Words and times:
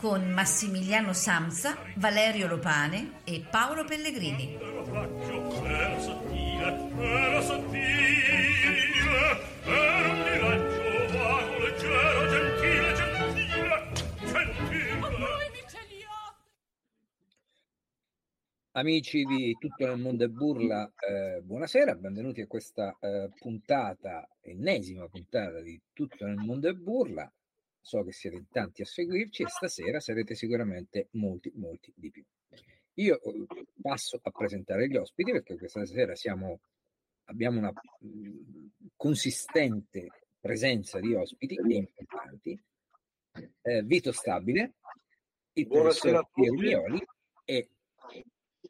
con 0.00 0.30
Massimiliano 0.30 1.12
Samsa, 1.12 1.76
Valerio 1.96 2.46
Lopane 2.46 3.20
e 3.24 3.44
Paolo 3.50 3.84
Pellegrini. 3.84 4.56
Amici 18.72 19.24
di 19.24 19.54
Tutto 19.58 19.86
nel 19.86 19.98
mondo 19.98 20.24
è 20.24 20.28
burla, 20.28 20.90
eh, 20.96 21.42
buonasera, 21.42 21.94
benvenuti 21.96 22.40
a 22.40 22.46
questa 22.46 22.96
eh, 22.98 23.28
puntata, 23.38 24.26
ennesima 24.40 25.06
puntata 25.08 25.60
di 25.60 25.78
Tutto 25.92 26.24
nel 26.24 26.36
mondo 26.36 26.70
è 26.70 26.72
burla. 26.72 27.30
So 27.82 28.04
che 28.04 28.12
siete 28.12 28.36
in 28.36 28.48
tanti 28.48 28.82
a 28.82 28.84
seguirci 28.84 29.42
e 29.42 29.48
stasera 29.48 30.00
sarete 30.00 30.34
sicuramente 30.34 31.08
molti, 31.12 31.50
molti 31.54 31.92
di 31.96 32.10
più. 32.10 32.24
Io 32.94 33.20
eh, 33.22 33.46
passo 33.80 34.20
a 34.22 34.30
presentare 34.30 34.88
gli 34.88 34.96
ospiti 34.96 35.32
perché 35.32 35.56
questa 35.56 35.86
sera 35.86 36.14
siamo, 36.14 36.60
abbiamo 37.24 37.58
una 37.58 37.72
mh, 37.72 38.66
consistente 38.96 40.08
presenza 40.38 41.00
di 41.00 41.14
ospiti 41.14 41.56
importanti. 41.66 42.60
Eh, 43.62 43.82
Vito 43.82 44.12
Stabile, 44.12 44.74
il 45.54 45.66
professor 45.66 46.28
Piero 46.32 46.54
Mioli 46.54 47.02
e 47.44 47.68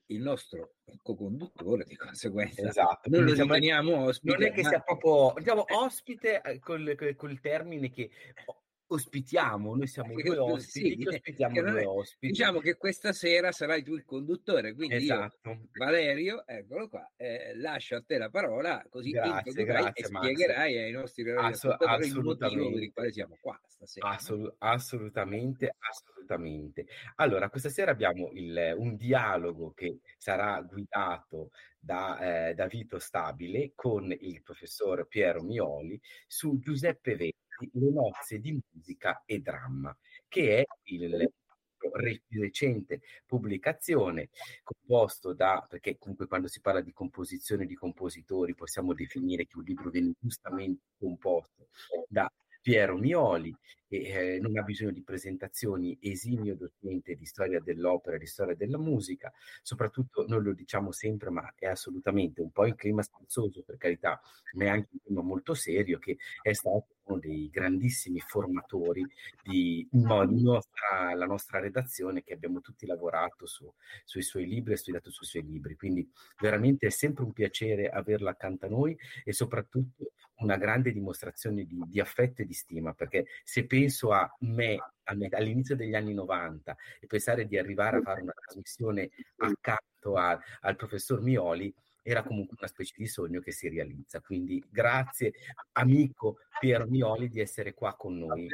il 0.06 0.20
nostro 0.20 0.74
co-conduttore 1.02 1.84
di 1.84 1.96
conseguenza 1.96 2.68
Esatto, 2.68 3.08
noi 3.10 3.20
lo 3.22 3.30
diciamo- 3.30 3.54
riteniamo 3.54 3.96
ospite 4.04 4.36
non 4.36 4.42
è 4.44 4.52
che 4.52 4.62
ma- 4.62 4.68
sia 4.68 4.80
proprio 4.80 5.32
diciamo 5.38 5.64
ospite 5.68 6.40
eh, 6.42 6.58
col, 6.58 6.94
col- 6.96 7.14
col 7.16 7.40
termine 7.40 7.90
che 7.90 8.10
ospitiamo, 8.92 9.77
noi 9.77 9.86
siamo 9.86 10.14
Sì, 10.16 10.22
due 10.22 10.34
sì, 10.34 10.41
ospiti, 10.41 10.96
che 11.05 11.08
ospitiamo 11.08 11.55
che 11.55 11.60
non 11.62 11.72
due 11.72 11.84
ospiti. 11.86 12.27
diciamo 12.27 12.58
che 12.60 12.77
questa 12.77 13.12
sera 13.12 13.52
sarai 13.52 13.82
tu 13.82 13.94
il 13.94 14.05
conduttore 14.05 14.74
quindi 14.74 14.97
esatto. 14.97 15.69
Valerio, 15.72 16.44
eccolo 16.47 16.88
qua, 16.88 17.10
eh, 17.16 17.55
lascio 17.56 17.97
a 17.97 18.02
te 18.02 18.19
la 18.19 18.30
parola 18.30 18.84
così 18.91 19.10
Grazie, 19.10 19.64
grazie, 19.64 20.06
e 20.06 20.10
Max. 20.10 20.22
spiegherai 20.24 20.78
ai 20.78 20.91
nostri 20.92 21.30
Asso- 21.30 21.69
il 21.69 21.77
motivo 21.78 21.88
per 21.88 22.00
assolutamente. 22.00 22.84
il 22.84 22.92
quale 22.92 23.12
siamo 23.12 23.38
qua 23.41 23.60
stasera. 23.66 24.08
Assolut- 24.08 24.55
assolutamente, 24.58 25.75
assolutamente. 25.78 26.86
Allora, 27.16 27.48
questa 27.48 27.69
sera 27.69 27.91
abbiamo 27.92 28.30
il- 28.32 28.75
un 28.77 28.97
dialogo 28.97 29.72
che 29.72 30.00
sarà 30.19 30.60
guidato 30.62 31.50
da, 31.78 32.48
eh, 32.48 32.54
da 32.54 32.66
Vito 32.66 32.98
Stabile 32.98 33.72
con 33.75 34.10
il 34.19 34.42
professor 34.42 35.06
Piero 35.06 35.42
Mioli 35.42 35.98
su 36.27 36.58
Giuseppe 36.58 37.12
Verdi, 37.16 37.34
Le 37.72 37.91
nozze 37.91 38.39
di 38.39 38.58
musica 38.72 39.22
e 39.25 39.41
dramma, 39.41 39.97
che 40.28 40.58
è 40.58 40.64
il 40.84 41.33
re- 41.80 42.22
recente 42.28 43.00
pubblicazione 43.26 44.28
composto 44.62 45.32
da, 45.32 45.65
perché 45.69 45.97
comunque 45.99 46.26
quando 46.26 46.49
si 46.49 46.60
parla 46.60 46.81
di 46.81 46.93
composizione 46.93 47.66
di 47.66 47.75
compositori 47.75 48.54
possiamo 48.54 48.94
definire 48.94 49.47
che 49.47 49.56
un 49.56 49.65
libro 49.65 49.91
viene 49.91 50.12
giustamente 50.19 50.82
composto 50.99 51.69
da 52.09 52.31
Piero 52.62 52.97
Mioli, 52.99 53.54
e 53.88 54.37
eh, 54.37 54.38
non 54.38 54.56
ha 54.56 54.62
bisogno 54.62 54.93
di 54.93 55.03
presentazioni, 55.03 55.99
esimio 56.00 56.54
docente 56.54 57.16
di 57.16 57.25
storia 57.25 57.60
dell'opera 57.60 58.16
e 58.16 58.19
di 58.20 58.26
storia 58.26 58.54
della 58.54 58.78
musica, 58.78 59.32
soprattutto 59.62 60.26
noi 60.28 60.43
lo 60.44 60.53
diciamo 60.53 60.93
sempre, 60.93 61.31
ma 61.31 61.53
è 61.56 61.66
assolutamente 61.66 62.41
un 62.41 62.50
po' 62.50 62.66
in 62.66 62.76
clima 62.76 63.03
scherzoso 63.03 63.62
per 63.62 63.78
carità, 63.78 64.20
ma 64.53 64.65
è 64.65 64.69
anche 64.69 64.91
un 64.93 64.99
clima 65.03 65.22
molto 65.22 65.54
serio 65.54 65.99
che 65.99 66.19
è 66.43 66.53
stato 66.53 66.99
uno 67.10 67.21
dei 67.21 67.50
grandissimi 67.50 68.21
formatori 68.21 69.06
di 69.43 69.87
no, 69.93 70.22
nostra, 70.25 71.15
la 71.15 71.26
nostra 71.26 71.59
redazione 71.59 72.22
che 72.22 72.34
abbiamo 72.34 72.60
tutti 72.60 72.87
lavorato 72.87 73.47
su, 73.47 73.72
sui 74.04 74.22
suoi 74.22 74.47
libri 74.47 74.75
e 74.75 74.76
studiato 74.76 75.10
sui 75.10 75.26
suoi 75.26 75.44
libri. 75.44 75.76
Quindi 75.76 76.09
veramente 76.38 76.87
è 76.87 76.91
sempre 76.91 77.25
un 77.25 77.32
piacere 77.32 77.88
averla 77.88 78.31
accanto 78.31 78.66
a 78.66 78.69
noi 78.69 78.97
e 79.25 79.32
soprattutto 79.32 80.12
una 80.41 80.56
grande 80.56 80.93
dimostrazione 80.93 81.65
di, 81.65 81.78
di 81.87 82.00
affetto 82.00 82.43
e 82.43 82.47
di 82.47 82.54
stima, 82.54 82.94
perché 82.94 83.26
se 83.44 83.66
penso 83.66 84.12
a 84.12 84.28
me, 84.41 84.78
all'inizio 85.03 85.76
degli 85.76 85.94
anni 85.94 86.15
90 86.15 86.76
e 87.00 87.06
pensare 87.06 87.47
di 87.47 87.59
arrivare 87.59 87.99
a 87.99 88.03
fare 88.03 88.22
una 88.22 88.32
trasmissione 88.32 89.10
accanto 89.37 90.15
a- 90.16 90.38
al 90.60 90.76
professor 90.76 91.20
Mioli, 91.20 91.75
era 92.03 92.22
comunque 92.22 92.56
una 92.59 92.69
specie 92.69 92.94
di 92.97 93.06
sogno 93.06 93.41
che 93.41 93.53
si 93.53 93.69
realizza. 93.69 94.21
Quindi 94.21 94.62
grazie 94.69 95.33
amico 95.72 96.38
Piero 96.59 96.87
Mioli 96.87 97.28
di 97.28 97.41
essere 97.41 97.75
qua 97.75 97.94
con 97.97 98.19
noi. 98.19 98.49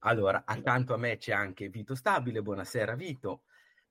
Allora, 0.00 0.42
accanto 0.44 0.94
a 0.94 0.96
me 0.96 1.16
c'è 1.16 1.32
anche 1.32 1.68
Vito 1.68 1.94
Stabile. 1.94 2.42
Buonasera 2.42 2.94
Vito. 2.94 3.42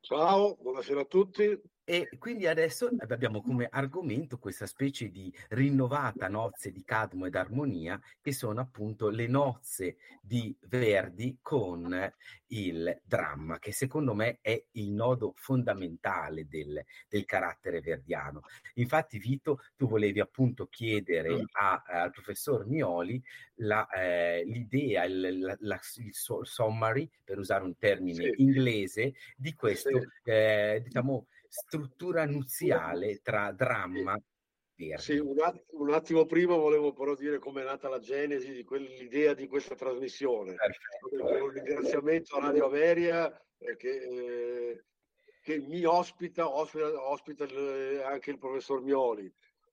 Ciao, 0.02 0.58
buonasera 0.59 1.02
a 1.02 1.06
tutti. 1.06 1.62
E 1.84 2.09
quindi 2.19 2.46
adesso 2.46 2.90
abbiamo 3.08 3.42
come 3.42 3.68
argomento 3.69 4.38
questa 4.38 4.68
specie 4.68 5.09
di 5.09 5.34
rinnovata 5.50 6.28
nozze 6.30 6.72
di 6.72 6.84
Cadmo 6.84 7.25
ed 7.25 7.36
Armonia, 7.36 8.00
che 8.22 8.31
sono 8.34 8.62
appunto 8.62 9.09
le 9.09 9.28
nozze 9.28 9.97
di 10.22 10.56
Verdi 10.68 11.40
con 11.41 11.91
il 12.47 13.02
dramma, 13.03 13.58
che 13.58 13.72
secondo 13.74 14.14
me 14.14 14.38
è 14.41 14.64
il 14.74 14.91
nodo 14.91 15.34
fondamentale 15.36 16.47
del, 16.47 16.81
del 17.09 17.25
carattere 17.25 17.81
verdiano. 17.81 18.41
Infatti, 18.75 19.18
Vito, 19.18 19.59
tu 19.75 19.88
volevi 19.88 20.20
appunto 20.20 20.68
chiedere 20.68 21.46
a- 21.52 21.81
al 21.86 22.12
professor 22.12 22.66
Mioli 22.68 23.22
la, 23.56 23.88
eh, 23.90 24.44
l'idea, 24.46 25.03
il, 25.06 25.40
la- 25.40 25.58
la- 25.59 25.80
il 25.97 26.14
summary, 26.46 27.09
per 27.24 27.40
usare 27.40 27.64
un 27.64 27.75
termine 27.78 28.31
Sì. 28.36 28.41
inglese, 28.41 29.14
di 29.36 29.53
questo, 29.53 30.00
Sì. 30.00 30.08
eh, 30.24 30.81
diciamo, 30.84 31.28
struttura 31.53 32.25
nuziale 32.25 33.19
tra 33.22 33.51
dramma 33.51 34.17
e. 34.73 34.97
Sì, 34.97 35.17
un, 35.17 35.39
att- 35.41 35.66
un 35.72 35.91
attimo 35.91 36.25
prima 36.25 36.56
volevo 36.56 36.94
però 36.94 37.13
dire 37.13 37.39
com'è 37.39 37.62
nata 37.63 37.89
la 37.89 38.00
genesi 38.00 38.53
di 38.53 38.63
quell'idea 38.63 39.34
di 39.34 39.47
questa 39.47 39.75
trasmissione. 39.75 40.56
Perfetto. 40.56 41.44
Un 41.44 41.50
ringraziamento 41.51 42.38
a 42.38 42.40
Radio 42.40 42.66
Ameria 42.67 43.29
eh, 43.57 43.75
che, 43.75 43.90
eh, 43.90 44.85
che 45.44 45.59
mi 45.59 45.84
ospita, 45.84 46.50
ospita, 46.50 46.88
ospita 47.09 47.44
il- 47.44 48.01
anche 48.06 48.31
il 48.31 48.38
professor 48.38 48.81
Mioli. 48.81 49.31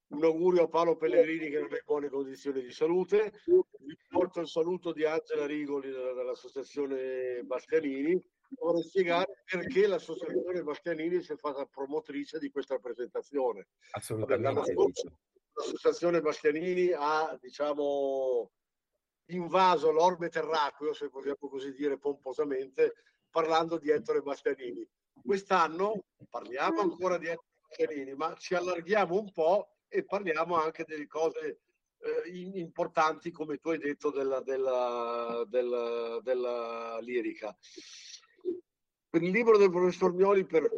Un 0.09 0.25
augurio 0.25 0.65
a 0.65 0.69
Paolo 0.69 0.97
Pellegrini 0.97 1.49
che 1.49 1.61
non 1.61 1.73
è 1.73 1.77
in 1.77 1.83
buone 1.85 2.09
condizioni 2.09 2.61
di 2.63 2.73
salute. 2.73 3.33
Vi 3.79 3.97
porto 4.09 4.41
il 4.41 4.49
saluto 4.49 4.93
di 4.93 5.05
Angela 5.05 5.47
Rigoli 5.47 5.91
della- 5.91 6.13
dell'associazione 6.13 7.43
Bastianini. 7.45 8.21
Vorrei 8.51 8.83
spiegare 8.83 9.43
perché 9.45 9.87
l'associazione 9.87 10.63
Bastianini 10.63 11.23
si 11.23 11.33
è 11.33 11.37
fatta 11.37 11.67
promotrice 11.67 12.39
di 12.39 12.51
questa 12.51 12.79
presentazione. 12.79 13.69
Assolutamente. 13.91 14.75
L'associazione 15.53 16.21
Bastianini 16.21 16.93
ha, 16.93 17.37
diciamo, 17.41 18.51
invaso 19.27 19.91
l'orbe 19.91 20.29
terracqueo, 20.31 20.95
se 20.95 21.11
possiamo 21.11 21.37
così 21.39 21.73
dire 21.75 21.99
pomposamente, 21.99 22.95
parlando 23.31 23.77
di 23.77 23.91
Ettore 23.91 24.23
Bastianini. 24.23 24.89
Quest'anno 25.23 26.05
parliamo 26.31 26.81
ancora 26.81 27.19
di 27.19 27.27
Ettore 27.27 27.47
Bastianini, 27.69 28.15
ma 28.15 28.35
ci 28.37 28.55
allarghiamo 28.55 29.19
un 29.19 29.31
po' 29.33 29.77
e 29.89 30.05
parliamo 30.05 30.57
anche 30.57 30.85
delle 30.85 31.07
cose 31.07 31.61
eh, 32.01 32.31
importanti, 32.61 33.31
come 33.31 33.59
tu 33.59 33.71
hai 33.71 33.79
detto, 33.79 34.11
della, 34.11 34.41
della- 34.41 35.45
della- 35.49 36.21
della 36.23 36.99
lirica. 37.01 37.55
Per 39.19 39.27
il 39.27 39.33
libro 39.33 39.59
del 39.59 39.73
professor 39.73 40.15
Mioli, 40.15 40.45
per 40.45 40.71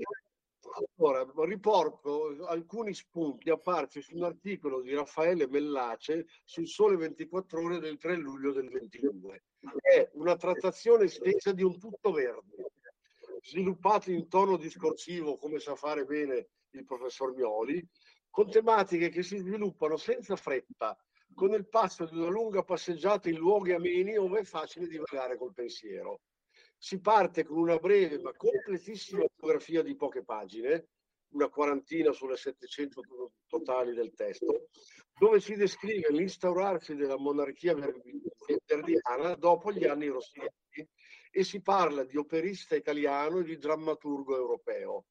allora, 0.96 1.30
riporto 1.44 2.46
alcuni 2.46 2.94
spunti 2.94 3.50
apparsi 3.50 4.00
su 4.00 4.16
un 4.16 4.24
articolo 4.24 4.80
di 4.80 4.94
Raffaele 4.94 5.46
Mellace 5.46 6.26
sul 6.44 6.66
Sole 6.66 6.96
24 6.96 7.62
Ore 7.62 7.78
del 7.80 7.98
3 7.98 8.16
luglio 8.16 8.52
del 8.52 8.70
22. 8.70 9.42
È 9.82 10.08
una 10.14 10.36
trattazione 10.36 11.04
estesa 11.04 11.52
di 11.52 11.62
un 11.62 11.78
tutto 11.78 12.12
verde, 12.12 12.70
sviluppato 13.42 14.10
in 14.10 14.26
tono 14.26 14.56
discorsivo, 14.56 15.36
come 15.36 15.58
sa 15.58 15.74
fare 15.74 16.06
bene 16.06 16.48
il 16.70 16.86
professor 16.86 17.34
Mioli, 17.34 17.86
con 18.30 18.50
tematiche 18.50 19.10
che 19.10 19.22
si 19.22 19.36
sviluppano 19.36 19.98
senza 19.98 20.34
fretta, 20.36 20.96
con 21.34 21.52
il 21.52 21.68
passo 21.68 22.06
di 22.06 22.16
una 22.16 22.30
lunga 22.30 22.62
passeggiata 22.62 23.28
in 23.28 23.36
luoghi 23.36 23.72
ameni 23.72 24.14
dove 24.14 24.40
è 24.40 24.44
facile 24.44 24.86
divagare 24.86 25.36
col 25.36 25.52
pensiero. 25.52 26.22
Si 26.82 26.98
parte 26.98 27.44
con 27.44 27.58
una 27.58 27.76
breve 27.76 28.18
ma 28.20 28.32
completissima 28.32 29.26
biografia 29.36 29.82
di 29.82 29.94
poche 29.94 30.24
pagine, 30.24 30.88
una 31.32 31.50
quarantina 31.50 32.10
sulle 32.10 32.38
700 32.38 33.02
totali 33.46 33.92
del 33.92 34.14
testo, 34.14 34.68
dove 35.18 35.40
si 35.40 35.56
descrive 35.56 36.10
l'instaurarsi 36.10 36.94
della 36.94 37.18
monarchia 37.18 37.74
verdiana 37.74 39.34
dopo 39.34 39.70
gli 39.72 39.84
anni 39.84 40.06
rossini 40.06 40.48
e 41.30 41.44
si 41.44 41.60
parla 41.60 42.02
di 42.02 42.16
operista 42.16 42.74
italiano 42.76 43.40
e 43.40 43.44
di 43.44 43.58
drammaturgo 43.58 44.34
europeo. 44.34 45.04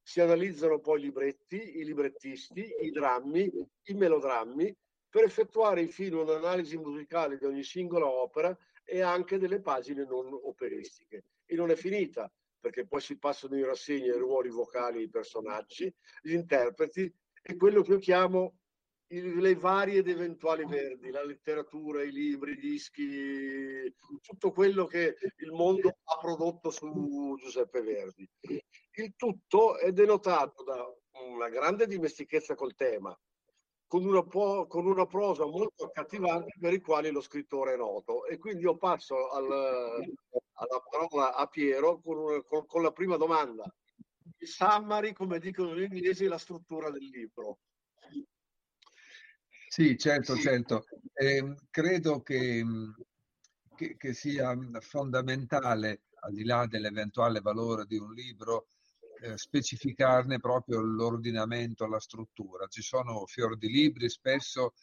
Si 0.00 0.20
analizzano 0.20 0.78
poi 0.78 1.00
i 1.00 1.02
libretti, 1.02 1.78
i 1.78 1.84
librettisti, 1.84 2.76
i 2.82 2.90
drammi, 2.90 3.50
i 3.86 3.94
melodrammi, 3.94 4.72
per 5.10 5.24
effettuare 5.24 5.80
infine 5.80 6.14
un'analisi 6.14 6.76
musicale 6.76 7.38
di 7.38 7.44
ogni 7.44 7.64
singola 7.64 8.06
opera 8.06 8.56
e 8.90 9.02
anche 9.02 9.36
delle 9.36 9.60
pagine 9.60 10.06
non 10.06 10.32
operistiche. 10.32 11.24
E 11.44 11.54
non 11.54 11.70
è 11.70 11.76
finita, 11.76 12.32
perché 12.58 12.86
poi 12.86 13.02
si 13.02 13.18
passano 13.18 13.56
in 13.56 13.66
rassegna 13.66 14.14
i 14.14 14.18
ruoli 14.18 14.48
vocali 14.48 14.98
dei 14.98 15.10
personaggi, 15.10 15.94
gli 16.22 16.32
interpreti 16.32 17.12
e 17.42 17.56
quello 17.56 17.82
che 17.82 17.92
io 17.92 17.98
chiamo 17.98 18.56
le 19.10 19.54
varie 19.54 19.98
ed 19.98 20.08
eventuali 20.08 20.66
verdi, 20.66 21.10
la 21.10 21.24
letteratura, 21.24 22.02
i 22.02 22.12
libri, 22.12 22.52
i 22.52 22.58
dischi, 22.58 23.94
tutto 24.22 24.52
quello 24.52 24.86
che 24.86 25.16
il 25.36 25.50
mondo 25.52 25.88
ha 25.88 26.18
prodotto 26.18 26.70
su 26.70 27.36
Giuseppe 27.38 27.80
Verdi. 27.82 28.28
Il 28.40 29.14
tutto 29.16 29.78
è 29.78 29.92
denotato 29.92 30.62
da 30.62 30.84
una 31.26 31.48
grande 31.48 31.86
dimestichezza 31.86 32.54
col 32.54 32.74
tema, 32.74 33.18
con 33.88 34.04
una, 34.04 34.22
po- 34.22 34.66
con 34.66 34.86
una 34.86 35.06
prosa 35.06 35.46
molto 35.46 35.86
accattivante 35.86 36.52
per 36.60 36.74
i 36.74 36.80
quali 36.80 37.10
lo 37.10 37.22
scrittore 37.22 37.72
è 37.72 37.76
noto. 37.76 38.26
E 38.26 38.36
quindi 38.36 38.62
io 38.62 38.76
passo 38.76 39.30
al, 39.30 39.50
alla 39.50 40.82
parola 40.90 41.34
a 41.34 41.46
Piero 41.46 41.98
con, 42.00 42.42
con, 42.44 42.66
con 42.66 42.82
la 42.82 42.92
prima 42.92 43.16
domanda. 43.16 43.64
Il 44.40 44.46
summary, 44.46 45.12
come 45.12 45.38
dicono 45.40 45.74
gli 45.74 45.82
inglesi, 45.82 46.26
è 46.26 46.28
la 46.28 46.38
struttura 46.38 46.90
del 46.90 47.02
libro. 47.02 47.60
Sì, 49.68 49.96
certo, 49.96 50.36
certo. 50.36 50.84
Eh, 51.14 51.54
credo 51.70 52.20
che, 52.20 52.62
che, 53.74 53.96
che, 53.96 54.12
sia 54.12 54.54
fondamentale, 54.80 56.02
al 56.20 56.34
di 56.34 56.44
là 56.44 56.66
dell'eventuale 56.66 57.40
valore 57.40 57.86
di 57.86 57.96
un 57.96 58.12
libro, 58.12 58.68
eh, 59.20 59.36
specificarne 59.36 60.38
proprio 60.38 60.80
l'ordinamento, 60.80 61.86
la 61.86 62.00
struttura. 62.00 62.66
Ci 62.66 62.82
sono 62.82 63.26
fior 63.26 63.56
di 63.56 63.68
libri 63.68 64.08
spesso 64.08 64.74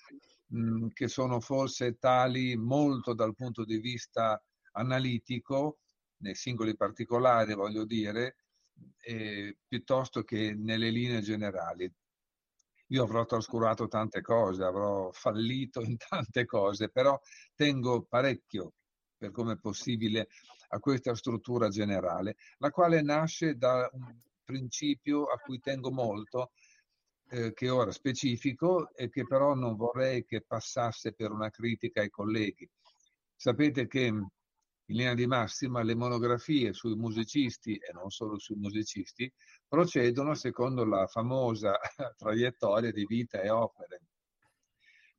mh, 0.47 0.87
che 0.93 1.07
sono 1.07 1.39
forse 1.39 1.97
tali 1.97 2.55
molto 2.55 3.13
dal 3.13 3.35
punto 3.35 3.63
di 3.65 3.77
vista 3.77 4.41
analitico, 4.73 5.79
nei 6.17 6.35
singoli 6.35 6.75
particolari 6.75 7.53
voglio 7.53 7.85
dire, 7.85 8.37
eh, 9.01 9.57
piuttosto 9.67 10.23
che 10.23 10.53
nelle 10.53 10.89
linee 10.89 11.21
generali. 11.21 11.91
Io 12.89 13.03
avrò 13.03 13.25
trascurato 13.25 13.87
tante 13.87 14.21
cose, 14.21 14.63
avrò 14.63 15.11
fallito 15.11 15.81
in 15.81 15.97
tante 16.09 16.45
cose, 16.45 16.89
però 16.89 17.19
tengo 17.55 18.03
parecchio 18.03 18.73
per 19.17 19.31
come 19.31 19.53
è 19.53 19.57
possibile 19.57 20.27
a 20.75 20.79
questa 20.79 21.15
struttura 21.15 21.69
generale, 21.69 22.35
la 22.57 22.69
quale 22.69 23.01
nasce 23.01 23.55
da 23.55 23.89
un 23.93 24.19
principio 24.43 25.23
a 25.23 25.37
cui 25.37 25.59
tengo 25.59 25.91
molto, 25.91 26.51
eh, 27.29 27.53
che 27.53 27.69
ora 27.69 27.91
specifico 27.91 28.93
e 28.93 29.09
che 29.09 29.25
però 29.25 29.55
non 29.55 29.75
vorrei 29.75 30.25
che 30.25 30.43
passasse 30.45 31.13
per 31.13 31.31
una 31.31 31.49
critica 31.49 32.01
ai 32.01 32.09
colleghi. 32.09 32.69
Sapete 33.35 33.87
che 33.87 34.01
in 34.01 34.27
linea 34.87 35.15
di 35.15 35.25
massima 35.25 35.81
le 35.81 35.95
monografie 35.95 36.73
sui 36.73 36.95
musicisti 36.95 37.75
e 37.75 37.91
non 37.93 38.09
solo 38.09 38.37
sui 38.37 38.55
musicisti 38.57 39.31
procedono 39.67 40.35
secondo 40.35 40.85
la 40.85 41.07
famosa 41.07 41.79
traiettoria 42.17 42.91
di 42.91 43.05
vita 43.05 43.41
e 43.41 43.49
opere. 43.49 44.01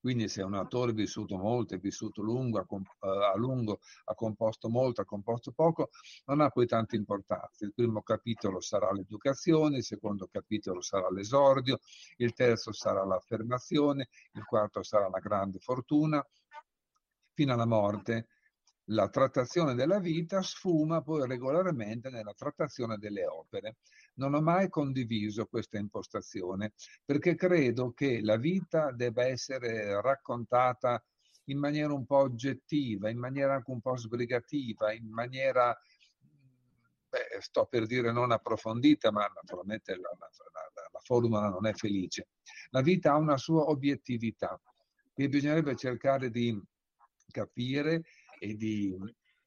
Quindi 0.06 0.29
se 0.29 0.41
un 0.44 0.55
autore 0.55 0.93
è 0.93 0.94
vissuto 0.94 1.37
molto, 1.37 1.75
è 1.75 1.79
vissuto 1.79 2.23
lungo, 2.23 2.64
a 3.00 3.37
lungo, 3.37 3.81
ha 4.05 4.14
composto 4.14 4.69
molto, 4.69 5.00
ha 5.00 5.05
composto 5.05 5.50
poco, 5.50 5.91
non 6.26 6.41
ha 6.41 6.49
poi 6.49 6.64
tanta 6.64 6.94
importanza. 6.94 7.64
Il 7.64 7.75
primo 7.75 8.03
capitolo 8.03 8.61
sarà 8.61 8.93
l'educazione, 8.93 9.79
il 9.79 9.82
secondo 9.82 10.29
capitolo 10.31 10.81
sarà 10.81 11.11
l'esordio, 11.11 11.81
il 12.19 12.35
terzo 12.35 12.70
sarà 12.70 13.05
l'affermazione, 13.05 14.06
il 14.35 14.44
quarto 14.44 14.81
sarà 14.85 15.08
la 15.08 15.19
grande 15.19 15.58
fortuna, 15.58 16.25
fino 17.35 17.52
alla 17.52 17.67
morte 17.67 18.29
la 18.91 19.09
trattazione 19.09 19.75
della 19.75 19.99
vita 19.99 20.41
sfuma 20.41 21.02
poi 21.02 21.26
regolarmente 21.26 22.11
nella 22.11 22.32
trattazione 22.32 22.97
delle 22.97 23.26
opere. 23.26 23.79
Non 24.16 24.34
ho 24.34 24.40
mai 24.40 24.68
condiviso 24.68 25.46
questa 25.46 25.78
impostazione 25.78 26.72
perché 27.04 27.34
credo 27.34 27.92
che 27.92 28.20
la 28.22 28.36
vita 28.36 28.90
debba 28.92 29.26
essere 29.26 30.00
raccontata 30.00 31.02
in 31.44 31.58
maniera 31.58 31.92
un 31.92 32.04
po' 32.06 32.18
oggettiva, 32.18 33.10
in 33.10 33.18
maniera 33.18 33.54
anche 33.54 33.70
un 33.70 33.80
po' 33.80 33.96
sbrigativa, 33.96 34.92
in 34.92 35.08
maniera, 35.10 35.76
beh, 37.08 37.40
sto 37.40 37.66
per 37.66 37.86
dire 37.86 38.10
non 38.10 38.32
approfondita, 38.32 39.12
ma 39.12 39.30
naturalmente 39.32 39.94
la, 39.94 40.10
la, 40.18 40.28
la, 40.52 40.88
la 40.92 41.00
formula 41.00 41.48
non 41.48 41.66
è 41.66 41.72
felice. 41.72 42.28
La 42.70 42.80
vita 42.80 43.12
ha 43.12 43.16
una 43.16 43.36
sua 43.36 43.68
obiettività 43.68 44.60
e 45.14 45.28
bisognerebbe 45.28 45.76
cercare 45.76 46.30
di 46.30 46.60
capire 47.30 48.02
e 48.38 48.54
di 48.54 48.96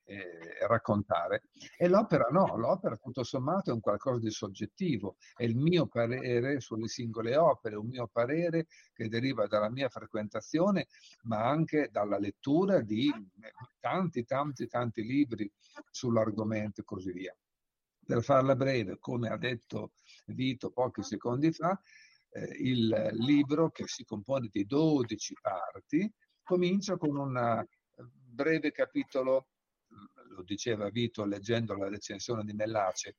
eh, 0.10 0.66
raccontare. 0.68 1.44
E 1.78 1.88
l'opera 1.88 2.28
no, 2.32 2.58
l'opera 2.58 2.96
tutto 2.98 3.24
sommato 3.24 3.70
è 3.70 3.74
un 3.74 3.80
qualcosa 3.80 4.20
di 4.20 4.32
soggettivo, 4.32 5.18
è 5.36 5.44
il 5.44 5.56
mio 5.56 5.86
parere 5.86 6.60
sulle 6.60 6.88
singole 6.88 7.38
opere, 7.38 7.76
un 7.76 7.88
mio 7.88 8.08
parere 8.08 8.66
che 8.94 9.08
deriva 9.08 9.46
dalla 9.46 9.70
mia 9.70 9.88
frequentazione, 9.88 10.88
ma 11.24 11.48
anche 11.48 11.90
dalla 11.92 12.18
lettura 12.18 12.82
di 12.82 13.12
tanti, 13.80 14.26
tanti, 14.26 14.68
tanti 14.68 15.04
libri 15.04 15.52
sull'argomento 15.92 16.82
e 16.82 16.86
così 16.86 17.12
via. 17.12 17.36
Per 18.04 18.24
farla 18.24 18.56
breve, 18.56 18.98
come 18.98 19.30
ha 19.30 19.38
detto 19.38 19.92
Vito 20.26 20.72
pochi 20.72 21.04
secondi 21.04 21.52
fa, 21.52 21.80
eh, 22.32 22.56
il 22.60 23.10
libro 23.14 23.70
che 23.70 23.84
si 23.86 24.04
compone 24.04 24.48
di 24.52 24.66
12 24.66 25.36
parti 25.40 26.12
comincia 26.42 26.98
con 26.98 27.16
una 27.16 27.64
breve 28.40 28.72
capitolo, 28.72 29.50
lo 30.40 30.44
diceva 30.44 30.90
Vito 30.90 31.26
leggendo 31.26 31.76
la 31.76 31.90
recensione 31.90 32.44
di 32.44 32.54
Mellace, 32.54 33.16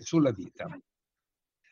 sulla 0.00 0.32
vita. 0.32 0.68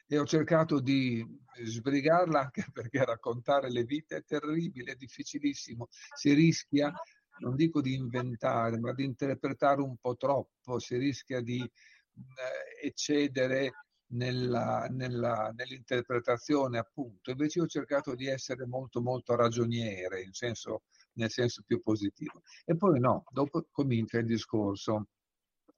E 0.07 0.19
ho 0.19 0.25
cercato 0.25 0.81
di 0.81 1.25
sbrigarla 1.65 2.41
anche 2.41 2.65
perché 2.73 3.05
raccontare 3.05 3.71
le 3.71 3.85
vite 3.85 4.17
è 4.17 4.25
terribile, 4.25 4.93
è 4.93 4.97
difficilissimo. 4.97 5.89
Si 6.15 6.33
rischia, 6.33 6.93
non 7.39 7.57
dico 7.57 7.81
di 7.81 7.95
inventare, 7.95 8.79
ma 8.79 8.93
di 8.93 9.05
interpretare 9.05 9.81
un 9.81 9.97
po' 9.97 10.17
troppo, 10.17 10.79
si 10.79 10.97
rischia 10.97 11.41
di 11.41 11.61
eh, 11.61 12.87
eccedere 12.87 13.73
nella, 14.13 14.87
nella, 14.91 15.51
nell'interpretazione, 15.55 16.79
appunto. 16.79 17.31
Invece 17.31 17.59
io 17.59 17.65
ho 17.65 17.69
cercato 17.69 18.15
di 18.15 18.27
essere 18.27 18.67
molto, 18.67 19.01
molto 19.01 19.35
ragioniere, 19.35 20.23
in 20.23 20.33
senso 20.33 20.83
nel 21.15 21.31
senso 21.31 21.63
più 21.67 21.81
positivo. 21.83 22.43
E 22.65 22.77
poi 22.77 22.99
no, 23.01 23.25
dopo 23.31 23.67
comincia 23.71 24.19
il 24.19 24.27
discorso 24.27 25.09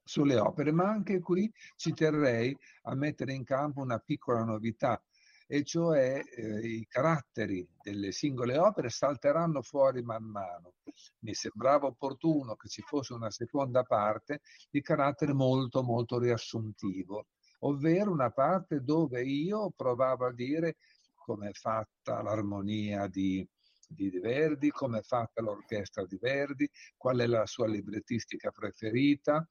sulle 0.03 0.37
opere, 0.37 0.71
ma 0.71 0.87
anche 0.87 1.19
qui 1.19 1.51
ci 1.75 1.93
terrei 1.93 2.55
a 2.83 2.95
mettere 2.95 3.33
in 3.33 3.43
campo 3.43 3.81
una 3.81 3.97
piccola 3.99 4.43
novità, 4.43 5.01
e 5.47 5.63
cioè 5.63 6.21
eh, 6.23 6.59
i 6.67 6.85
caratteri 6.87 7.67
delle 7.81 8.11
singole 8.11 8.57
opere 8.57 8.89
salteranno 8.89 9.61
fuori 9.61 10.01
man 10.01 10.23
mano. 10.23 10.73
Mi 11.19 11.33
sembrava 11.33 11.87
opportuno 11.87 12.55
che 12.55 12.67
ci 12.67 12.81
fosse 12.81 13.13
una 13.13 13.29
seconda 13.29 13.83
parte 13.83 14.41
di 14.69 14.81
carattere 14.81 15.33
molto 15.33 15.83
molto 15.83 16.19
riassuntivo, 16.19 17.27
ovvero 17.59 18.11
una 18.11 18.31
parte 18.31 18.81
dove 18.81 19.23
io 19.23 19.71
provavo 19.75 20.25
a 20.25 20.33
dire 20.33 20.77
come 21.13 21.49
è 21.49 21.53
fatta 21.53 22.21
l'armonia 22.21 23.07
di 23.07 23.47
di 23.89 24.09
Verdi, 24.19 24.69
come 24.69 24.99
è 24.99 25.01
fatta 25.01 25.41
l'orchestra 25.41 26.05
di 26.05 26.17
Verdi, 26.17 26.69
qual 26.95 27.19
è 27.19 27.27
la 27.27 27.45
sua 27.45 27.67
librettistica 27.67 28.51
preferita, 28.51 29.47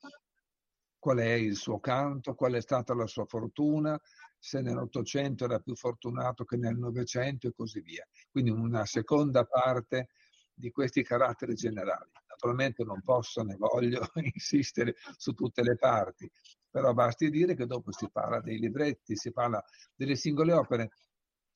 qual 0.99 1.19
è 1.19 1.33
il 1.33 1.57
suo 1.57 1.81
canto, 1.81 2.35
qual 2.35 2.55
è 2.55 2.61
stata 2.61 2.95
la 2.95 3.07
sua 3.07 3.26
fortuna, 3.26 4.00
se 4.38 4.61
nell'Ottocento 4.61 5.45
era 5.45 5.59
più 5.59 5.75
fortunato 5.75 6.45
che 6.45 6.57
nel 6.57 6.76
Novecento 6.76 7.47
e 7.47 7.53
così 7.55 7.81
via. 7.81 8.07
Quindi 8.31 8.50
una 8.50 8.85
seconda 8.87 9.45
parte 9.45 10.09
di 10.55 10.71
questi 10.71 11.03
caratteri 11.03 11.55
generali. 11.55 12.11
Naturalmente 12.29 12.85
non 12.85 13.03
posso 13.03 13.43
né 13.43 13.57
voglio 13.57 14.00
insistere 14.35 14.95
su 15.17 15.33
tutte 15.33 15.62
le 15.62 15.76
parti, 15.76 16.31
però 16.71 16.93
basti 16.93 17.31
dire 17.31 17.55
che 17.55 17.67
dopo 17.67 17.93
si 17.93 18.09
parla 18.11 18.41
dei 18.41 18.59
libretti, 18.59 19.17
si 19.17 19.33
parla 19.33 19.62
delle 19.95 20.17
singole 20.17 20.53
opere 20.53 20.91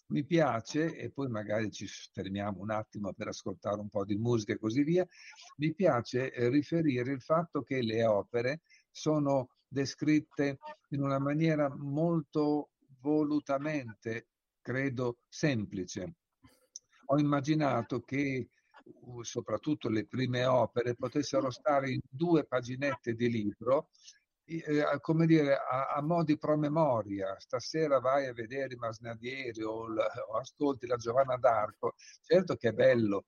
mi 0.08 0.24
piace, 0.24 0.96
e 0.96 1.10
poi 1.10 1.28
magari 1.28 1.70
ci 1.70 1.86
fermiamo 1.86 2.60
un 2.60 2.70
attimo 2.70 3.12
per 3.12 3.28
ascoltare 3.28 3.80
un 3.80 3.88
po' 3.88 4.04
di 4.04 4.16
musica 4.16 4.52
e 4.52 4.58
così 4.58 4.82
via, 4.82 5.06
mi 5.56 5.74
piace 5.74 6.32
eh, 6.32 6.48
riferire 6.48 7.12
il 7.12 7.20
fatto 7.20 7.62
che 7.62 7.82
le 7.82 8.04
opere 8.04 8.60
sono 8.90 9.50
descritte 9.66 10.58
in 10.90 11.02
una 11.02 11.18
maniera 11.18 11.68
molto 11.76 12.70
volutamente, 13.00 14.28
credo, 14.60 15.18
semplice. 15.28 16.14
Ho 17.06 17.18
immaginato 17.18 18.00
che 18.00 18.48
soprattutto 19.20 19.88
le 19.88 20.06
prime 20.06 20.44
opere 20.44 20.94
potessero 20.94 21.50
stare 21.50 21.90
in 21.90 22.00
due 22.08 22.44
paginette 22.44 23.14
di 23.14 23.30
libro 23.30 23.90
eh, 24.48 24.98
come 25.00 25.26
dire, 25.26 25.56
a, 25.56 25.88
a 25.94 26.02
mo' 26.02 26.24
di 26.24 26.38
promemoria, 26.38 27.38
stasera 27.38 28.00
vai 28.00 28.26
a 28.26 28.32
vedere 28.32 28.76
Masnadieri 28.76 29.62
o, 29.62 29.84
o, 29.84 30.38
ascolti 30.38 30.86
la 30.86 30.96
Giovanna 30.96 31.36
d'Arco, 31.36 31.94
certo 32.22 32.56
che 32.56 32.70
è 32.70 32.72
bello 32.72 33.26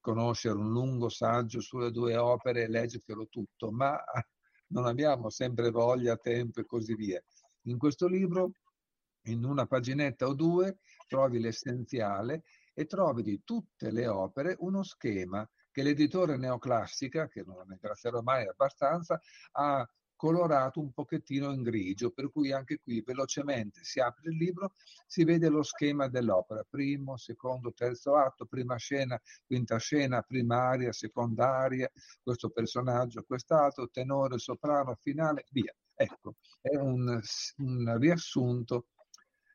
conoscere 0.00 0.56
un 0.56 0.72
lungo 0.72 1.08
saggio 1.08 1.60
sulle 1.60 1.90
due 1.90 2.16
opere 2.16 2.62
e 2.62 2.68
leggertelo 2.68 3.28
tutto, 3.28 3.70
ma 3.70 4.02
non 4.68 4.86
abbiamo 4.86 5.30
sempre 5.30 5.70
voglia, 5.70 6.16
tempo 6.16 6.60
e 6.60 6.66
così 6.66 6.94
via. 6.94 7.22
In 7.66 7.78
questo 7.78 8.08
libro, 8.08 8.52
in 9.26 9.44
una 9.44 9.66
paginetta 9.66 10.26
o 10.26 10.34
due, 10.34 10.78
trovi 11.06 11.38
l'essenziale 11.38 12.42
e 12.74 12.86
trovi 12.86 13.22
di 13.22 13.42
tutte 13.44 13.90
le 13.90 14.08
opere 14.08 14.56
uno 14.58 14.82
schema 14.82 15.48
che 15.70 15.82
l'editore 15.82 16.36
neoclassica, 16.36 17.28
che 17.28 17.42
non 17.44 17.64
ringrazierò 17.66 18.20
mai 18.22 18.46
abbastanza, 18.46 19.20
ha 19.52 19.88
colorato 20.22 20.78
un 20.78 20.92
pochettino 20.92 21.50
in 21.50 21.62
grigio, 21.62 22.12
per 22.12 22.30
cui 22.30 22.52
anche 22.52 22.78
qui 22.78 23.02
velocemente 23.04 23.82
si 23.82 23.98
apre 23.98 24.30
il 24.30 24.36
libro, 24.36 24.74
si 25.04 25.24
vede 25.24 25.48
lo 25.48 25.64
schema 25.64 26.06
dell'opera, 26.06 26.64
primo, 26.70 27.16
secondo, 27.16 27.72
terzo 27.72 28.14
atto, 28.14 28.46
prima 28.46 28.76
scena, 28.76 29.20
quinta 29.44 29.78
scena, 29.78 30.22
primaria, 30.22 30.92
secondaria, 30.92 31.90
questo 32.22 32.50
personaggio, 32.50 33.24
quest'altro, 33.24 33.88
tenore, 33.88 34.38
soprano, 34.38 34.96
finale, 35.00 35.46
via. 35.50 35.74
Ecco, 35.92 36.36
è 36.60 36.76
un, 36.76 37.20
un 37.56 37.98
riassunto 37.98 38.90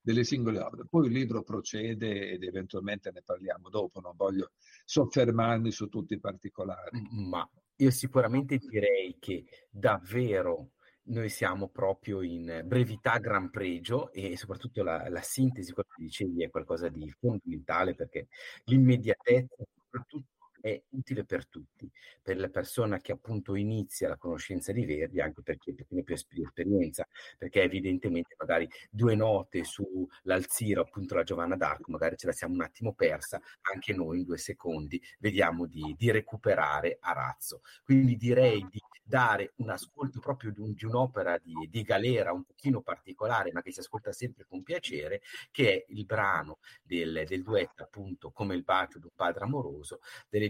delle 0.01 0.25
singole 0.25 0.59
opere. 0.59 0.86
Poi 0.89 1.07
il 1.07 1.13
libro 1.13 1.43
procede 1.43 2.31
ed 2.31 2.43
eventualmente 2.43 3.09
ne 3.12 3.21
parliamo 3.24 3.69
dopo, 3.69 4.01
non 4.01 4.17
voglio 4.17 4.51
soffermarmi 4.83 5.71
su 5.71 5.88
tutti 5.88 6.15
i 6.15 6.19
particolari. 6.19 7.07
Ma 7.09 7.50
io 7.77 7.91
sicuramente 7.91 8.57
direi 8.57 9.17
che 9.19 9.46
davvero 9.69 10.72
noi 11.07 11.29
siamo 11.29 11.69
proprio 11.69 12.22
in 12.22 12.63
brevità 12.65 13.17
gran 13.17 13.50
pregio 13.50 14.12
e 14.12 14.36
soprattutto 14.38 14.84
la, 14.84 15.07
la 15.10 15.22
sintesi, 15.22 15.72
quello 15.72 15.89
che 15.96 16.03
dicevi, 16.03 16.43
è 16.43 16.50
qualcosa 16.50 16.89
di 16.89 17.10
fondamentale 17.19 17.96
perché 17.96 18.27
l'immediatezza, 18.65 19.63
soprattutto 19.86 20.27
è 20.74 20.81
utile 20.89 21.24
per 21.24 21.47
tutti, 21.47 21.89
per 22.21 22.38
la 22.38 22.50
persona 22.50 23.00
che 23.00 23.12
appunto 23.12 23.55
inizia 23.55 24.09
la 24.09 24.17
conoscenza 24.17 24.71
di 24.71 24.86
Verdi, 24.86 25.21
anche 25.21 25.41
per 25.41 25.57
chi 25.57 25.71
ha 25.71 26.03
più 26.03 26.13
esperienza, 26.13 27.07
perché 27.38 27.62
evidentemente 27.62 28.36
magari 28.38 28.67
due 28.89 29.15
note 29.15 29.63
sull'Alzira, 29.63 30.81
appunto 30.81 31.15
la 31.15 31.24
Giovanna 31.24 31.55
d'Arco, 31.55 31.91
magari 31.91 32.17
ce 32.17 32.27
la 32.27 32.33
siamo 32.33 32.53
un 32.53 32.62
attimo 32.62 32.93
persa, 32.93 33.41
anche 33.74 33.93
noi 33.93 34.19
in 34.19 34.24
due 34.24 34.38
secondi 34.38 35.01
vediamo 35.19 35.65
di, 35.65 35.95
di 35.97 36.12
recuperare 36.12 36.97
a 37.00 37.13
razzo. 37.13 37.62
Quindi 37.83 38.15
direi 38.17 38.65
di 38.69 38.81
dare 39.07 39.53
un 39.57 39.69
ascolto 39.69 40.19
proprio 40.19 40.51
di, 40.51 40.59
un, 40.59 40.74
di 40.74 40.86
un'opera 40.86 41.38
di, 41.38 41.53
di, 41.69 41.81
Galera 41.81 42.33
un 42.33 42.43
pochino 42.43 42.81
particolare, 42.81 43.51
ma 43.53 43.62
che 43.62 43.71
si 43.71 43.79
ascolta 43.79 44.12
sempre 44.12 44.45
con 44.45 44.63
piacere, 44.63 45.21
che 45.51 45.74
è 45.74 45.86
il 45.89 46.05
brano 46.05 46.59
del, 46.83 47.24
del 47.25 47.41
duetto 47.41 47.83
appunto 47.83 48.31
Come 48.31 48.55
il 48.55 48.63
bacio 48.63 49.00
d'un 49.00 49.12
padre 49.15 49.45
amoroso, 49.45 50.01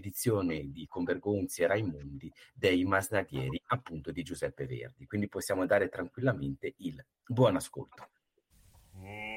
dell'edizione 0.08 0.72
di 0.72 0.88
Convergonzi 0.88 1.62
e 1.62 1.68
Raimondi 1.68 2.32
dei 2.54 2.84
Masnadieri 2.86 3.62
appunto 3.68 4.12
di 4.12 4.24
Giuseppe 4.24 4.66
Verdi. 4.66 5.06
Quindi 5.06 5.28
possiamo 5.28 5.66
dare 5.66 5.90
tranquillamente 5.90 6.74
il 6.78 7.04
buon 7.26 7.56
ascolto. 7.56 8.10
Bene, 8.92 9.37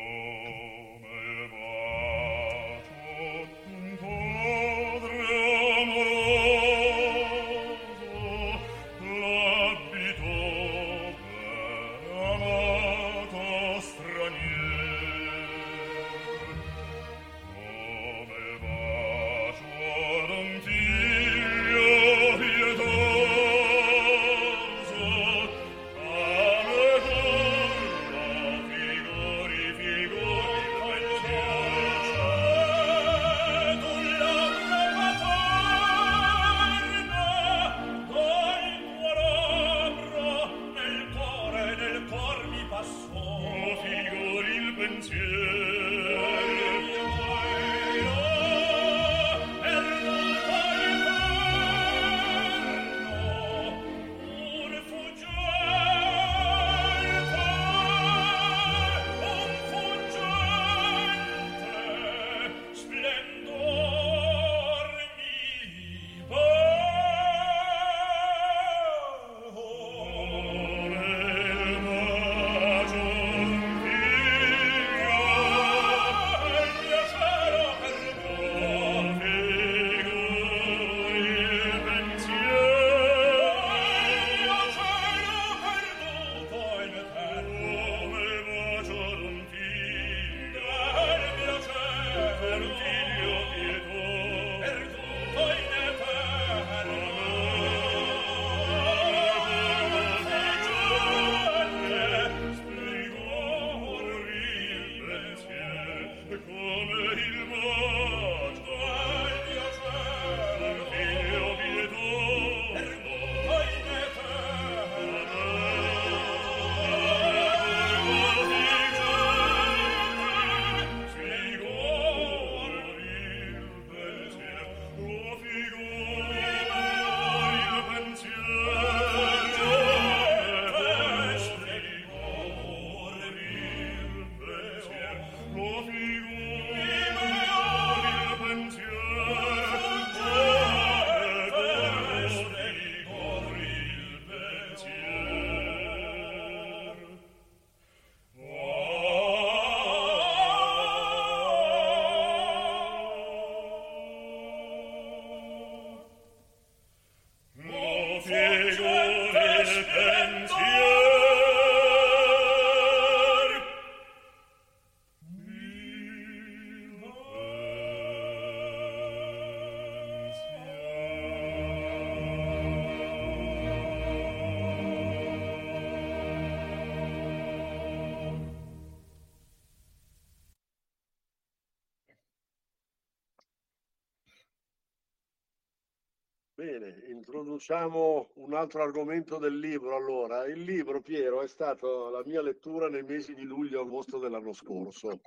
introduciamo 187.60 188.30
un 188.36 188.54
altro 188.54 188.82
argomento 188.82 189.36
del 189.36 189.58
libro. 189.58 189.94
Allora, 189.94 190.46
il 190.46 190.62
libro, 190.62 191.02
Piero, 191.02 191.42
è 191.42 191.46
stato 191.46 192.08
la 192.08 192.22
mia 192.24 192.40
lettura 192.40 192.88
nei 192.88 193.02
mesi 193.02 193.34
di 193.34 193.42
luglio 193.42 193.80
e 193.80 193.84
agosto 193.84 194.18
dell'anno 194.18 194.54
scorso. 194.54 195.20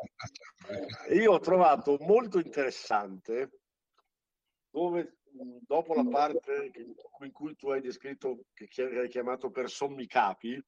E 1.07 1.15
io 1.15 1.33
ho 1.33 1.39
trovato 1.39 1.97
molto 2.01 2.39
interessante 2.39 3.59
dove 4.71 5.19
dopo 5.61 5.93
la 5.93 6.05
parte 6.05 6.71
in 7.19 7.31
cui 7.31 7.55
tu 7.55 7.69
hai 7.69 7.81
descritto, 7.81 8.45
che 8.53 8.83
hai 8.83 9.09
chiamato 9.09 9.51
per 9.51 9.69
sommi 9.69 10.07
capi, 10.07 10.59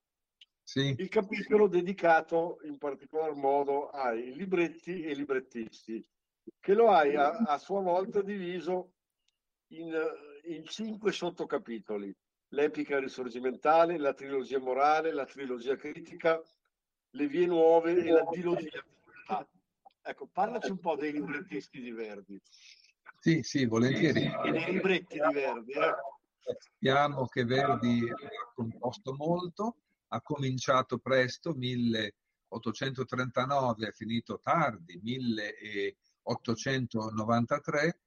sì. 0.61 0.93
il 0.95 1.09
capitolo 1.09 1.67
dedicato 1.67 2.59
in 2.63 2.77
particolar 2.77 3.33
modo 3.33 3.89
ai 3.89 4.35
libretti 4.35 5.01
e 5.01 5.15
librettisti, 5.15 6.07
che 6.59 6.73
lo 6.75 6.91
hai 6.91 7.15
a, 7.15 7.29
a 7.29 7.57
sua 7.57 7.81
volta 7.81 8.21
diviso 8.21 8.91
in 9.69 9.91
in 10.47 10.65
cinque 10.65 11.11
sottocapitoli. 11.11 12.15
L'epica 12.49 12.99
risorgimentale, 12.99 13.97
la 13.97 14.13
trilogia 14.13 14.59
morale, 14.59 15.11
la 15.11 15.25
trilogia 15.25 15.75
critica, 15.75 16.39
le 17.11 17.27
vie 17.27 17.47
nuove 17.47 17.97
e 17.97 18.11
la 18.11 18.23
dilogia. 18.31 18.85
Ah, 19.27 19.43
ecco, 20.03 20.29
parlaci 20.31 20.69
un 20.69 20.77
po' 20.79 20.95
dei 20.95 21.11
librettisti 21.11 21.81
di 21.81 21.91
Verdi. 21.91 22.39
Sì, 23.19 23.41
sì, 23.41 23.65
volentieri. 23.65 24.31
E 24.45 24.51
dei 24.51 24.73
libretti 24.73 25.19
di 25.19 25.33
Verdi. 25.33 25.71
Eh. 25.71 25.95
Sappiamo 26.39 27.25
che 27.25 27.43
Verdi 27.43 28.07
ha 28.07 28.15
composto 28.53 29.15
molto, 29.15 29.77
ha 30.09 30.21
cominciato 30.21 30.99
presto, 30.99 31.53
1839, 31.53 33.87
ha 33.87 33.91
finito 33.91 34.39
tardi, 34.39 34.99
1893, 35.01 37.99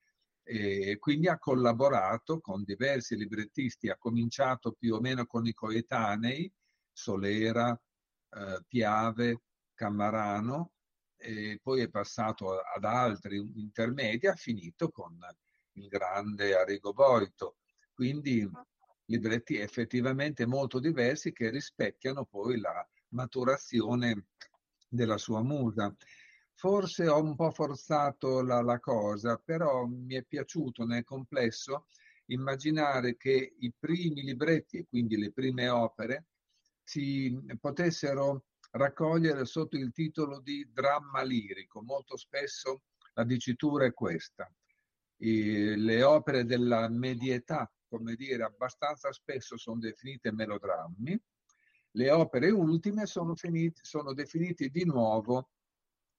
e 0.51 0.97
quindi 0.99 1.29
ha 1.29 1.39
collaborato 1.39 2.41
con 2.41 2.65
diversi 2.65 3.17
librettisti, 3.17 3.91
ha 3.91 3.99
cominciato 3.99 4.73
più 4.73 4.95
o 4.95 5.01
meno 5.01 5.27
con 5.27 5.47
i 5.47 5.53
coetanei, 5.53 6.51
Solera, 6.91 7.79
eh, 8.31 8.65
Piave, 8.67 9.43
Cammarano, 9.75 10.73
e 11.19 11.61
poi 11.63 11.83
è 11.83 11.91
passato 11.91 12.61
ad 12.61 12.85
altri 12.85 13.37
intermedi, 13.57 14.27
ha 14.27 14.35
finito 14.35 14.89
con 14.91 15.19
il 15.73 15.87
grande 15.89 16.57
Arrigo 16.57 16.95
Boito. 16.95 17.57
Quindi 17.93 18.49
libretti 19.05 19.59
effettivamente 19.59 20.47
molto 20.47 20.79
diversi 20.79 21.33
che 21.33 21.51
rispecchiano 21.51 22.25
poi 22.25 22.59
la 22.59 22.89
maturazione 23.09 24.29
della 24.89 25.19
sua 25.19 25.43
musa. 25.43 25.95
Forse 26.59 27.07
ho 27.07 27.23
un 27.23 27.37
po' 27.37 27.53
forzato 27.53 28.43
la, 28.43 28.61
la 28.63 28.81
cosa, 28.81 29.37
però 29.37 29.87
mi 29.87 30.17
è 30.17 30.25
piaciuto 30.25 30.85
nel 30.85 31.05
complesso 31.05 31.87
immaginare 32.27 33.17
che 33.17 33.55
i 33.61 33.73
primi 33.79 34.23
libretti 34.23 34.79
e 34.79 34.87
quindi 34.89 35.17
le 35.17 35.31
prime 35.31 35.69
opere 35.69 36.27
si 36.83 37.41
potessero 37.61 38.47
raccogliere 38.73 39.45
sotto 39.45 39.77
il 39.77 39.93
titolo 39.93 40.41
di 40.41 40.69
dramma 40.73 41.23
lirico. 41.23 41.81
Molto 41.81 42.17
spesso 42.17 42.83
la 43.13 43.23
dicitura 43.23 43.85
è 43.85 43.95
questa. 43.95 44.53
E 45.17 45.77
le 45.77 46.03
opere 46.03 46.45
della 46.45 46.89
medietà, 46.89 47.73
come 47.89 48.17
dire, 48.17 48.43
abbastanza 48.43 49.13
spesso 49.13 49.57
sono 49.57 49.79
definite 49.79 50.33
melodrammi. 50.33 51.23
Le 51.93 52.11
opere 52.11 52.51
ultime 52.51 53.07
sono, 53.07 53.37
finite, 53.37 53.81
sono 53.85 54.13
definite 54.13 54.71
di 54.71 54.85
nuovo 54.85 55.51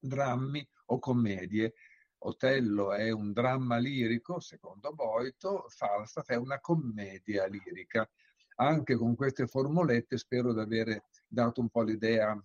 drammi 0.00 0.66
o 0.86 0.98
commedie. 0.98 1.74
Otello 2.22 2.92
è 2.92 3.10
un 3.10 3.32
dramma 3.32 3.78
lirico, 3.78 4.40
secondo 4.40 4.92
Boito, 4.92 5.66
Falstaff 5.68 6.28
è 6.28 6.36
una 6.36 6.60
commedia 6.60 7.46
lirica. 7.46 8.08
Anche 8.56 8.96
con 8.96 9.14
queste 9.14 9.46
formulette 9.46 10.18
spero 10.18 10.52
di 10.52 10.60
aver 10.60 11.02
dato 11.26 11.60
un 11.60 11.70
po' 11.70 11.82
l'idea 11.82 12.38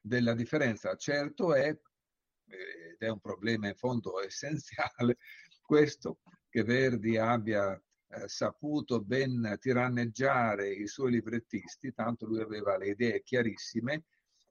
della 0.00 0.34
differenza. 0.34 0.94
Certo 0.96 1.54
è, 1.54 1.68
ed 1.68 2.96
è 2.98 3.08
un 3.08 3.20
problema 3.20 3.68
in 3.68 3.74
fondo 3.74 4.20
essenziale, 4.20 5.16
questo 5.60 6.20
che 6.48 6.62
Verdi 6.62 7.16
abbia 7.16 7.74
eh, 7.74 8.28
saputo 8.28 9.00
ben 9.00 9.56
tiranneggiare 9.60 10.68
i 10.68 10.86
suoi 10.86 11.12
librettisti, 11.12 11.92
tanto 11.92 12.26
lui 12.26 12.40
aveva 12.40 12.76
le 12.76 12.88
idee 12.88 13.22
chiarissime, 13.22 14.04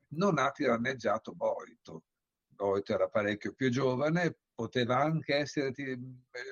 non 0.10 0.38
ha 0.38 0.52
tiranneggiato 0.52 1.34
Boito. 1.34 2.04
Boito 2.48 2.94
era 2.94 3.08
parecchio 3.08 3.54
più 3.54 3.70
giovane, 3.70 4.38
poteva 4.54 4.98
anche 4.98 5.36
essere 5.36 5.70
eh, 5.70 5.98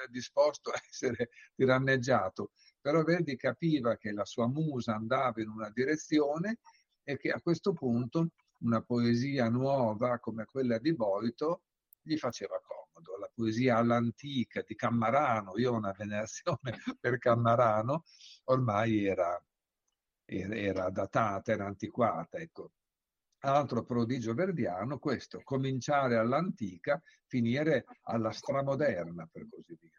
disposto 0.10 0.72
a 0.72 0.80
essere 0.90 1.30
tiranneggiato, 1.56 2.52
però 2.80 3.04
Verdi 3.04 3.36
capiva 3.36 3.98
che 3.98 4.12
la 4.12 4.24
sua 4.26 4.48
musa 4.48 4.96
andava 4.96 5.42
in 5.42 5.50
una 5.50 5.70
direzione 5.70 6.60
e 7.04 7.18
che 7.18 7.32
a 7.32 7.42
questo 7.42 7.74
punto 7.74 8.30
una 8.60 8.82
poesia 8.82 9.50
nuova 9.50 10.20
come 10.20 10.46
quella 10.46 10.78
di 10.80 10.94
Boito 10.96 11.64
gli 12.02 12.18
faceva 12.18 12.62
comodo. 12.62 13.18
La 13.20 13.30
poesia 13.34 13.78
all'antica 13.78 14.64
di 14.66 14.76
Cammarano, 14.76 15.58
io 15.58 15.74
ho 15.74 15.76
una 15.76 15.94
venerazione 15.96 16.60
per 17.00 17.18
Cammarano, 17.18 18.04
ormai 18.46 19.06
era, 19.06 19.44
era, 20.26 20.56
era 20.56 20.90
datata, 20.90 21.52
era 21.52 21.66
antiquata. 21.66 22.38
Ecco 22.38 22.72
altro 23.48 23.84
prodigio 23.84 24.34
verdiano, 24.34 25.00
questo, 25.00 25.42
cominciare 25.44 26.18
all'antica, 26.18 27.02
finire 27.26 27.86
alla 28.04 28.32
stramoderna, 28.32 29.28
per 29.32 29.48
così 29.50 29.78
dire. 29.80 29.97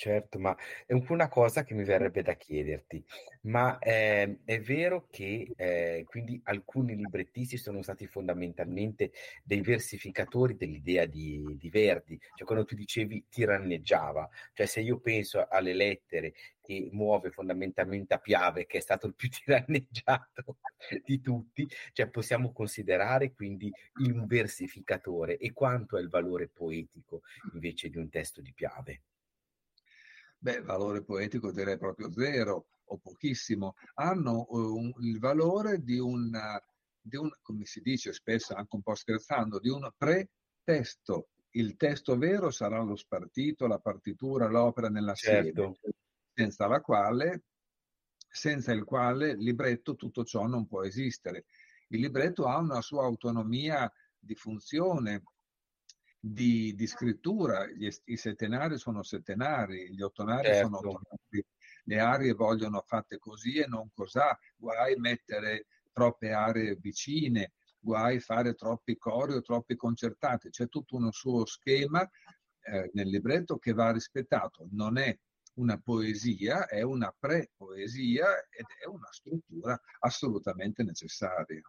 Certo, 0.00 0.38
ma 0.38 0.56
è 0.86 0.92
un 0.92 1.02
po' 1.02 1.12
una 1.12 1.26
cosa 1.26 1.64
che 1.64 1.74
mi 1.74 1.82
verrebbe 1.82 2.22
da 2.22 2.34
chiederti, 2.34 3.04
ma 3.42 3.78
eh, 3.80 4.38
è 4.44 4.60
vero 4.60 5.08
che 5.10 5.52
eh, 5.56 6.04
quindi 6.06 6.40
alcuni 6.44 6.94
librettisti 6.94 7.56
sono 7.56 7.82
stati 7.82 8.06
fondamentalmente 8.06 9.10
dei 9.42 9.60
versificatori 9.60 10.56
dell'idea 10.56 11.04
di, 11.04 11.56
di 11.58 11.68
Verdi, 11.68 12.16
cioè 12.36 12.46
quando 12.46 12.64
tu 12.64 12.76
dicevi 12.76 13.24
tiranneggiava, 13.28 14.28
cioè 14.52 14.66
se 14.66 14.82
io 14.82 15.00
penso 15.00 15.44
alle 15.48 15.74
lettere 15.74 16.32
che 16.60 16.88
muove 16.92 17.30
fondamentalmente 17.32 18.14
a 18.14 18.18
Piave, 18.18 18.66
che 18.66 18.78
è 18.78 18.80
stato 18.80 19.08
il 19.08 19.16
più 19.16 19.28
tiranneggiato 19.44 20.58
di 21.04 21.20
tutti, 21.20 21.68
cioè 21.92 22.06
possiamo 22.08 22.52
considerare 22.52 23.32
quindi 23.32 23.68
un 23.94 24.26
versificatore 24.26 25.38
e 25.38 25.52
quanto 25.52 25.98
è 25.98 26.00
il 26.00 26.08
valore 26.08 26.46
poetico 26.46 27.22
invece 27.52 27.88
di 27.90 27.98
un 27.98 28.08
testo 28.08 28.40
di 28.40 28.52
Piave? 28.52 29.00
Beh, 30.38 30.62
valore 30.62 31.02
poetico 31.02 31.52
direi 31.52 31.76
proprio 31.76 32.10
zero 32.12 32.66
o 32.84 32.98
pochissimo, 32.98 33.74
hanno 33.94 34.46
uh, 34.48 34.94
il 35.00 35.18
valore 35.18 35.82
di 35.82 35.98
un, 35.98 36.30
di 37.00 37.16
un, 37.16 37.30
come 37.42 37.64
si 37.64 37.80
dice 37.80 38.12
spesso 38.12 38.54
anche 38.54 38.76
un 38.76 38.82
po' 38.82 38.94
scherzando, 38.94 39.58
di 39.58 39.68
un 39.68 39.88
pretesto. 39.96 41.28
Il 41.50 41.76
testo 41.76 42.16
vero 42.16 42.50
sarà 42.50 42.80
lo 42.82 42.96
spartito, 42.96 43.66
la 43.66 43.78
partitura, 43.78 44.48
l'opera 44.48 44.88
nella 44.88 45.14
certo. 45.14 45.78
serie, 45.82 45.96
senza 46.32 46.66
la 46.66 46.80
quale, 46.80 47.44
senza 48.30 48.72
il 48.72 48.84
quale 48.84 49.34
libretto 49.34 49.96
tutto 49.96 50.24
ciò 50.24 50.46
non 50.46 50.66
può 50.66 50.84
esistere. 50.84 51.46
Il 51.88 52.00
libretto 52.00 52.46
ha 52.46 52.58
una 52.58 52.82
sua 52.82 53.04
autonomia 53.04 53.90
di 54.18 54.34
funzione, 54.34 55.22
di, 56.32 56.74
di 56.74 56.86
scrittura. 56.86 57.66
Gli, 57.66 57.88
I 58.04 58.16
settenari 58.16 58.78
sono 58.78 59.02
settenari, 59.02 59.92
gli 59.94 60.02
ottonari 60.02 60.48
certo. 60.48 60.64
sono 60.64 60.76
ottonari. 60.78 61.46
Le 61.84 62.00
arie 62.00 62.32
vogliono 62.34 62.82
fatte 62.86 63.18
così 63.18 63.56
e 63.56 63.66
non 63.66 63.90
cos'ha. 63.94 64.38
Guai 64.56 64.96
mettere 64.96 65.66
troppe 65.92 66.32
aree 66.32 66.76
vicine, 66.76 67.52
guai 67.78 68.20
fare 68.20 68.54
troppi 68.54 68.96
cori 68.98 69.34
o 69.34 69.40
troppi 69.40 69.74
concertati. 69.74 70.50
C'è 70.50 70.68
tutto 70.68 70.96
uno 70.96 71.10
suo 71.10 71.46
schema 71.46 72.02
eh, 72.02 72.90
nel 72.92 73.08
libretto 73.08 73.58
che 73.58 73.72
va 73.72 73.90
rispettato. 73.90 74.68
Non 74.72 74.98
è 74.98 75.18
una 75.54 75.78
poesia, 75.78 76.66
è 76.66 76.82
una 76.82 77.12
pre-poesia 77.18 78.26
ed 78.50 78.66
è 78.80 78.86
una 78.86 79.08
struttura 79.10 79.80
assolutamente 80.00 80.82
necessaria. 80.82 81.62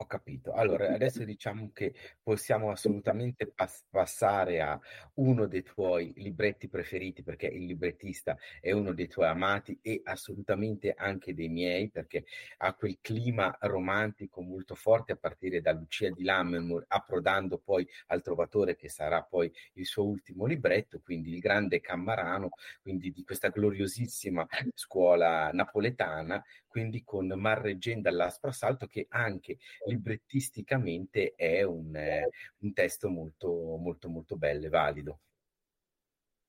Ho 0.00 0.06
capito. 0.06 0.52
Allora, 0.52 0.92
adesso 0.94 1.24
diciamo 1.24 1.72
che 1.72 1.92
possiamo 2.22 2.70
assolutamente 2.70 3.48
pas- 3.48 3.84
passare 3.90 4.60
a 4.60 4.78
uno 5.14 5.48
dei 5.48 5.64
tuoi 5.64 6.12
libretti 6.18 6.68
preferiti, 6.68 7.24
perché 7.24 7.48
il 7.48 7.64
librettista 7.64 8.36
è 8.60 8.70
uno 8.70 8.92
dei 8.94 9.08
tuoi 9.08 9.26
amati 9.26 9.76
e 9.82 10.00
assolutamente 10.04 10.94
anche 10.96 11.34
dei 11.34 11.48
miei, 11.48 11.90
perché 11.90 12.26
ha 12.58 12.74
quel 12.74 12.98
clima 13.00 13.56
romantico 13.62 14.40
molto 14.40 14.76
forte 14.76 15.12
a 15.12 15.16
partire 15.16 15.60
da 15.60 15.72
Lucia 15.72 16.08
di 16.10 16.22
Lammermoor, 16.22 16.84
approdando 16.86 17.58
poi 17.58 17.84
al 18.06 18.22
Trovatore, 18.22 18.76
che 18.76 18.88
sarà 18.88 19.24
poi 19.24 19.52
il 19.72 19.86
suo 19.86 20.04
ultimo 20.06 20.46
libretto, 20.46 21.00
quindi 21.00 21.32
il 21.32 21.40
grande 21.40 21.80
Cammarano, 21.80 22.50
quindi 22.80 23.10
di 23.10 23.24
questa 23.24 23.48
gloriosissima 23.48 24.46
scuola 24.74 25.50
napoletana, 25.52 26.40
quindi 26.68 27.02
con 27.02 27.26
Marreggen 27.34 28.00
dall'Aspro 28.00 28.50
Assalto, 28.50 28.86
che 28.86 29.06
anche 29.08 29.56
librettisticamente 29.88 31.34
è 31.34 31.62
un, 31.62 31.94
eh, 31.96 32.28
un 32.58 32.72
testo 32.72 33.08
molto, 33.08 33.76
molto, 33.76 34.08
molto 34.08 34.36
bello 34.36 34.66
e 34.66 34.68
valido. 34.68 35.20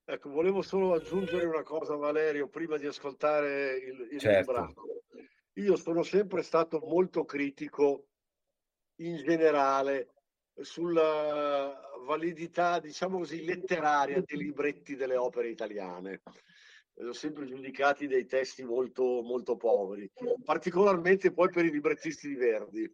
Ecco, 0.05 0.29
volevo 0.31 0.61
solo 0.61 0.93
aggiungere 0.93 1.45
una 1.45 1.61
cosa, 1.61 1.95
Valerio, 1.95 2.49
prima 2.49 2.77
di 2.77 2.87
ascoltare 2.87 3.77
il, 3.77 4.07
il 4.11 4.19
Certo. 4.19 4.51
brano. 4.51 4.73
Io 5.53 5.75
sono 5.75 6.03
sempre 6.03 6.41
stato 6.41 6.79
molto 6.79 7.25
critico 7.25 8.07
in 9.01 9.17
generale 9.17 10.13
sulla 10.55 11.79
validità, 12.05 12.79
diciamo 12.79 13.19
così, 13.19 13.43
letteraria 13.43 14.21
dei 14.25 14.37
libretti 14.37 14.95
delle 14.95 15.15
opere 15.15 15.49
italiane. 15.49 16.21
Li 16.95 17.07
ho 17.07 17.13
sempre 17.13 17.45
giudicati 17.45 18.07
dei 18.07 18.25
testi 18.25 18.63
molto, 18.63 19.21
molto 19.21 19.57
poveri, 19.57 20.09
particolarmente 20.43 21.31
poi 21.31 21.49
per 21.49 21.65
i 21.65 21.71
librettisti 21.71 22.27
di 22.27 22.35
Verdi. 22.35 22.91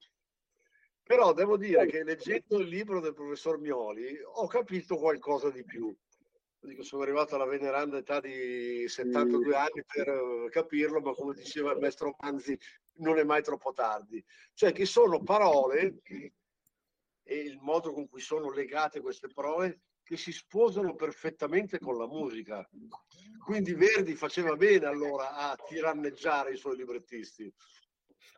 Però 1.07 1.33
devo 1.33 1.55
dire 1.55 1.85
che 1.85 2.03
leggendo 2.03 2.59
il 2.59 2.67
libro 2.67 2.99
del 2.99 3.13
professor 3.13 3.59
Mioli 3.59 4.17
ho 4.23 4.47
capito 4.47 4.97
qualcosa 4.97 5.51
di 5.51 5.63
più. 5.63 5.95
Dico, 6.59 6.81
sono 6.81 7.03
arrivato 7.03 7.35
alla 7.35 7.45
veneranda 7.45 7.97
età 7.97 8.19
di 8.19 8.87
72 8.87 9.55
anni 9.55 9.83
per 9.85 10.07
eh, 10.07 10.49
capirlo, 10.49 10.99
ma 11.01 11.13
come 11.13 11.35
diceva 11.35 11.73
il 11.73 11.79
maestro 11.79 12.15
Manzi, 12.21 12.57
non 12.95 13.19
è 13.19 13.23
mai 13.23 13.43
troppo 13.43 13.71
tardi. 13.71 14.23
Cioè 14.55 14.71
che 14.71 14.85
sono 14.85 15.21
parole 15.21 16.01
e 17.21 17.35
il 17.35 17.59
modo 17.61 17.93
con 17.93 18.07
cui 18.09 18.21
sono 18.21 18.49
legate 18.49 18.99
queste 18.99 19.27
parole 19.27 19.81
che 20.01 20.17
si 20.17 20.31
sposano 20.31 20.95
perfettamente 20.95 21.77
con 21.77 21.99
la 21.99 22.07
musica. 22.07 22.67
Quindi 23.43 23.75
Verdi 23.75 24.15
faceva 24.15 24.55
bene 24.55 24.87
allora 24.87 25.35
a 25.35 25.55
tiranneggiare 25.55 26.53
i 26.53 26.57
suoi 26.57 26.77
librettisti. 26.77 27.53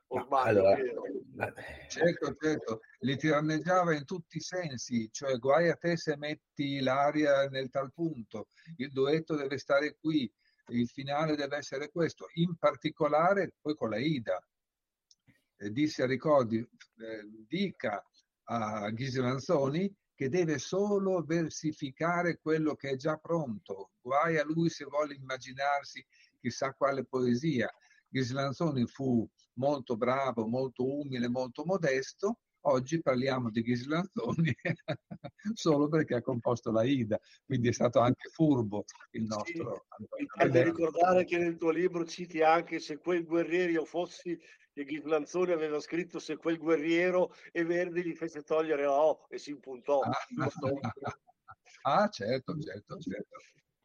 O 0.10 0.16
Ma 0.16 0.24
sbaglio, 0.24 0.60
allora, 0.60 1.54
Certo, 1.88 2.34
certo, 2.36 2.82
li 3.00 3.16
tiranneggiava 3.18 3.94
in 3.94 4.06
tutti 4.06 4.38
i 4.38 4.42
sensi, 4.42 5.10
cioè 5.12 5.38
guai 5.38 5.70
a 5.70 5.76
te 5.76 5.98
se 5.98 6.16
metti 6.18 6.80
l'aria 6.80 7.48
nel 7.50 7.70
tal 7.70 7.92
punto, 7.94 8.48
il 8.78 8.92
duetto 8.92 9.36
deve 9.36 9.58
stare 9.58 9.98
qui, 10.00 10.32
il 10.70 10.88
finale 10.88 11.36
deve 11.36 11.58
essere 11.58 11.92
questo, 11.92 12.28
in 12.36 12.56
particolare 12.58 13.54
poi 13.62 13.76
con 13.76 13.90
la 13.90 13.98
Ida. 13.98 14.42
Eh, 15.58 15.72
disse 15.72 16.04
a 16.04 16.06
Ricordi, 16.06 16.58
eh, 16.58 17.46
dica 17.48 18.04
a 18.50 18.90
Ghisi 18.90 19.20
Lanzoni 19.20 19.94
che 20.14 20.30
deve 20.30 20.58
solo 20.58 21.22
versificare 21.22 22.40
quello 22.40 22.76
che 22.76 22.92
è 22.92 22.96
già 22.96 23.18
pronto, 23.18 23.92
guai 24.02 24.38
a 24.38 24.44
lui 24.44 24.70
se 24.70 24.86
vuole 24.86 25.14
immaginarsi 25.14 26.04
chissà 26.40 26.74
quale 26.74 27.06
poesia. 27.06 27.72
Ghisi 28.10 28.34
Lanzoni 28.34 28.86
fu 28.88 29.30
molto 29.58 29.98
bravo, 29.98 30.48
molto 30.48 30.84
umile, 30.86 31.28
molto 31.30 31.64
modesto. 31.66 32.40
Oggi 32.62 33.02
parliamo 33.02 33.50
di 33.50 33.62
Ghisi 33.62 33.88
Lanzoni 33.88 34.54
solo 35.54 35.88
perché 35.88 36.16
ha 36.16 36.22
composto 36.22 36.72
la 36.72 36.84
Ida, 36.84 37.18
quindi 37.46 37.70
è 37.70 37.72
stato 37.72 38.00
anche 38.00 38.30
furbo 38.30 38.84
il 39.12 39.24
Sì, 39.24 39.28
nostro 39.28 39.86
mi 40.20 40.28
Antonio 40.38 40.64
ricordare 40.64 41.24
che 41.24 41.38
nel 41.38 41.58
tuo 41.58 41.70
libro 41.70 42.04
citi 42.06 42.42
anche 42.42 42.80
se 42.80 42.98
quel 42.98 43.24
guerriero 43.24 43.86
fossi 43.86 44.38
e 44.74 44.84
Ghislanzoni 44.84 45.52
aveva 45.52 45.80
scritto 45.80 46.20
se 46.20 46.38
quel 46.38 46.58
guerriero 46.58 47.32
e 47.52 47.64
Verdi 47.64 48.04
gli 48.04 48.16
fece 48.16 48.42
togliere 48.44 48.84
la 48.84 49.02
O 49.02 49.26
e 49.30 49.38
si 49.38 49.52
impuntò. 49.52 50.02
giusto? 50.30 50.80
Ah, 51.84 52.10
certo, 52.10 52.60
certo, 52.60 53.00
certo. 53.00 53.38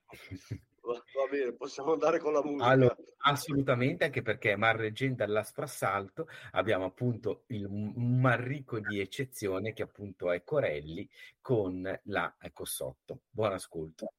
Va 0.82 1.00
bene, 1.30 1.52
possiamo 1.52 1.92
andare 1.92 2.18
con 2.18 2.32
la 2.32 2.42
musica. 2.42 2.64
Allora, 2.64 2.96
assolutamente, 3.18 4.04
anche 4.04 4.20
perché 4.20 4.56
marreggendo 4.56 5.22
all'asprassalto 5.22 6.26
abbiamo 6.52 6.86
appunto 6.86 7.44
il, 7.48 7.68
marrico 7.68 8.80
di 8.80 8.98
eccezione 8.98 9.72
che 9.72 9.82
appunto 9.82 10.32
è 10.32 10.42
Corelli 10.42 11.08
con 11.40 12.00
la 12.04 12.36
Cossotto. 12.52 13.20
Buon 13.30 13.52
ascolto. 13.52 14.12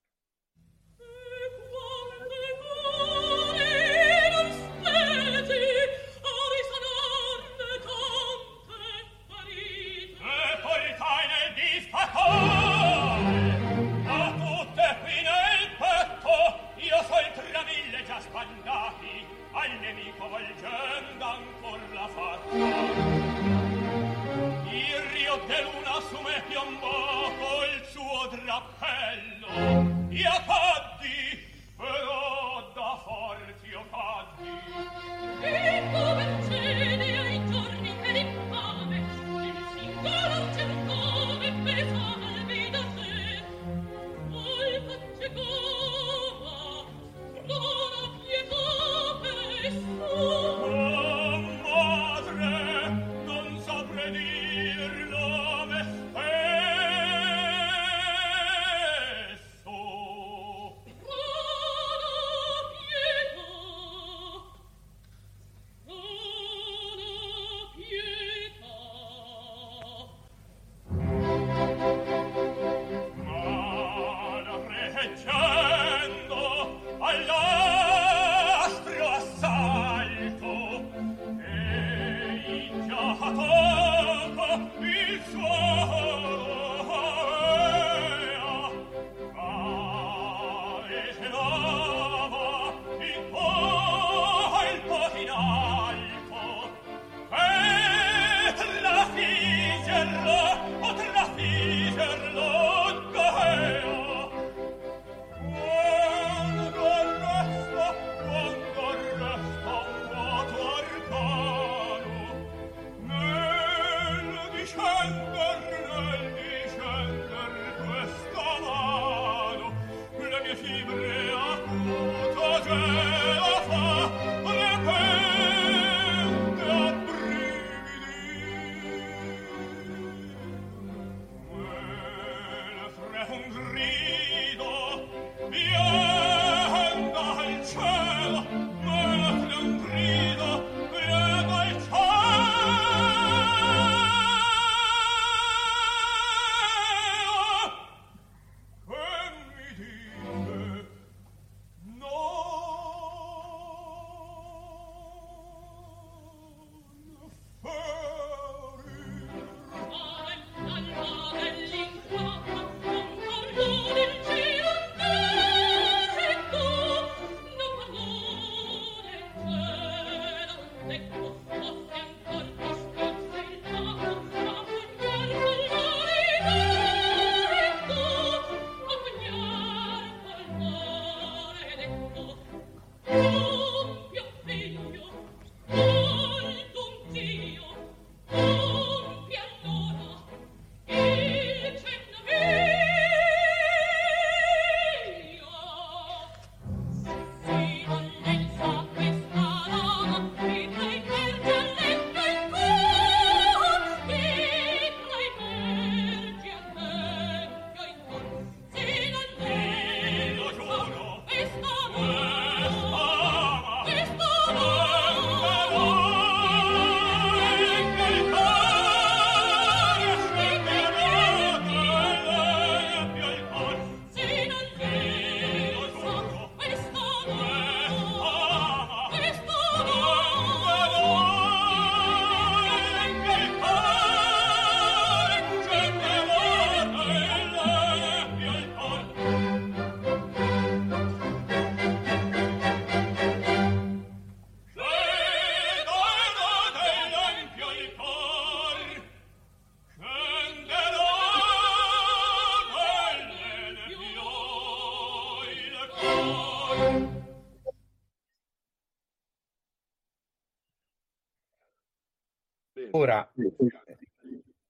Ora 263.14 263.32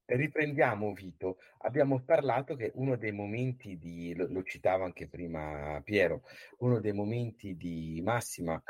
riprendiamo 0.06 0.94
Vito. 0.94 1.38
Abbiamo 1.60 2.02
parlato 2.02 2.56
che 2.56 2.72
uno 2.76 2.98
dei 2.98 3.12
momenti 3.12 3.78
di, 3.78 4.14
lo, 4.16 4.28
lo 4.30 4.44
citava 4.44 4.86
anche 4.86 5.08
prima 5.08 5.82
Piero, 5.84 6.24
uno 6.60 6.80
dei 6.80 6.94
momenti 6.94 7.56
di 7.56 8.02
massima 8.04 8.62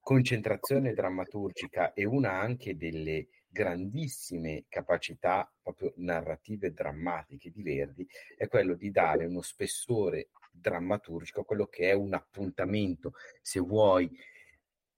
concentrazione 0.00 0.92
drammaturgica 0.92 1.94
e 1.94 2.04
una 2.04 2.32
anche 2.32 2.76
delle 2.76 3.28
grandissime 3.48 4.64
capacità 4.68 5.50
proprio 5.62 5.92
narrative 5.96 6.72
drammatiche 6.72 7.50
di 7.50 7.62
Verdi 7.62 8.06
è 8.36 8.48
quello 8.48 8.74
di 8.74 8.90
dare 8.90 9.24
uno 9.24 9.40
spessore 9.40 10.30
drammaturgico 10.50 11.40
a 11.40 11.44
quello 11.44 11.66
che 11.66 11.88
è 11.88 11.92
un 11.92 12.12
appuntamento, 12.12 13.14
se 13.40 13.60
vuoi, 13.60 14.10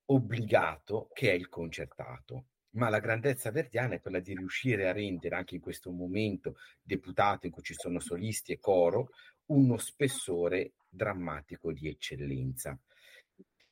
obbligato, 0.07 1.09
che 1.13 1.31
è 1.31 1.35
il 1.35 1.49
concertato 1.49 2.47
ma 2.77 2.89
la 2.89 3.01
grandezza 3.01 3.51
verdiana 3.51 3.95
è 3.95 4.01
quella 4.01 4.21
di 4.21 4.35
riuscire 4.35 4.89
a 4.89 4.93
rendere 4.93 5.35
anche 5.35 5.55
in 5.55 5.61
questo 5.61 5.91
momento 5.91 6.57
deputato 6.83 7.47
in 7.47 7.53
cui 7.53 7.63
ci 7.63 7.75
sono 7.75 8.01
solisti 8.01 8.53
e 8.53 8.59
coro 8.59 9.11
uno 9.47 9.77
spessore 9.79 10.75
drammatico 10.89 11.73
di 11.73 11.89
eccellenza. 11.89 12.79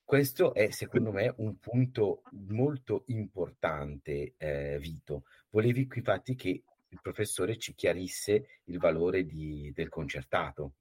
Questo 0.02 0.52
è 0.52 0.70
secondo 0.70 1.12
me 1.12 1.32
un 1.38 1.58
punto 1.58 2.22
molto 2.48 3.04
importante, 3.06 4.34
eh, 4.36 4.78
Vito. 4.78 5.24
Volevi 5.50 5.88
infatti 5.94 6.34
che 6.34 6.64
il 6.88 7.00
professore 7.00 7.56
ci 7.58 7.74
chiarisse 7.74 8.60
il 8.64 8.78
valore 8.78 9.24
di, 9.24 9.72
del 9.74 9.88
concertato. 9.88 10.74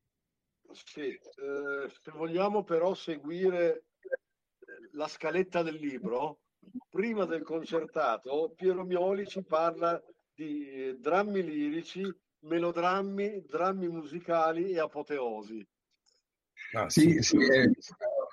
Sì, 0.71 1.07
eh, 1.07 1.89
se 1.89 2.11
vogliamo 2.11 2.63
però 2.63 2.93
seguire 2.93 3.85
la 4.91 5.07
scaletta 5.07 5.63
del 5.63 5.75
libro, 5.75 6.42
prima 6.89 7.25
del 7.25 7.43
concertato 7.43 8.53
Piero 8.55 8.83
Mioli 8.83 9.25
ci 9.25 9.43
parla 9.43 10.01
di 10.33 10.69
eh, 10.69 10.97
drammi 10.99 11.43
lirici, 11.43 12.03
melodrammi, 12.39 13.45
drammi 13.47 13.87
musicali 13.87 14.71
e 14.71 14.79
apoteosi. 14.79 15.65
Ah, 16.73 16.89
sì, 16.89 17.21
sì, 17.21 17.37
eh, 17.37 17.71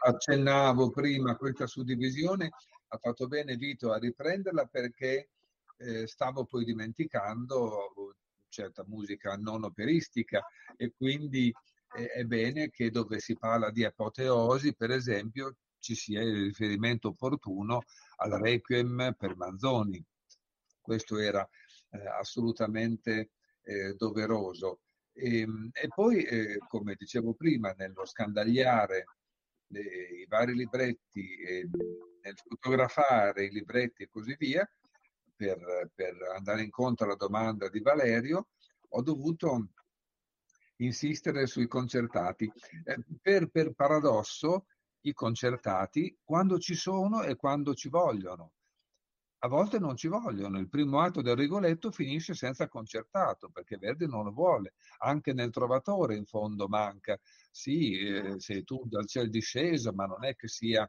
accennavo 0.04 0.90
prima 0.90 1.36
questa 1.36 1.66
suddivisione, 1.66 2.50
ha 2.88 2.98
fatto 2.98 3.26
bene 3.26 3.56
Vito 3.56 3.92
a 3.92 3.98
riprenderla 3.98 4.64
perché 4.66 5.28
eh, 5.76 6.06
stavo 6.06 6.44
poi 6.44 6.64
dimenticando 6.64 8.14
certa 8.48 8.84
musica 8.86 9.36
non 9.36 9.64
operistica 9.64 10.44
e 10.76 10.92
quindi 10.96 11.52
eh, 11.96 12.06
è 12.06 12.24
bene 12.24 12.70
che 12.70 12.90
dove 12.90 13.18
si 13.18 13.36
parla 13.36 13.70
di 13.70 13.84
apoteosi, 13.84 14.74
per 14.74 14.90
esempio, 14.90 15.56
ci 15.80 15.94
sia 15.94 16.22
il 16.22 16.44
riferimento 16.44 17.08
opportuno 17.08 17.82
al 18.16 18.32
Requiem 18.32 19.14
per 19.18 19.36
Manzoni. 19.36 20.04
Questo 20.80 21.18
era 21.18 21.48
eh, 21.90 22.06
assolutamente 22.06 23.30
eh, 23.62 23.94
doveroso. 23.94 24.80
E, 25.12 25.40
ehm, 25.40 25.70
e 25.72 25.88
poi, 25.88 26.22
eh, 26.24 26.58
come 26.68 26.94
dicevo 26.96 27.34
prima, 27.34 27.72
nello 27.72 28.04
scandagliare 28.04 29.04
i 29.72 30.26
vari 30.26 30.54
libretti, 30.54 31.36
nel 32.22 32.36
fotografare 32.36 33.44
i 33.44 33.50
libretti 33.50 34.02
e 34.02 34.08
così 34.08 34.34
via, 34.36 34.68
per, 35.36 35.90
per 35.94 36.16
andare 36.36 36.62
incontro 36.62 37.06
alla 37.06 37.14
domanda 37.14 37.68
di 37.68 37.80
Valerio, 37.80 38.48
ho 38.88 39.02
dovuto 39.02 39.68
insistere 40.76 41.46
sui 41.46 41.66
concertati. 41.66 42.50
Eh, 42.84 43.04
per, 43.20 43.48
per, 43.48 43.72
paradosso, 43.72 44.66
i 45.02 45.12
concertati 45.12 46.18
quando 46.22 46.58
ci 46.58 46.74
sono 46.74 47.22
e 47.22 47.36
quando 47.36 47.74
ci 47.74 47.88
vogliono. 47.88 48.52
A 49.42 49.48
volte 49.48 49.78
non 49.78 49.96
ci 49.96 50.08
vogliono. 50.08 50.58
Il 50.58 50.68
primo 50.68 51.00
atto 51.00 51.22
del 51.22 51.36
Rigoletto 51.36 51.90
finisce 51.90 52.34
senza 52.34 52.68
concertato 52.68 53.48
perché 53.48 53.78
Verdi 53.78 54.06
non 54.06 54.24
lo 54.24 54.32
vuole. 54.32 54.74
Anche 54.98 55.32
nel 55.32 55.50
Trovatore 55.50 56.14
in 56.16 56.26
fondo 56.26 56.68
manca. 56.68 57.18
Sì, 57.50 57.98
eh, 57.98 58.38
sei 58.38 58.64
tu 58.64 58.82
dal 58.84 59.06
cielo 59.06 59.30
disceso, 59.30 59.92
ma 59.92 60.04
non 60.04 60.24
è 60.24 60.34
che 60.34 60.48
sia... 60.48 60.88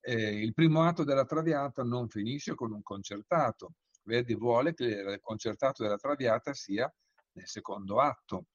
Eh, 0.00 0.42
il 0.42 0.54
primo 0.54 0.82
atto 0.82 1.04
della 1.04 1.24
Traviata 1.24 1.84
non 1.84 2.08
finisce 2.08 2.56
con 2.56 2.72
un 2.72 2.82
concertato. 2.82 3.74
Verdi 4.02 4.34
vuole 4.34 4.74
che 4.74 4.84
il 4.84 5.18
concertato 5.20 5.84
della 5.84 5.98
Traviata 5.98 6.52
sia 6.54 6.92
nel 7.32 7.46
secondo 7.46 8.00
atto. 8.00 8.46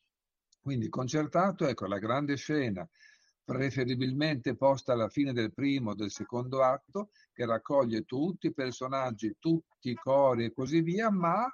Quindi 0.62 0.90
concertato, 0.90 1.66
ecco, 1.66 1.88
la 1.88 2.00
grande 2.00 2.36
scena 2.36 2.88
preferibilmente 3.44 4.56
posta 4.56 4.94
alla 4.94 5.10
fine 5.10 5.34
del 5.34 5.54
primo 5.54 5.92
o 5.92 5.96
del 5.96 6.12
secondo 6.12 6.64
atto, 6.64 7.10
che 7.34 7.46
raccoglie 7.46 8.04
tutti 8.04 8.48
i 8.48 8.54
personaggi, 8.54 9.36
tutti 9.40 9.90
i 9.90 9.96
cori 9.96 10.46
e 10.46 10.54
così 10.54 10.82
via, 10.82 11.10
ma 11.10 11.48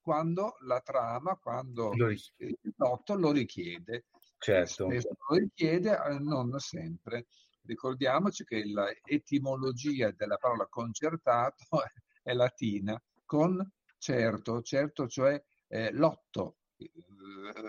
quando 0.00 0.56
la 0.60 0.80
trama, 0.80 1.36
quando 1.36 1.92
il 1.94 2.74
plotto 2.74 3.14
lo 3.14 3.32
richiede. 3.32 4.06
Certo. 4.38 4.88
lo 4.88 5.36
richiede, 5.36 5.98
eh, 5.98 6.18
non 6.18 6.58
sempre. 6.58 7.26
Ricordiamoci 7.62 8.44
che 8.44 8.62
l'etimologia 8.64 10.10
della 10.10 10.36
parola 10.36 10.66
concertato 10.66 11.64
è 12.22 12.34
latina, 12.34 13.02
con 13.24 13.66
certo, 13.96 14.60
certo 14.60 15.08
cioè 15.08 15.42
eh, 15.68 15.90
lotto, 15.92 16.58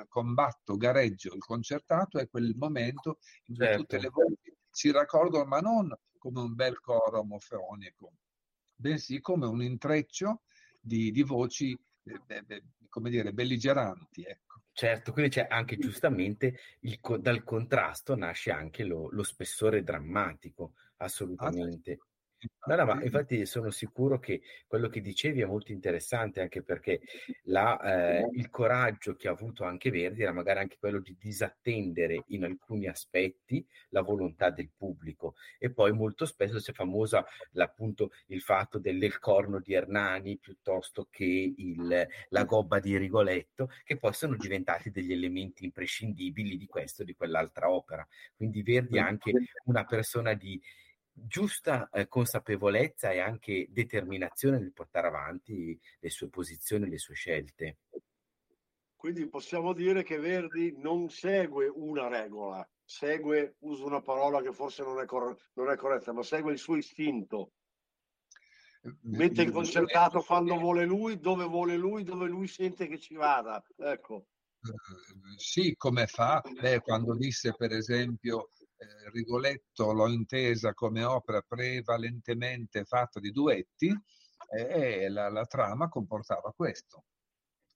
combatto, 0.08 0.78
gareggio, 0.78 1.34
il 1.34 1.43
concertato 1.43 2.19
è 2.19 2.30
quel 2.30 2.54
momento 2.56 3.19
in 3.45 3.56
cui 3.56 3.65
certo. 3.65 3.82
tutte 3.82 3.99
le 3.99 4.10
voci 4.10 4.56
si 4.69 4.91
raccordano, 4.91 5.45
ma 5.45 5.60
non 5.60 5.95
come 6.17 6.39
un 6.39 6.56
bel 6.56 6.80
coro 6.80 7.19
omofonico, 7.19 8.13
bensì 8.75 9.21
come 9.21 9.45
un 9.45 9.62
intreccio 9.62 10.41
di, 10.80 11.12
di 11.12 11.23
voci, 11.23 11.78
eh, 12.04 12.63
come 12.89 13.10
dire, 13.10 13.32
belligeranti. 13.32 14.23
Ecco. 14.23 14.62
Certo, 14.71 15.13
quindi 15.13 15.32
c'è 15.32 15.47
anche 15.49 15.78
giustamente 15.78 16.60
il, 16.82 16.99
dal 17.19 17.43
contrasto 17.43 18.15
nasce 18.15 18.51
anche 18.51 18.84
lo, 18.84 19.10
lo 19.10 19.23
spessore 19.23 19.84
drammatico, 19.84 20.73
assolutamente. 20.97 21.91
Ah, 21.93 22.06
No, 22.67 22.75
no, 22.75 22.86
ma 22.86 23.03
infatti. 23.03 23.45
sono 23.45 23.69
sicuro 23.69 24.19
che 24.19 24.41
quello 24.65 24.89
che 24.89 24.99
dicevi 24.99 25.41
è 25.41 25.45
molto 25.45 25.71
interessante 25.71 26.41
anche 26.41 26.63
perché 26.63 26.99
la, 27.43 27.79
eh, 28.19 28.29
il 28.34 28.49
coraggio 28.49 29.15
che 29.15 29.27
ha 29.27 29.31
avuto 29.31 29.63
anche 29.63 29.91
Verdi 29.91 30.23
era 30.23 30.34
magari 30.34 30.60
anche 30.60 30.77
quello 30.79 30.99
di 30.99 31.15
disattendere 31.19 32.23
in 32.27 32.43
alcuni 32.43 32.88
aspetti 32.88 33.65
la 33.89 34.01
volontà 34.01 34.49
del 34.49 34.71
pubblico. 34.75 35.36
E 35.60 35.71
poi 35.71 35.91
molto 35.91 36.25
spesso 36.25 36.58
c'è 36.58 36.73
famosa 36.73 37.23
appunto 37.58 38.12
il 38.27 38.41
fatto 38.41 38.79
del, 38.79 39.19
corno 39.19 39.60
di 39.60 39.73
Hernani 39.73 40.38
piuttosto 40.38 41.08
che 41.12 41.53
il, 41.55 42.08
la 42.29 42.43
gobba 42.45 42.79
di 42.79 42.97
Rigoletto 42.97 43.69
che 43.84 43.97
poi 43.97 44.13
sono 44.13 44.36
diventati 44.36 44.89
degli 44.89 45.12
elementi 45.12 45.65
imprescindibili 45.65 46.58
di 46.58 46.65
questo 46.65 47.03
e 47.03 47.05
di 47.05 47.13
quell'altra 47.13 47.69
opera. 47.69 48.05
Quindi 48.36 48.63
Verdi 48.63 48.97
è 48.97 49.01
anche 49.01 49.31
una 49.65 49.86
persona 49.86 50.34
di 50.34 50.60
giusta 51.15 51.89
eh, 51.89 52.08
consapevolezza 52.08 53.12
e 53.12 53.19
anche 53.19 53.67
determinazione 53.69 54.60
nel 54.60 54.73
portare 54.73 55.08
avanti 55.08 55.80
le 55.99 56.10
sue 56.10 56.28
posizioni, 56.28 56.89
le 56.89 56.97
sue 56.97 57.15
scelte. 57.15 57.78
Quindi 58.95 59.28
possiamo 59.30 59.73
dire 59.73 60.04
che 60.04 60.17
Verdi 60.17 60.75
non 60.78 61.10
segue 61.10 61.67
una 61.67 62.08
regola, 62.08 62.67
segue, 62.84 63.56
uso 63.60 63.86
una 63.86 64.01
parola 64.01 64.41
che 64.41 64.51
forse 64.51 64.84
non 64.84 64.99
è, 64.99 65.06
cor- 65.06 65.38
non 65.54 65.69
è 65.69 65.75
corretta, 65.75 66.12
ma 66.12 66.23
segue 66.23 66.51
il 66.51 66.58
suo 66.58 66.75
istinto. 66.75 67.51
Mette 69.01 69.41
il 69.41 69.51
concertato 69.51 70.21
quando 70.21 70.58
vuole 70.58 70.86
lui, 70.86 71.19
dove 71.19 71.45
vuole 71.45 71.75
lui, 71.75 72.04
dove 72.04 72.28
lui 72.28 72.47
sente 72.47 72.88
che 72.88 72.99
ci 72.99 73.15
vada. 73.15 73.63
Ecco. 73.78 74.28
Sì, 75.38 75.75
come 75.75 76.08
fa? 76.08 76.41
Beh, 76.60 76.82
quando 76.82 77.15
disse 77.15 77.54
per 77.54 77.71
esempio 77.71 78.49
eh, 78.77 79.09
Rigoletto 79.11 79.91
l'ho 79.91 80.07
intesa 80.07 80.73
come 80.73 81.03
opera 81.03 81.41
prevalentemente 81.41 82.83
fatta 82.85 83.19
di 83.19 83.31
duetti 83.31 83.93
e 84.49 85.09
la, 85.09 85.29
la 85.29 85.45
trama 85.45 85.89
comportava 85.89 86.51
questo. 86.53 87.05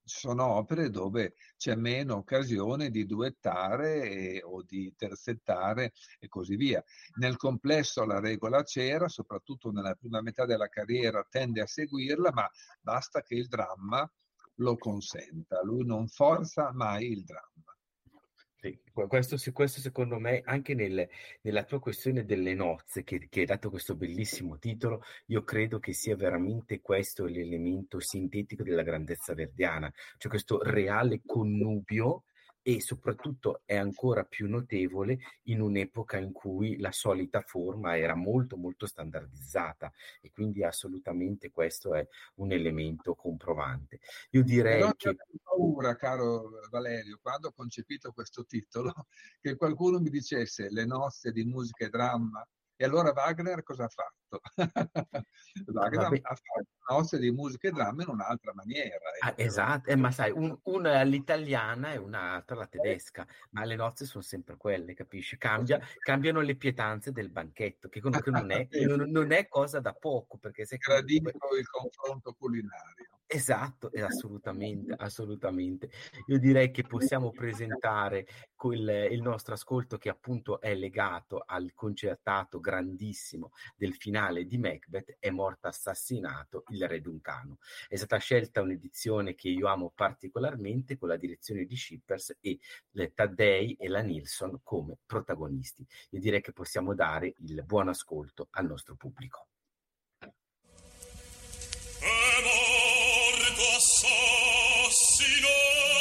Ci 0.03 0.17
sono 0.19 0.45
opere 0.55 0.89
dove 0.89 1.35
c'è 1.55 1.75
meno 1.75 2.15
occasione 2.15 2.89
di 2.89 3.05
duettare 3.05 4.09
e, 4.09 4.41
o 4.43 4.63
di 4.63 4.93
terzettare 4.97 5.93
e 6.17 6.27
così 6.27 6.55
via. 6.55 6.83
Nel 7.17 7.37
complesso 7.37 8.03
la 8.05 8.19
regola 8.19 8.63
c'era, 8.63 9.07
soprattutto 9.07 9.71
nella 9.71 9.93
prima 9.93 10.21
metà 10.21 10.45
della 10.45 10.67
carriera 10.67 11.25
tende 11.29 11.61
a 11.61 11.67
seguirla, 11.67 12.31
ma 12.33 12.49
basta 12.81 13.21
che 13.21 13.35
il 13.35 13.47
dramma 13.47 14.09
lo 14.55 14.77
consenta. 14.77 15.61
Lui 15.61 15.85
non 15.85 16.07
forza 16.07 16.71
mai 16.73 17.11
il 17.11 17.23
dramma. 17.23 17.77
Sì, 18.61 18.77
questo, 18.91 19.37
questo, 19.53 19.79
secondo 19.79 20.19
me, 20.19 20.41
anche 20.43 20.73
nel, 20.73 21.07
nella 21.43 21.63
tua 21.63 21.79
questione 21.79 22.25
delle 22.25 22.53
nozze, 22.53 23.05
che, 23.05 23.27
che 23.29 23.39
hai 23.39 23.45
dato 23.45 23.69
questo 23.69 23.95
bellissimo 23.95 24.57
titolo, 24.59 25.01
io 25.27 25.43
credo 25.45 25.79
che 25.79 25.93
sia 25.93 26.17
veramente 26.17 26.81
questo 26.81 27.23
l'elemento 27.23 28.01
sintetico 28.01 28.63
della 28.63 28.83
grandezza 28.83 29.33
verdiana, 29.33 29.89
cioè 30.17 30.29
questo 30.29 30.61
reale 30.61 31.21
connubio 31.25 32.25
e 32.61 32.81
soprattutto 32.81 33.61
è 33.65 33.75
ancora 33.75 34.23
più 34.23 34.47
notevole 34.47 35.17
in 35.43 35.61
un'epoca 35.61 36.17
in 36.17 36.31
cui 36.31 36.77
la 36.77 36.91
solita 36.91 37.41
forma 37.41 37.97
era 37.97 38.15
molto 38.15 38.57
molto 38.57 38.85
standardizzata 38.85 39.91
e 40.21 40.31
quindi 40.31 40.63
assolutamente 40.63 41.51
questo 41.51 41.95
è 41.95 42.07
un 42.35 42.51
elemento 42.51 43.15
comprovante. 43.15 43.99
Io 44.31 44.43
direi 44.43 44.79
Però 44.79 44.93
che 44.93 45.15
paura, 45.43 45.95
caro 45.95 46.49
Valerio, 46.69 47.19
quando 47.21 47.49
ho 47.49 47.53
concepito 47.53 48.11
questo 48.11 48.45
titolo, 48.45 48.93
che 49.41 49.55
qualcuno 49.55 49.99
mi 49.99 50.09
dicesse 50.09 50.69
le 50.69 50.85
nozze 50.85 51.31
di 51.31 51.43
musica 51.43 51.85
e 51.85 51.89
dramma 51.89 52.45
e 52.81 52.85
allora 52.85 53.11
Wagner 53.11 53.61
cosa 53.61 53.83
ha 53.83 53.89
fatto? 53.89 54.39
Wagner 55.67 56.19
ha 56.21 56.35
fatto 56.35 56.67
nozze 56.89 57.19
di 57.19 57.29
musica 57.29 57.67
e 57.67 57.71
dramma 57.71 58.03
in 58.03 58.07
un'altra 58.07 58.53
maniera. 58.53 58.95
Ah, 59.19 59.33
esatto, 59.35 59.89
eh, 59.89 59.97
ma 59.97 60.11
sai, 60.11 60.31
un, 60.31 60.57
una 60.63 61.01
l'italiana 61.01 61.91
e 61.91 61.97
un'altra 61.97 62.55
la 62.55 62.67
tedesca, 62.67 63.27
ma 63.51 63.65
le 63.65 63.75
nozze 63.75 64.05
sono 64.05 64.23
sempre 64.23 64.55
quelle, 64.55 64.93
capisci? 64.93 65.37
Cambia, 65.37 65.77
cambiano 65.99 66.39
le 66.39 66.55
pietanze 66.55 67.11
del 67.11 67.29
banchetto, 67.29 67.89
che 67.89 67.99
comunque 67.99 68.31
non 68.31 68.49
è, 68.49 68.65
non, 68.87 69.09
non 69.09 69.33
è 69.33 69.49
cosa 69.49 69.81
da 69.81 69.91
poco. 69.91 70.37
Perché 70.37 70.65
se 70.65 70.77
Gradisco 70.77 71.55
il 71.57 71.67
confronto 71.69 72.33
culinario. 72.33 73.18
Esatto, 73.31 73.91
assolutamente, 74.03 74.91
assolutamente. 74.97 75.91
Io 76.27 76.39
direi 76.39 76.71
che 76.71 76.81
possiamo 76.81 77.29
presentare 77.31 78.25
quel, 78.55 79.11
il 79.11 79.21
nostro 79.21 79.53
ascolto 79.53 79.99
che 79.99 80.09
appunto 80.09 80.59
è 80.59 80.73
legato 80.73 81.43
al 81.45 81.73
concertato 81.75 82.59
grandissimo 82.59 83.51
del 83.75 83.93
finale 83.93 84.45
di 84.45 84.57
Macbeth, 84.57 85.17
È 85.19 85.29
morto 85.29 85.67
assassinato 85.67 86.63
il 86.69 86.87
re 86.87 87.01
Duncano. 87.01 87.57
È 87.87 87.95
stata 87.97 88.17
scelta 88.17 88.61
un'edizione 88.61 89.35
che 89.35 89.49
io 89.49 89.67
amo 89.67 89.91
particolarmente 89.93 90.97
con 90.97 91.09
la 91.09 91.17
direzione 91.17 91.65
di 91.65 91.75
Shippers 91.75 92.37
e 92.41 92.57
le 92.93 93.13
Taddei 93.13 93.75
e 93.75 93.87
la 93.89 94.01
Nilsson 94.01 94.59
come 94.63 94.97
protagonisti. 95.05 95.85
Io 96.11 96.19
direi 96.19 96.41
che 96.41 96.51
possiamo 96.51 96.95
dare 96.95 97.35
il 97.37 97.63
buon 97.63 97.89
ascolto 97.89 98.47
al 98.51 98.65
nostro 98.65 98.95
pubblico. 98.95 99.48
Lord. 105.49 105.98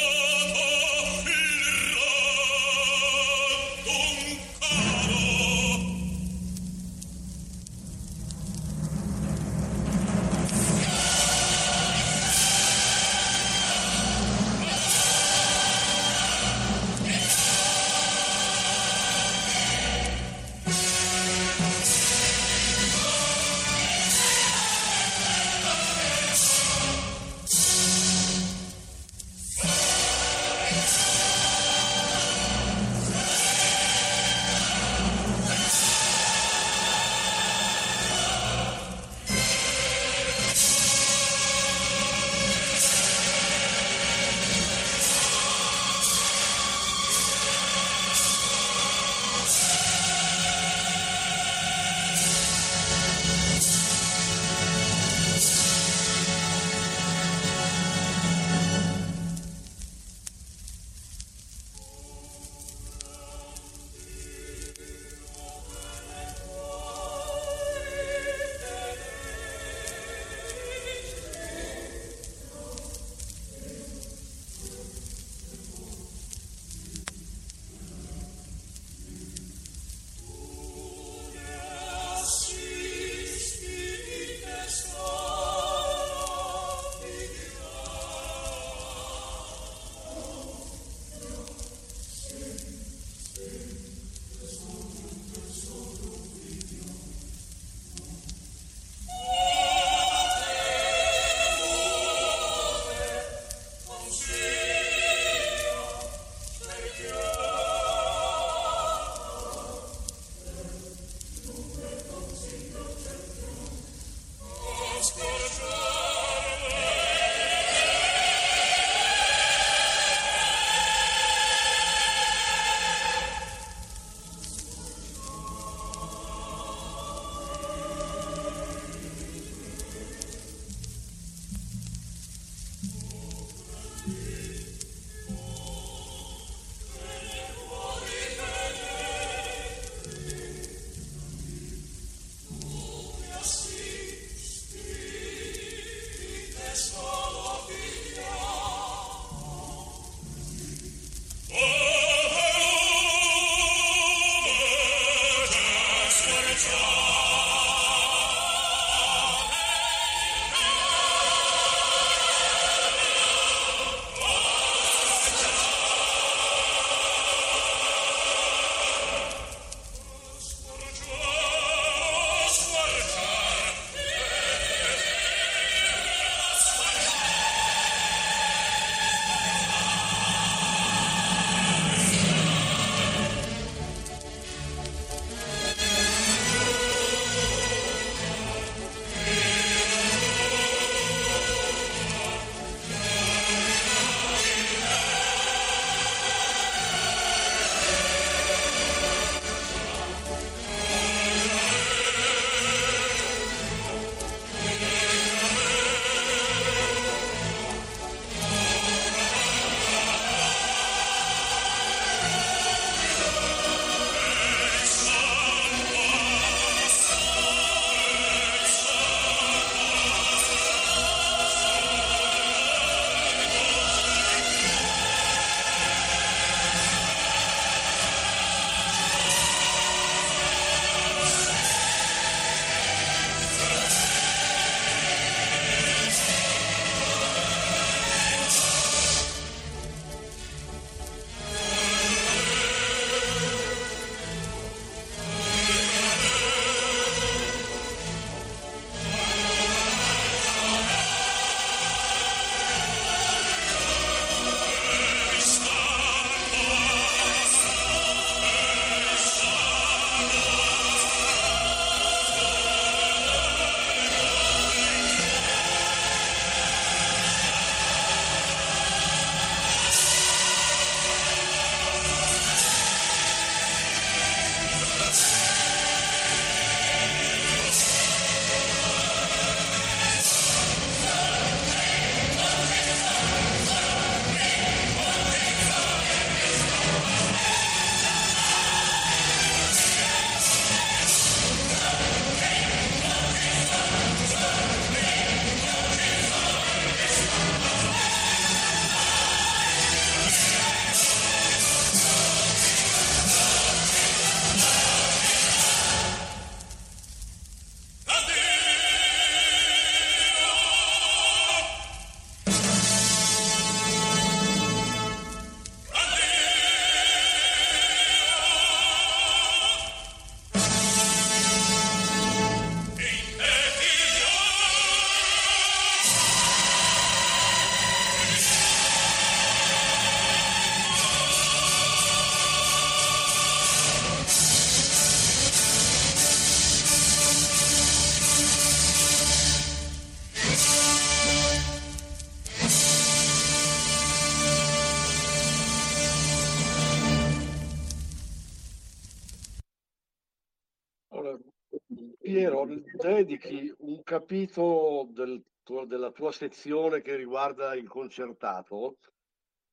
Dedichi 352.99 353.73
un 353.79 354.03
capitolo 354.03 355.07
del 355.11 355.41
tuo, 355.63 355.85
della 355.85 356.11
tua 356.11 356.31
sezione 356.31 357.01
che 357.01 357.15
riguarda 357.15 357.73
il 357.75 357.87
concertato 357.87 358.97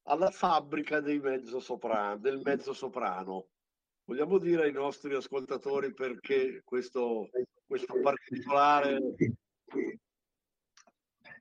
alla 0.04 0.30
fabbrica 0.30 1.00
mezzo 1.00 1.58
soprano, 1.58 2.18
del 2.18 2.40
mezzo 2.44 2.72
soprano. 2.72 3.48
Vogliamo 4.04 4.38
dire 4.38 4.64
ai 4.64 4.72
nostri 4.72 5.14
ascoltatori 5.14 5.92
perché 5.92 6.62
questo, 6.64 7.28
questo 7.66 8.00
particolare 8.00 9.00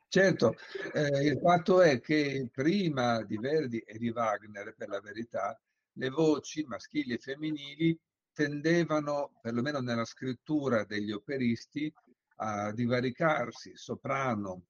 Certo, 0.08 0.56
eh, 0.94 1.26
il 1.26 1.40
fatto 1.40 1.82
è 1.82 2.00
che 2.00 2.50
prima 2.52 3.22
di 3.24 3.38
Verdi 3.38 3.80
e 3.80 3.98
di 3.98 4.10
Wagner, 4.10 4.74
per 4.74 4.88
la 4.88 5.02
verità, 5.02 5.60
le 5.98 6.10
voci 6.10 6.64
maschili 6.64 7.14
e 7.14 7.18
femminili 7.18 8.00
tendevano, 8.36 9.32
perlomeno 9.42 9.80
nella 9.80 10.04
scrittura 10.04 10.84
degli 10.84 11.12
operisti, 11.12 11.92
a 12.38 12.74
divaricarsi 12.74 13.72
soprano 13.76 14.66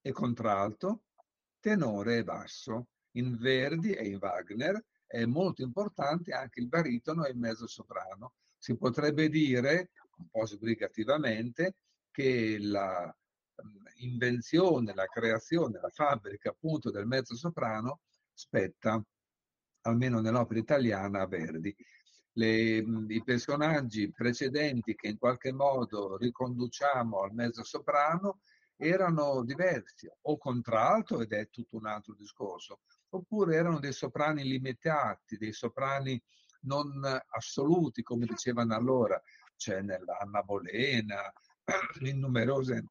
e 0.00 0.10
contralto, 0.10 1.04
tenore 1.60 2.18
e 2.18 2.24
basso. 2.24 2.88
In 3.12 3.36
Verdi 3.36 3.92
e 3.92 4.08
in 4.08 4.18
Wagner 4.20 4.84
è 5.06 5.24
molto 5.24 5.62
importante 5.62 6.32
anche 6.32 6.58
il 6.58 6.66
baritono 6.66 7.24
e 7.24 7.30
il 7.30 7.38
mezzo 7.38 7.68
soprano. 7.68 8.32
Si 8.58 8.76
potrebbe 8.76 9.28
dire, 9.28 9.90
un 10.16 10.28
po' 10.28 10.44
sbrigativamente, 10.44 11.76
che 12.10 12.58
la 12.58 13.14
invenzione, 13.98 14.92
la 14.92 15.06
creazione, 15.06 15.78
la 15.80 15.90
fabbrica 15.90 16.50
appunto 16.50 16.90
del 16.90 17.06
mezzo 17.06 17.36
soprano 17.36 18.00
spetta, 18.32 19.00
almeno 19.82 20.20
nell'opera 20.20 20.58
italiana, 20.58 21.20
a 21.20 21.26
Verdi. 21.26 21.76
Le, 22.34 22.48
I 22.48 23.22
personaggi 23.24 24.10
precedenti 24.10 24.94
che 24.94 25.08
in 25.08 25.18
qualche 25.18 25.52
modo 25.52 26.16
riconduciamo 26.16 27.20
al 27.20 27.34
mezzo 27.34 27.62
soprano 27.62 28.40
erano 28.76 29.44
diversi, 29.44 30.10
o 30.22 30.38
contralto, 30.38 31.20
ed 31.20 31.32
è 31.32 31.48
tutto 31.50 31.76
un 31.76 31.86
altro 31.86 32.14
discorso, 32.14 32.80
oppure 33.10 33.54
erano 33.54 33.78
dei 33.78 33.92
soprani 33.92 34.42
limitati, 34.44 35.36
dei 35.36 35.52
soprani 35.52 36.20
non 36.62 37.04
assoluti, 37.28 38.02
come 38.02 38.26
dicevano 38.26 38.74
allora, 38.74 39.20
c'è 39.56 39.82
nell'Anna 39.82 40.42
Bolena, 40.42 41.32
in 42.00 42.18
numerose 42.18 42.84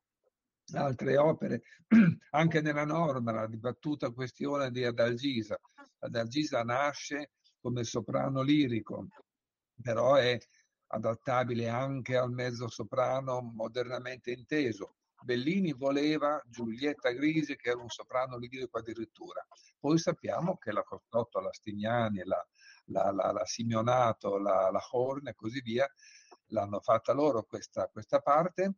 altre 0.74 1.18
opere, 1.18 1.64
anche 2.32 2.62
nella 2.62 2.86
norma, 2.86 3.32
la 3.32 3.48
dibattuta 3.48 4.12
questione 4.12 4.72
di 4.72 4.86
Adalgisa. 4.86 5.60
Adalgisa 6.00 6.64
nasce 6.64 7.32
come 7.60 7.84
soprano 7.84 8.42
lirico, 8.42 9.08
però 9.82 10.16
è 10.16 10.38
adattabile 10.88 11.68
anche 11.68 12.18
al 12.18 12.32
mezzo 12.32 12.68
soprano 12.68 13.42
modernamente 13.42 14.32
inteso. 14.32 14.96
Bellini 15.24 15.74
voleva 15.74 16.42
Giulietta 16.48 17.12
Grisi, 17.12 17.56
che 17.56 17.70
era 17.70 17.82
un 17.82 17.90
soprano 17.90 18.38
lirico 18.38 18.80
addirittura. 18.80 19.46
Poi 19.80 19.98
sappiamo 20.00 20.58
che 20.58 20.72
la 20.72 20.84
Costotto, 20.84 21.40
la 21.40 21.52
Stignani, 21.52 22.24
la, 22.24 22.44
la, 22.86 23.12
la, 23.12 23.32
la 23.32 23.46
Simeonato, 23.46 24.38
la, 24.38 24.70
la 24.72 24.82
Horn 24.92 25.28
e 25.28 25.36
così 25.36 25.62
via 25.62 25.88
l'hanno 26.48 26.80
fatta 26.80 27.14
loro 27.14 27.44
questa, 27.44 27.88
questa 27.88 28.20
parte 28.20 28.74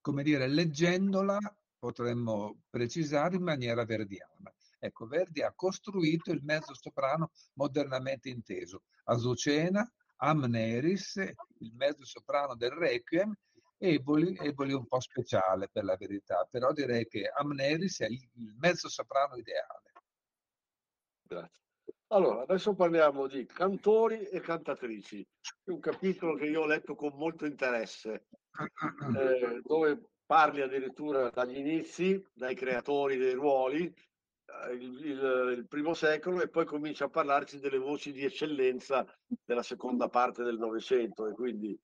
come 0.00 0.22
dire, 0.22 0.46
leggendola 0.46 1.38
potremmo 1.78 2.62
precisare 2.70 3.36
in 3.36 3.42
maniera 3.42 3.84
verdiana. 3.84 4.52
Ecco, 4.78 5.06
Verdi 5.06 5.42
ha 5.42 5.52
costruito 5.52 6.30
il 6.30 6.42
mezzo 6.42 6.72
soprano 6.74 7.30
modernamente 7.54 8.28
inteso. 8.28 8.84
Azucena, 9.04 9.86
Amneris, 10.18 11.16
il 11.16 11.72
mezzo 11.74 12.04
soprano 12.04 12.54
del 12.54 12.70
Requiem, 12.70 13.34
Eboli, 13.76 14.36
Eboli 14.36 14.72
un 14.72 14.86
po' 14.86 15.00
speciale 15.00 15.68
per 15.68 15.84
la 15.84 15.96
verità, 15.96 16.46
però 16.50 16.72
direi 16.72 17.06
che 17.06 17.28
Amneris 17.28 18.00
è 18.00 18.06
il 18.06 18.54
mezzo 18.58 18.88
soprano 18.88 19.36
ideale. 19.36 19.92
Grazie. 21.22 21.62
Allora, 22.08 22.42
adesso 22.42 22.74
parliamo 22.74 23.26
di 23.26 23.44
cantori 23.44 24.24
e 24.24 24.40
cantatrici, 24.40 25.26
un 25.64 25.78
capitolo 25.78 26.34
che 26.34 26.46
io 26.46 26.62
ho 26.62 26.66
letto 26.66 26.94
con 26.94 27.12
molto 27.14 27.44
interesse 27.44 28.28
eh, 29.16 29.60
dove 29.62 30.10
parli 30.24 30.62
addirittura 30.62 31.28
dagli 31.30 31.58
inizi, 31.58 32.22
dai 32.32 32.54
creatori 32.54 33.16
dei 33.16 33.34
ruoli, 33.34 33.94
il, 34.72 35.04
il, 35.04 35.54
il, 35.58 35.66
primo 35.68 35.94
secolo, 35.94 36.42
e 36.42 36.48
poi 36.48 36.64
comincia 36.64 37.04
a 37.04 37.10
parlarci 37.10 37.58
delle 37.58 37.78
voci 37.78 38.12
di 38.12 38.24
eccellenza 38.24 39.06
della 39.44 39.62
seconda 39.62 40.08
parte 40.08 40.42
del 40.42 40.58
Novecento, 40.58 41.26
e 41.26 41.32
quindi 41.32 41.78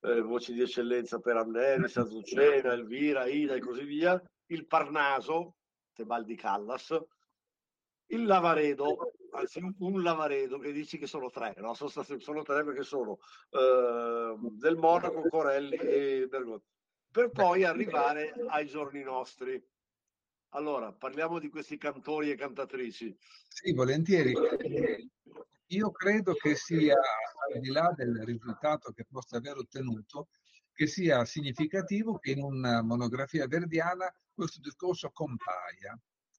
eh, 0.00 0.20
voci 0.20 0.52
di 0.52 0.62
eccellenza 0.62 1.18
per 1.18 1.36
Amneris, 1.36 1.96
Azucena, 1.98 2.72
Elvira, 2.72 3.26
Ida 3.26 3.54
e 3.54 3.60
così 3.60 3.84
via, 3.84 4.20
il 4.46 4.66
Parnaso, 4.66 5.54
Tebaldi 5.92 6.36
Callas, 6.36 6.96
il 8.10 8.24
Lavaredo, 8.24 9.12
anzi 9.32 9.60
un 9.78 10.02
Lavaredo 10.02 10.58
che 10.58 10.72
dici 10.72 10.98
che 10.98 11.06
sono 11.06 11.30
tre, 11.30 11.54
no? 11.58 11.74
sono, 11.74 11.90
stati, 11.90 12.20
sono 12.20 12.42
tre 12.42 12.64
perché 12.64 12.82
sono 12.82 13.18
eh, 13.50 14.34
del 14.52 14.76
Monaco, 14.76 15.28
Corelli 15.28 15.76
e 15.76 16.26
Bergoglio, 16.28 16.62
per 17.10 17.30
poi 17.30 17.64
arrivare 17.64 18.32
ai 18.48 18.66
giorni 18.66 19.02
nostri. 19.02 19.62
Allora, 20.50 20.92
parliamo 20.92 21.38
di 21.38 21.48
questi 21.48 21.76
cantori 21.76 22.30
e 22.30 22.36
cantatrici. 22.36 23.16
Sì, 23.48 23.72
volentieri. 23.72 24.32
Io 25.66 25.90
credo 25.90 26.34
che 26.34 26.54
sia, 26.54 26.94
al 26.94 27.60
di 27.60 27.68
là 27.68 27.92
del 27.94 28.22
risultato 28.24 28.92
che 28.92 29.04
possa 29.08 29.36
aver 29.36 29.58
ottenuto, 29.58 30.28
che 30.72 30.86
sia 30.86 31.24
significativo 31.24 32.18
che 32.18 32.30
in 32.30 32.42
una 32.42 32.82
monografia 32.82 33.46
verdiana 33.46 34.10
questo 34.32 34.60
discorso 34.60 35.10
compaia 35.10 35.98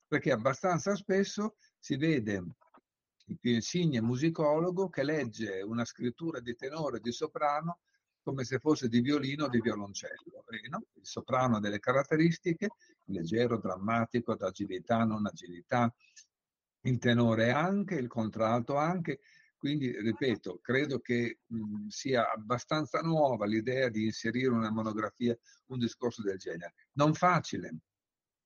perché 0.09 0.31
abbastanza 0.31 0.95
spesso 0.95 1.55
si 1.77 1.95
vede 1.95 2.43
il 3.27 3.37
più 3.39 3.53
insigne 3.53 4.01
musicologo 4.01 4.89
che 4.89 5.03
legge 5.03 5.61
una 5.61 5.85
scrittura 5.85 6.39
di 6.39 6.55
tenore 6.55 6.99
di 6.99 7.11
soprano 7.11 7.81
come 8.29 8.43
se 8.43 8.59
fosse 8.59 8.87
di 8.87 9.01
violino 9.01 9.45
o 9.45 9.49
di 9.49 9.59
violoncello. 9.59 10.45
E, 10.49 10.67
no? 10.69 10.83
Il 10.93 11.05
soprano 11.05 11.57
ha 11.57 11.59
delle 11.59 11.79
caratteristiche, 11.79 12.69
leggero, 13.05 13.57
drammatico, 13.57 14.35
d'agilità, 14.35 15.03
non 15.03 15.25
agilità, 15.25 15.91
il 16.81 16.97
tenore 16.99 17.49
anche, 17.51 17.95
il 17.95 18.07
contralto 18.07 18.75
anche. 18.75 19.19
Quindi, 19.57 19.99
ripeto, 19.99 20.59
credo 20.61 20.99
che 20.99 21.39
mh, 21.45 21.87
sia 21.87 22.31
abbastanza 22.31 23.01
nuova 23.01 23.45
l'idea 23.45 23.89
di 23.89 24.05
inserire 24.05 24.49
una 24.49 24.71
monografia, 24.71 25.37
un 25.67 25.79
discorso 25.79 26.21
del 26.21 26.37
genere. 26.37 26.75
Non 26.93 27.13
facile, 27.13 27.79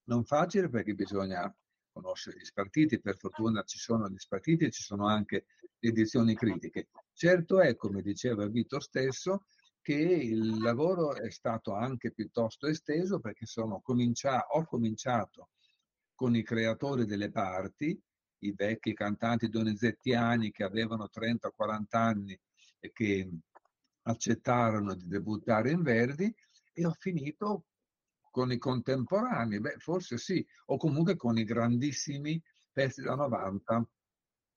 non 0.05 0.23
facile 0.23 0.69
perché 0.69 0.93
bisogna 0.93 1.53
conoscere 1.91 2.37
gli 2.37 2.45
spartiti, 2.45 2.99
per 2.99 3.17
fortuna 3.17 3.61
ci 3.63 3.77
sono 3.77 4.09
gli 4.09 4.17
spartiti 4.17 4.65
e 4.65 4.71
ci 4.71 4.81
sono 4.81 5.07
anche 5.07 5.45
le 5.77 5.89
edizioni 5.89 6.35
critiche. 6.35 6.87
Certo 7.13 7.59
è, 7.59 7.75
come 7.75 8.01
diceva 8.01 8.47
Vito 8.47 8.79
stesso, 8.79 9.45
che 9.83 9.93
il 9.93 10.61
lavoro 10.61 11.13
è 11.13 11.29
stato 11.29 11.73
anche 11.73 12.13
piuttosto 12.13 12.67
esteso 12.67 13.19
perché 13.19 13.45
comincia- 13.81 14.47
ho 14.47 14.65
cominciato 14.65 15.49
con 16.15 16.35
i 16.35 16.41
creatori 16.41 17.05
delle 17.05 17.29
parti, 17.29 18.01
i 18.39 18.53
vecchi 18.55 18.93
cantanti 18.93 19.49
donizettiani 19.49 20.51
che 20.51 20.63
avevano 20.63 21.09
30-40 21.09 21.99
anni 21.99 22.39
e 22.79 22.91
che 22.93 23.29
accettarono 24.03 24.95
di 24.95 25.07
debuttare 25.07 25.71
in 25.71 25.81
Verdi 25.81 26.33
e 26.71 26.85
ho 26.85 26.95
finito 26.97 27.65
con 28.31 28.53
i 28.53 28.57
contemporanei? 28.57 29.59
Beh, 29.59 29.79
forse 29.79 30.17
sì, 30.17 30.45
o 30.67 30.77
comunque 30.77 31.17
con 31.17 31.37
i 31.37 31.43
grandissimi 31.43 32.41
pezzi 32.71 33.01
da 33.01 33.15
90 33.15 33.85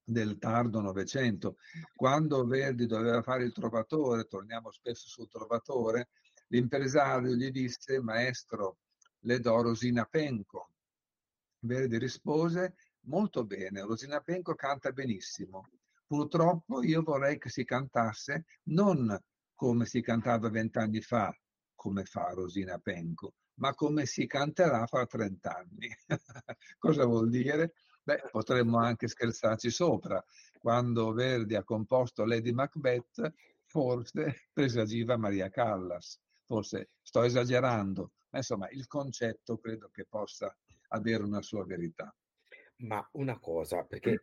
del 0.08 0.38
tardo 0.38 0.80
Novecento. 0.80 1.56
Quando 1.94 2.46
Verdi 2.46 2.86
doveva 2.86 3.22
fare 3.22 3.44
il 3.44 3.52
trovatore, 3.52 4.26
torniamo 4.26 4.70
spesso 4.70 5.08
sul 5.08 5.28
trovatore, 5.28 6.10
l'impresario 6.48 7.34
gli 7.34 7.50
disse, 7.50 8.00
maestro, 8.00 8.78
le 9.20 9.40
do 9.40 9.60
Rosina 9.60 10.04
Penco. 10.04 10.70
Verdi 11.58 11.98
rispose, 11.98 12.76
molto 13.06 13.44
bene, 13.44 13.82
Rosina 13.82 14.20
Penco 14.20 14.54
canta 14.54 14.92
benissimo. 14.92 15.68
Purtroppo 16.06 16.84
io 16.84 17.02
vorrei 17.02 17.36
che 17.36 17.48
si 17.48 17.64
cantasse 17.64 18.44
non 18.66 19.18
come 19.54 19.86
si 19.86 20.00
cantava 20.00 20.48
vent'anni 20.50 21.00
fa, 21.00 21.36
come 21.74 22.04
fa 22.04 22.30
Rosina 22.30 22.78
Penco, 22.78 23.34
ma 23.54 23.74
come 23.74 24.06
si 24.06 24.26
canterà 24.26 24.86
fra 24.86 25.04
30 25.04 25.56
anni. 25.56 25.88
Cosa 26.78 27.04
vuol 27.06 27.28
dire? 27.28 27.72
Beh, 28.06 28.22
potremmo 28.30 28.78
anche 28.78 29.08
scherzarci 29.08 29.68
sopra. 29.68 30.24
Quando 30.60 31.12
Verdi 31.12 31.56
ha 31.56 31.64
composto 31.64 32.24
Lady 32.24 32.52
Macbeth, 32.52 33.32
forse 33.64 34.42
presagiva 34.54 35.16
Maria 35.16 35.50
Callas. 35.50 36.20
Forse 36.44 36.90
sto 37.02 37.24
esagerando, 37.24 38.12
ma 38.30 38.38
insomma 38.38 38.68
il 38.70 38.86
concetto 38.86 39.58
credo 39.58 39.90
che 39.92 40.06
possa 40.08 40.56
avere 40.90 41.24
una 41.24 41.42
sua 41.42 41.64
verità. 41.64 42.14
Ma 42.76 43.04
una 43.14 43.40
cosa, 43.40 43.82
perché 43.82 44.20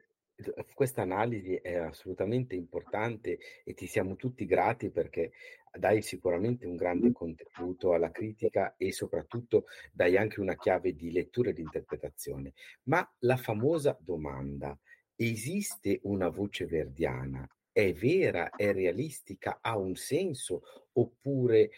questa 0.74 1.02
analisi 1.02 1.56
è 1.56 1.76
assolutamente 1.76 2.56
importante 2.56 3.38
e 3.66 3.74
ti 3.74 3.86
siamo 3.86 4.16
tutti 4.16 4.46
grati 4.46 4.92
perché 4.92 5.34
dai 5.78 6.02
sicuramente 6.02 6.66
un 6.66 6.76
grande 6.76 7.12
contributo 7.12 7.94
alla 7.94 8.12
critica 8.12 8.76
e 8.78 8.92
soprattutto 8.92 9.66
dai 9.92 10.18
anche 10.18 10.40
una 10.40 10.56
chiave 10.56 10.96
di 10.96 11.12
lettura 11.12 11.50
e 11.50 11.54
di 11.54 11.62
interpretazione. 11.62 12.54
Ma 12.84 13.08
la 13.20 13.38
famosa 13.38 13.98
domanda, 14.00 14.78
esiste 15.16 16.00
una 16.04 16.30
voce 16.30 16.66
verdiana? 16.66 17.48
È 17.72 17.92
vera, 17.94 18.52
è 18.52 18.72
realistica, 18.72 19.60
ha 19.62 19.78
un 19.78 19.96
senso 19.96 20.62
oppure 20.94 21.72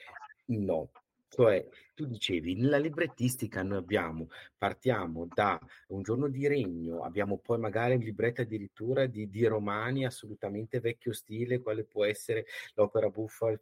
no? 0.47 0.91
Cioè, 1.27 1.67
tu 1.93 2.05
dicevi, 2.05 2.55
nella 2.55 2.77
librettistica 2.77 3.61
noi 3.61 3.79
abbiamo, 3.79 4.29
partiamo 4.57 5.27
da 5.33 5.59
un 5.87 6.01
giorno 6.01 6.29
di 6.29 6.47
regno, 6.47 7.03
abbiamo 7.03 7.37
poi 7.39 7.59
magari 7.59 7.95
in 7.95 8.01
libretta 8.01 8.43
addirittura 8.43 9.05
di, 9.05 9.29
di 9.29 9.45
romani 9.45 10.05
assolutamente 10.05 10.79
vecchio 10.79 11.11
stile, 11.11 11.59
quale 11.59 11.83
può 11.83 12.05
essere 12.05 12.45
l'opera 12.75 13.09
buffa, 13.09 13.49
il 13.49 13.59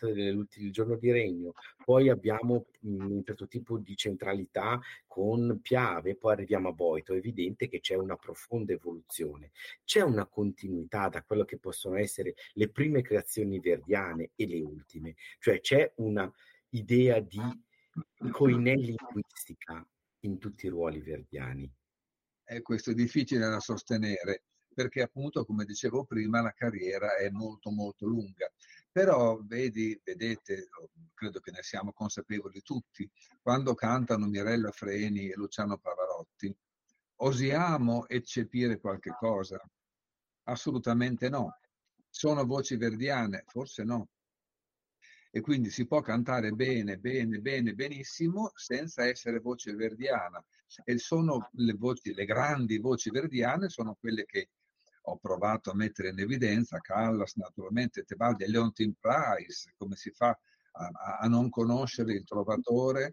il 0.00 0.70
giorno 0.70 0.96
di 0.96 1.10
regno, 1.10 1.52
poi 1.84 2.08
abbiamo 2.08 2.66
un 2.82 3.22
certo 3.24 3.46
tipo 3.46 3.78
di 3.78 3.96
centralità 3.96 4.80
con 5.06 5.60
Piave, 5.62 6.16
poi 6.16 6.32
arriviamo 6.32 6.68
a 6.68 6.72
Boito, 6.72 7.14
è 7.14 7.16
evidente 7.16 7.68
che 7.68 7.80
c'è 7.80 7.94
una 7.94 8.16
profonda 8.16 8.72
evoluzione, 8.72 9.52
c'è 9.84 10.02
una 10.02 10.26
continuità 10.26 11.08
da 11.08 11.22
quello 11.22 11.44
che 11.44 11.58
possono 11.58 11.96
essere 11.96 12.34
le 12.54 12.68
prime 12.68 13.02
creazioni 13.02 13.58
verdiane 13.60 14.30
e 14.34 14.46
le 14.46 14.60
ultime, 14.60 15.14
cioè 15.38 15.60
c'è 15.60 15.92
una 15.96 16.30
idea 16.70 17.20
di 17.20 17.40
coinè 18.30 18.74
linguistica 18.74 19.86
in 20.20 20.38
tutti 20.38 20.66
i 20.66 20.68
ruoli 20.70 21.00
verdiani. 21.00 21.70
Eh, 22.44 22.62
questo 22.62 22.90
è 22.90 22.94
difficile 22.94 23.48
da 23.48 23.60
sostenere 23.60 24.44
perché 24.76 25.00
appunto, 25.00 25.46
come 25.46 25.64
dicevo 25.64 26.04
prima, 26.04 26.42
la 26.42 26.52
carriera 26.52 27.16
è 27.16 27.30
molto 27.30 27.70
molto 27.70 28.06
lunga. 28.06 28.52
Però 28.96 29.38
vedi, 29.42 30.00
vedete, 30.02 30.70
credo 31.12 31.38
che 31.40 31.50
ne 31.50 31.62
siamo 31.62 31.92
consapevoli 31.92 32.62
tutti, 32.62 33.06
quando 33.42 33.74
cantano 33.74 34.26
Mirella 34.26 34.70
Freni 34.70 35.28
e 35.28 35.34
Luciano 35.36 35.76
Pavarotti, 35.76 36.56
osiamo 37.16 38.08
eccepire 38.08 38.80
qualche 38.80 39.10
cosa? 39.10 39.60
Assolutamente 40.44 41.28
no. 41.28 41.58
Sono 42.08 42.46
voci 42.46 42.78
verdiane? 42.78 43.44
Forse 43.48 43.84
no 43.84 44.08
e 45.30 45.42
quindi 45.42 45.68
si 45.68 45.86
può 45.86 46.00
cantare 46.00 46.52
bene, 46.52 46.96
bene, 46.96 47.40
bene, 47.40 47.74
benissimo 47.74 48.52
senza 48.54 49.04
essere 49.04 49.40
voce 49.40 49.74
verdiana. 49.74 50.42
E 50.84 50.96
sono 50.96 51.50
le 51.52 51.74
voci, 51.74 52.14
le 52.14 52.24
grandi 52.24 52.78
voci 52.78 53.10
verdiane 53.10 53.68
sono 53.68 53.94
quelle 54.00 54.24
che 54.24 54.48
ho 55.08 55.18
provato 55.18 55.70
a 55.70 55.74
mettere 55.74 56.08
in 56.08 56.18
evidenza, 56.18 56.80
Callas, 56.80 57.36
naturalmente, 57.36 58.04
Tebaldi 58.04 58.44
e 58.44 58.48
Leontin 58.48 58.94
Price, 58.98 59.72
come 59.76 59.94
si 59.94 60.10
fa 60.10 60.36
a, 60.72 61.18
a 61.20 61.28
non 61.28 61.48
conoscere 61.48 62.14
il 62.14 62.24
Trovatore, 62.24 63.12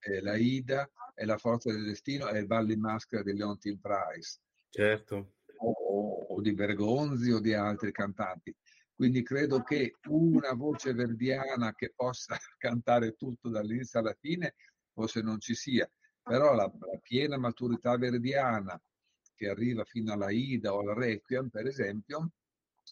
eh, 0.00 0.22
la 0.22 0.36
Ida 0.36 0.90
e 1.14 1.24
la 1.26 1.36
Forza 1.36 1.70
del 1.70 1.84
Destino 1.84 2.28
e 2.28 2.38
il 2.38 2.46
Ballo 2.46 2.72
in 2.72 2.80
Maschera 2.80 3.22
di 3.22 3.36
Leontin 3.36 3.78
Price. 3.80 4.40
Certo. 4.70 5.34
O, 5.58 6.26
o, 6.28 6.40
di 6.40 6.54
Bergonzi 6.54 7.30
o 7.32 7.40
di 7.40 7.52
altri 7.52 7.92
cantanti. 7.92 8.54
Quindi 8.94 9.22
credo 9.22 9.62
che 9.62 9.96
una 10.08 10.52
voce 10.54 10.94
verdiana 10.94 11.74
che 11.74 11.92
possa 11.94 12.36
cantare 12.56 13.12
tutto 13.12 13.50
dall'inizio 13.50 14.00
alla 14.00 14.16
fine 14.18 14.54
forse 14.92 15.20
non 15.20 15.38
ci 15.38 15.54
sia, 15.54 15.90
però 16.22 16.54
la, 16.54 16.64
la 16.64 16.98
piena 17.02 17.36
maturità 17.36 17.96
verdiana 17.96 18.80
che 19.40 19.48
arriva 19.48 19.84
fino 19.84 20.12
alla 20.12 20.30
Ida 20.30 20.74
o 20.74 20.80
al 20.80 20.94
Requiem, 20.94 21.48
per 21.48 21.66
esempio, 21.66 22.32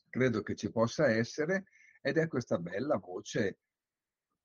credo 0.08 0.40
che 0.40 0.54
ci 0.54 0.70
possa 0.70 1.10
essere 1.10 1.66
ed 2.00 2.16
è 2.16 2.26
questa 2.26 2.56
bella 2.56 2.96
voce 2.96 3.58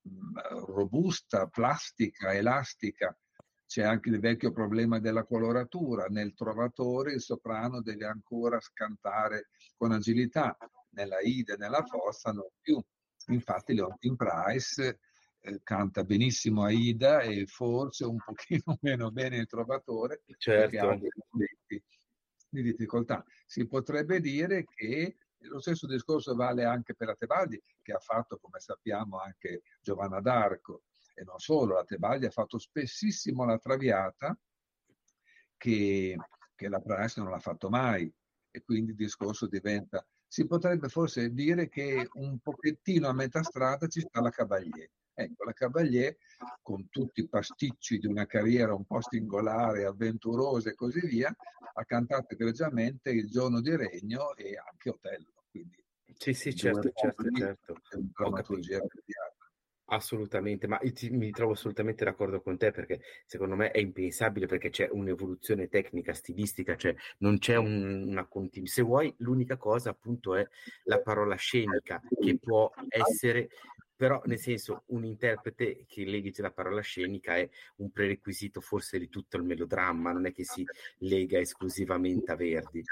mm, 0.05 0.37
robusta, 0.65 1.47
plastica, 1.47 2.33
elastica. 2.33 3.17
C'è 3.65 3.83
anche 3.83 4.09
il 4.09 4.19
vecchio 4.19 4.51
problema 4.51 4.99
della 4.99 5.23
coloratura. 5.23 6.07
Nel 6.07 6.33
trovatore 6.33 7.13
il 7.13 7.21
soprano 7.21 7.81
deve 7.81 8.05
ancora 8.05 8.59
scantare 8.59 9.47
con 9.77 9.93
agilità 9.93 10.57
nella 10.89 11.21
Ida 11.21 11.53
e 11.53 11.57
nella 11.57 11.85
Fossa 11.85 12.33
non 12.33 12.49
più. 12.59 12.83
Infatti 13.27 13.73
Leontin 13.73 14.17
Price 14.17 14.99
eh, 15.45 15.59
canta 15.61 16.03
benissimo 16.03 16.63
Aida 16.63 17.19
e 17.19 17.45
forse 17.45 18.05
un 18.05 18.17
pochino 18.17 18.77
meno 18.81 19.11
bene 19.11 19.37
il 19.37 19.47
Trovatore 19.47 20.23
certo. 20.37 20.61
perché 20.61 20.79
ha 20.79 20.97
dei 20.97 21.09
momenti 21.29 21.83
di 22.49 22.61
difficoltà. 22.61 23.23
Si 23.45 23.67
potrebbe 23.67 24.19
dire 24.19 24.63
che 24.63 25.17
lo 25.39 25.59
stesso 25.59 25.87
discorso 25.87 26.35
vale 26.35 26.63
anche 26.63 26.95
per 26.95 27.07
la 27.07 27.15
Tebaldi, 27.15 27.61
che 27.81 27.91
ha 27.91 27.99
fatto, 27.99 28.37
come 28.37 28.59
sappiamo, 28.59 29.19
anche 29.19 29.63
Giovanna 29.81 30.21
d'Arco. 30.21 30.83
E 31.15 31.23
non 31.23 31.39
solo, 31.39 31.75
la 31.75 31.83
Tebaldi 31.83 32.25
ha 32.25 32.31
fatto 32.31 32.57
spessissimo 32.57 33.43
la 33.43 33.57
Traviata, 33.57 34.37
che, 35.57 36.15
che 36.55 36.69
la 36.69 36.79
Price 36.79 37.19
non 37.19 37.29
l'ha 37.29 37.39
fatto 37.39 37.69
mai. 37.69 38.11
E 38.49 38.61
quindi 38.63 38.91
il 38.91 38.97
discorso 38.97 39.47
diventa 39.47 40.05
si 40.33 40.47
potrebbe 40.47 40.89
forse 40.89 41.31
dire 41.31 41.69
che 41.69 42.07
un 42.13 42.39
pochettino 42.39 43.07
a 43.07 43.13
metà 43.13 43.43
strada 43.43 43.85
ci 43.85 43.99
sta 43.99 44.19
la 44.19 44.31
Cavalier. 44.31 44.89
Ecco, 45.15 45.43
la 45.43 45.53
Cavalier, 45.53 46.17
con 46.61 46.89
tutti 46.89 47.21
i 47.21 47.27
pasticci 47.27 47.99
di 47.99 48.07
una 48.07 48.25
carriera 48.25 48.73
un 48.73 48.85
po' 48.85 48.99
singolare, 49.01 49.85
avventurosa 49.85 50.71
e 50.71 50.75
così 50.75 51.05
via, 51.05 51.33
ha 51.75 51.85
cantato 51.85 52.33
egregiamente 52.33 53.11
Il 53.11 53.29
giorno 53.29 53.61
di 53.61 53.75
regno 53.75 54.35
e 54.35 54.55
anche 54.57 54.89
Otello. 54.89 55.43
Quindi, 55.49 55.83
sì, 56.17 56.33
sì, 56.33 56.55
certo, 56.55 56.91
certo, 56.93 57.29
certo. 57.31 57.81
Drammaturgia 57.91 58.79
Assolutamente, 59.87 60.65
ma 60.65 60.77
ti, 60.77 61.09
mi 61.09 61.29
trovo 61.31 61.51
assolutamente 61.51 62.05
d'accordo 62.05 62.41
con 62.41 62.57
te 62.57 62.71
perché 62.71 63.01
secondo 63.25 63.55
me 63.55 63.71
è 63.71 63.79
impensabile 63.79 64.45
perché 64.45 64.69
c'è 64.69 64.87
un'evoluzione 64.89 65.67
tecnica, 65.67 66.13
stilistica, 66.13 66.77
cioè 66.77 66.95
non 67.19 67.37
c'è 67.37 67.57
un, 67.57 68.07
una 68.07 68.25
continuità. 68.25 68.75
Se 68.75 68.81
vuoi, 68.81 69.13
l'unica 69.17 69.57
cosa 69.57 69.89
appunto 69.89 70.35
è 70.35 70.47
la 70.83 71.01
parola 71.01 71.35
scenica 71.35 72.01
che 72.17 72.37
può 72.39 72.71
essere, 72.87 73.49
però 73.93 74.21
nel 74.25 74.39
senso 74.39 74.83
un 74.87 75.03
interprete 75.03 75.85
che 75.85 76.05
legge 76.05 76.41
la 76.41 76.51
parola 76.51 76.81
scenica 76.81 77.35
è 77.35 77.47
un 77.77 77.91
prerequisito 77.91 78.61
forse 78.61 78.97
di 78.97 79.09
tutto 79.09 79.35
il 79.35 79.43
melodramma, 79.43 80.13
non 80.13 80.25
è 80.25 80.31
che 80.31 80.45
si 80.45 80.65
lega 80.99 81.39
esclusivamente 81.39 82.31
a 82.31 82.35
Verdi 82.35 82.83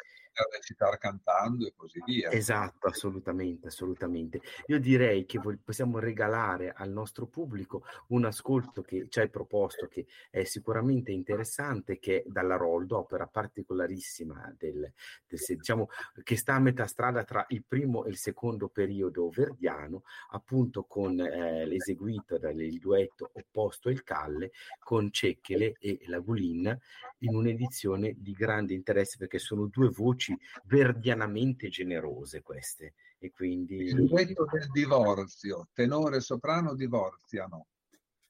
recitare 0.51 0.97
cantando 0.97 1.67
e 1.67 1.73
così 1.75 2.01
via. 2.05 2.31
Esatto, 2.31 2.87
assolutamente, 2.87 3.67
assolutamente. 3.67 4.41
Io 4.67 4.79
direi 4.79 5.25
che 5.25 5.39
possiamo 5.63 5.99
regalare 5.99 6.71
al 6.75 6.91
nostro 6.91 7.27
pubblico 7.27 7.83
un 8.07 8.25
ascolto 8.25 8.81
che 8.81 9.07
ci 9.09 9.19
hai 9.19 9.29
proposto, 9.29 9.87
che 9.87 10.05
è 10.29 10.43
sicuramente 10.43 11.11
interessante, 11.11 11.99
che 11.99 12.21
è 12.21 12.23
dalla 12.25 12.55
Roldo, 12.55 12.97
opera 12.97 13.27
particolarissima 13.27 14.53
del, 14.57 14.91
del, 15.27 15.39
diciamo, 15.47 15.89
che 16.23 16.37
sta 16.37 16.55
a 16.55 16.59
metà 16.59 16.85
strada 16.85 17.23
tra 17.23 17.45
il 17.49 17.63
primo 17.67 18.05
e 18.05 18.09
il 18.09 18.17
secondo 18.17 18.69
periodo 18.69 19.29
verdiano, 19.29 20.03
appunto 20.31 20.83
con 20.85 21.19
eh, 21.19 21.65
l'eseguito 21.65 22.35
il 22.35 22.79
duetto 22.79 23.31
Opposto 23.33 23.89
il 23.89 24.03
Calle, 24.03 24.51
con 24.79 25.11
Cecchele 25.11 25.75
e 25.79 25.99
la 26.05 26.19
Gulin, 26.19 26.77
in 27.19 27.35
un'edizione 27.35 28.15
di 28.17 28.33
grande 28.33 28.73
interesse 28.73 29.17
perché 29.17 29.39
sono 29.39 29.65
due 29.65 29.89
voci 29.89 30.20
voci 30.21 30.37
verdianamente 30.65 31.69
generose 31.69 32.43
queste. 32.43 32.93
E 33.17 33.31
quindi... 33.31 33.77
Il 33.77 34.05
duetto 34.05 34.45
del 34.45 34.69
divorzio, 34.71 35.69
tenore 35.73 36.17
e 36.17 36.21
soprano 36.21 36.75
divorziano. 36.75 37.67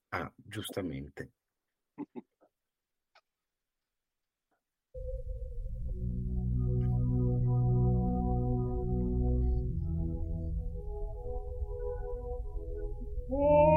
Ah, 0.09 0.31
giustamente. 0.35 1.31
Oh, 13.33 13.70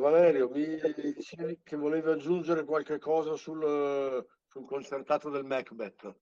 Valerio, 0.00 0.48
mi 0.48 0.66
dicevi 1.14 1.60
che 1.62 1.76
volevi 1.76 2.10
aggiungere 2.10 2.64
qualche 2.64 2.98
cosa 2.98 3.36
sul, 3.36 4.26
sul 4.46 4.66
concertato 4.66 5.30
del 5.30 5.44
Macbeth. 5.44 6.14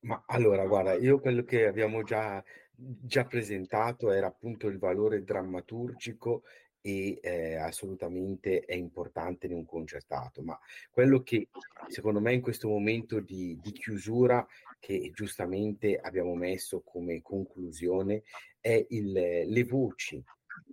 Ma 0.00 0.22
allora, 0.26 0.66
guarda, 0.66 0.94
io 0.94 1.20
quello 1.20 1.44
che 1.44 1.66
abbiamo 1.66 2.02
già, 2.02 2.42
già 2.74 3.24
presentato 3.24 4.10
era 4.10 4.26
appunto 4.26 4.66
il 4.66 4.78
valore 4.78 5.22
drammaturgico 5.22 6.42
e 6.80 7.18
eh, 7.20 7.56
assolutamente 7.56 8.60
è 8.60 8.74
importante 8.74 9.46
in 9.46 9.52
un 9.52 9.66
concertato, 9.66 10.42
ma 10.42 10.58
quello 10.90 11.22
che 11.22 11.48
secondo 11.88 12.20
me 12.20 12.32
in 12.32 12.40
questo 12.40 12.68
momento 12.68 13.20
di, 13.20 13.58
di 13.60 13.72
chiusura 13.72 14.46
che 14.78 15.10
giustamente 15.12 15.98
abbiamo 15.98 16.34
messo 16.34 16.80
come 16.80 17.20
conclusione 17.20 18.22
è 18.58 18.86
il, 18.88 19.12
le 19.12 19.64
voci 19.64 20.24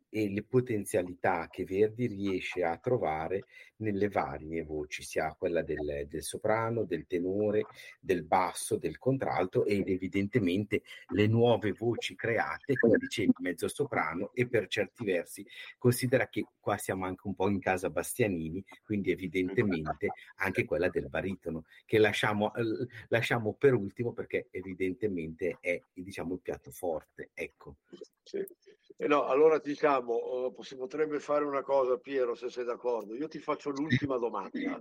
e 0.09 0.29
le 0.29 0.43
potenzialità 0.43 1.47
che 1.49 1.63
Verdi 1.65 2.07
riesce 2.07 2.63
a 2.63 2.77
trovare 2.77 3.43
nelle 3.77 4.07
varie 4.09 4.63
voci, 4.63 5.03
sia 5.03 5.35
quella 5.37 5.61
del, 5.61 6.07
del, 6.07 6.23
soprano, 6.23 6.83
del 6.83 7.05
tenore, 7.05 7.65
del 7.99 8.23
basso, 8.23 8.77
del 8.77 8.97
contralto 8.97 9.65
ed 9.65 9.87
evidentemente 9.89 10.81
le 11.09 11.27
nuove 11.27 11.73
voci 11.73 12.15
create, 12.15 12.75
come 12.75 12.97
dicevi, 12.97 13.31
mezzo 13.39 13.67
soprano 13.67 14.31
e 14.33 14.47
per 14.47 14.67
certi 14.67 15.03
versi 15.03 15.45
considera 15.77 16.27
che 16.27 16.45
qua 16.59 16.77
siamo 16.77 17.05
anche 17.05 17.27
un 17.27 17.35
po' 17.35 17.49
in 17.49 17.59
casa 17.59 17.89
Bastianini, 17.89 18.63
quindi 18.83 19.11
evidentemente 19.11 20.09
anche 20.37 20.65
quella 20.65 20.89
del 20.89 21.09
baritono, 21.09 21.65
che 21.85 21.97
lasciamo, 21.97 22.51
lasciamo 23.09 23.53
per 23.53 23.73
ultimo 23.73 24.13
perché 24.13 24.47
evidentemente 24.51 25.57
è 25.59 25.81
diciamo 25.93 26.33
il 26.33 26.41
piatto 26.41 26.71
forte. 26.71 27.29
Ecco. 27.33 27.77
Sì. 28.23 28.45
Eh 28.95 29.07
no, 29.07 29.25
allora 29.25 29.59
diciamo, 29.59 30.53
si 30.61 30.75
potrebbe 30.75 31.19
fare 31.19 31.43
una 31.43 31.61
cosa, 31.61 31.97
Piero, 31.97 32.35
se 32.35 32.49
sei 32.49 32.63
d'accordo. 32.63 33.15
Io 33.15 33.27
ti 33.27 33.39
faccio 33.39 33.69
l'ultima 33.69 34.17
domanda. 34.17 34.79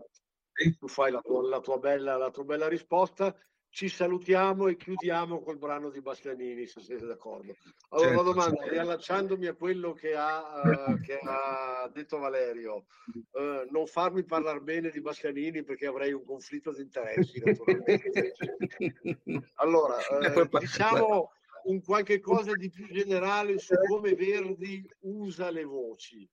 Tu 0.78 0.88
fai 0.88 1.10
la 1.10 1.20
tua, 1.20 1.46
la 1.48 1.60
tua, 1.60 1.78
bella, 1.78 2.16
la 2.16 2.30
tua 2.30 2.44
bella 2.44 2.68
risposta, 2.68 3.36
ci 3.68 3.90
salutiamo 3.90 4.68
e 4.68 4.76
chiudiamo 4.76 5.42
col 5.42 5.58
brano 5.58 5.90
di 5.90 6.00
Bastianini, 6.00 6.66
se 6.66 6.80
siete 6.80 7.04
d'accordo. 7.04 7.56
Allora, 7.90 8.08
certo, 8.08 8.22
la 8.22 8.30
domanda, 8.30 8.56
certo. 8.56 8.72
riallacciandomi 8.72 9.46
a 9.48 9.54
quello 9.54 9.92
che 9.92 10.14
ha, 10.14 10.62
uh, 10.64 10.98
che 11.00 11.18
ha 11.22 11.90
detto 11.92 12.16
Valerio, 12.16 12.86
uh, 13.32 13.68
non 13.70 13.86
farmi 13.86 14.24
parlare 14.24 14.60
bene 14.60 14.88
di 14.88 15.02
Bastianini 15.02 15.62
perché 15.62 15.84
avrei 15.84 16.14
un 16.14 16.24
conflitto 16.24 16.72
di 16.72 16.80
interessi, 16.80 17.38
naturalmente. 17.44 18.32
allora, 19.56 19.96
uh, 19.96 20.58
diciamo 20.58 21.32
un 21.66 21.82
qualche 21.82 22.20
cosa 22.20 22.52
di 22.52 22.70
più 22.70 22.86
generale 22.88 23.58
su 23.58 23.74
come 23.88 24.14
Verdi 24.14 24.88
usa 25.00 25.50
le 25.50 25.64
voci. 25.64 26.28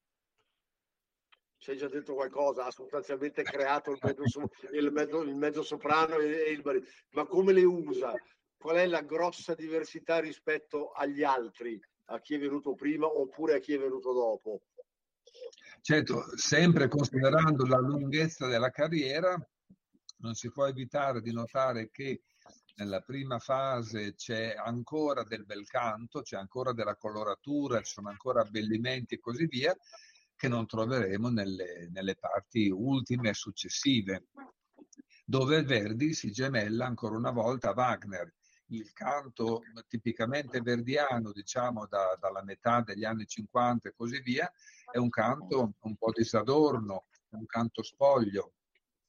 Si 1.57 1.71
è 1.71 1.75
già 1.75 1.87
detto 1.87 2.13
qualcosa, 2.13 2.65
ha 2.65 2.71
sostanzialmente 2.71 3.41
creato 3.43 3.91
il 3.91 3.99
mezzo, 4.01 4.49
il 4.73 4.91
mezzo, 4.91 5.21
il 5.21 5.35
mezzo 5.35 5.63
soprano 5.63 6.17
e, 6.17 6.51
il 6.51 6.61
barito, 6.61 6.87
ma 7.11 7.25
come 7.25 7.53
le 7.53 7.63
usa? 7.63 8.13
Qual 8.57 8.75
è 8.75 8.85
la 8.85 9.01
grossa 9.01 9.55
diversità 9.55 10.19
rispetto 10.19 10.91
agli 10.91 11.23
altri, 11.23 11.79
a 12.05 12.19
chi 12.19 12.35
è 12.35 12.39
venuto 12.39 12.75
prima 12.75 13.07
oppure 13.07 13.55
a 13.55 13.59
chi 13.59 13.73
è 13.73 13.79
venuto 13.79 14.11
dopo? 14.11 14.63
Certo, 15.81 16.23
sempre 16.35 16.87
considerando 16.89 17.65
la 17.65 17.79
lunghezza 17.79 18.47
della 18.47 18.69
carriera, 18.69 19.35
non 20.17 20.33
si 20.33 20.51
può 20.51 20.67
evitare 20.67 21.21
di 21.21 21.31
notare 21.31 21.89
che 21.91 22.21
nella 22.75 23.01
prima 23.01 23.39
fase 23.39 24.15
c'è 24.15 24.55
ancora 24.57 25.23
del 25.23 25.45
bel 25.45 25.67
canto, 25.67 26.21
c'è 26.21 26.37
ancora 26.37 26.73
della 26.73 26.95
coloratura, 26.95 27.81
ci 27.81 27.93
sono 27.93 28.09
ancora 28.09 28.41
abbellimenti 28.41 29.15
e 29.15 29.19
così 29.19 29.45
via, 29.45 29.75
che 30.35 30.47
non 30.47 30.65
troveremo 30.65 31.29
nelle, 31.29 31.87
nelle 31.91 32.15
parti 32.15 32.69
ultime 32.69 33.29
e 33.29 33.33
successive, 33.33 34.27
dove 35.25 35.63
Verdi 35.63 36.13
si 36.13 36.31
gemella 36.31 36.85
ancora 36.85 37.15
una 37.15 37.31
volta 37.31 37.69
a 37.69 37.73
Wagner. 37.73 38.33
Il 38.67 38.91
canto 38.93 39.61
tipicamente 39.87 40.61
verdiano, 40.61 41.31
diciamo 41.31 41.85
da, 41.85 42.17
dalla 42.19 42.43
metà 42.43 42.81
degli 42.81 43.05
anni 43.05 43.25
50 43.25 43.89
e 43.89 43.93
così 43.95 44.19
via, 44.21 44.51
è 44.91 44.97
un 44.97 45.09
canto 45.09 45.75
un 45.79 45.95
po' 45.95 46.11
disadorno, 46.11 47.05
un 47.29 47.45
canto 47.45 47.83
spoglio, 47.83 48.53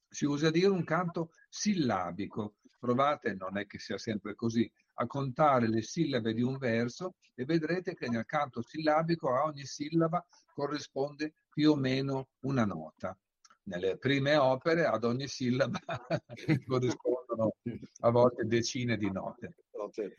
si 0.07 0.25
usa 0.25 0.49
dire 0.49 0.67
un 0.67 0.83
canto 0.83 1.31
sillabico. 1.49 2.55
Provate, 2.85 3.33
non 3.33 3.57
è 3.57 3.65
che 3.65 3.79
sia 3.79 3.97
sempre 3.97 4.35
così, 4.35 4.71
a 4.97 5.07
contare 5.07 5.67
le 5.67 5.81
sillabe 5.81 6.35
di 6.35 6.43
un 6.43 6.59
verso 6.59 7.15
e 7.33 7.43
vedrete 7.43 7.95
che 7.95 8.07
nel 8.07 8.25
canto 8.25 8.61
sillabico 8.61 9.33
a 9.33 9.45
ogni 9.45 9.65
sillaba 9.65 10.23
corrisponde 10.53 11.33
più 11.49 11.71
o 11.71 11.75
meno 11.75 12.27
una 12.41 12.63
nota. 12.63 13.17
Nelle 13.63 13.97
prime 13.97 14.35
opere 14.35 14.85
ad 14.85 15.03
ogni 15.03 15.27
sillaba 15.27 15.79
corrispondono 16.67 17.55
a 18.01 18.09
volte 18.11 18.45
decine 18.45 18.97
di 18.97 19.09
note. 19.09 19.55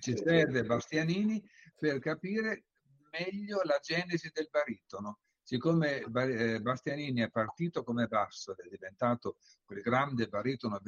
Ci 0.01 0.17
serve 0.17 0.65
Bastianini 0.65 1.41
per 1.79 2.01
capire 2.01 2.65
meglio 3.13 3.61
la 3.63 3.79
genesi 3.81 4.29
del 4.33 4.49
baritono. 4.51 5.21
Siccome 5.49 6.01
eh, 6.01 6.61
Bastianini 6.61 7.21
è 7.21 7.31
partito 7.31 7.85
come 7.85 8.09
basso 8.09 8.51
ed 8.51 8.67
è 8.67 8.69
diventato 8.69 9.37
quel 9.65 9.81
grande 9.81 10.27
baritono 10.27 10.81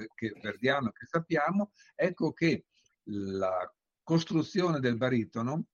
verdiano 0.42 0.90
che 0.90 1.06
sappiamo, 1.06 1.70
ecco 1.94 2.32
che 2.32 2.64
la 3.04 3.72
costruzione 4.02 4.80
del 4.80 4.96
baritono, 4.96 5.66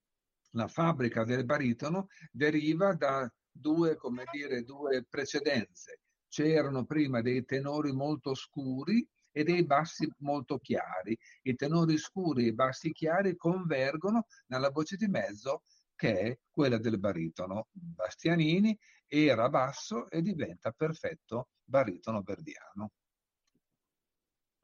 la 0.51 0.69
fabbrica 0.69 1.25
del 1.25 1.47
baritono, 1.47 2.09
deriva 2.31 2.93
da 2.93 3.27
due, 3.51 3.97
dire, 4.31 4.65
due 4.65 5.03
precedenze. 5.09 6.01
C'erano 6.29 6.85
prima 6.85 7.23
dei 7.23 7.43
tenori 7.47 7.91
molto 7.91 8.35
scuri 8.35 9.09
e 9.33 9.45
dei 9.45 9.65
bassi 9.65 10.07
molto 10.19 10.59
chiari. 10.59 11.19
I 11.45 11.55
tenori 11.55 11.97
scuri 11.97 12.45
e 12.45 12.49
i 12.49 12.53
bassi 12.53 12.93
chiari 12.93 13.35
convergono 13.35 14.27
nella 14.49 14.69
voce 14.69 14.97
di 14.97 15.07
mezzo 15.07 15.63
che 15.95 16.19
è 16.19 16.39
quella 16.51 16.79
del 16.79 16.99
baritono. 16.99 17.69
Bastianini 17.73 18.79
era 19.07 19.49
basso 19.49 20.11
e 20.11 20.23
diventa 20.23 20.73
perfetto 20.73 21.49
baritono 21.65 22.23
verdiano. 22.23 22.93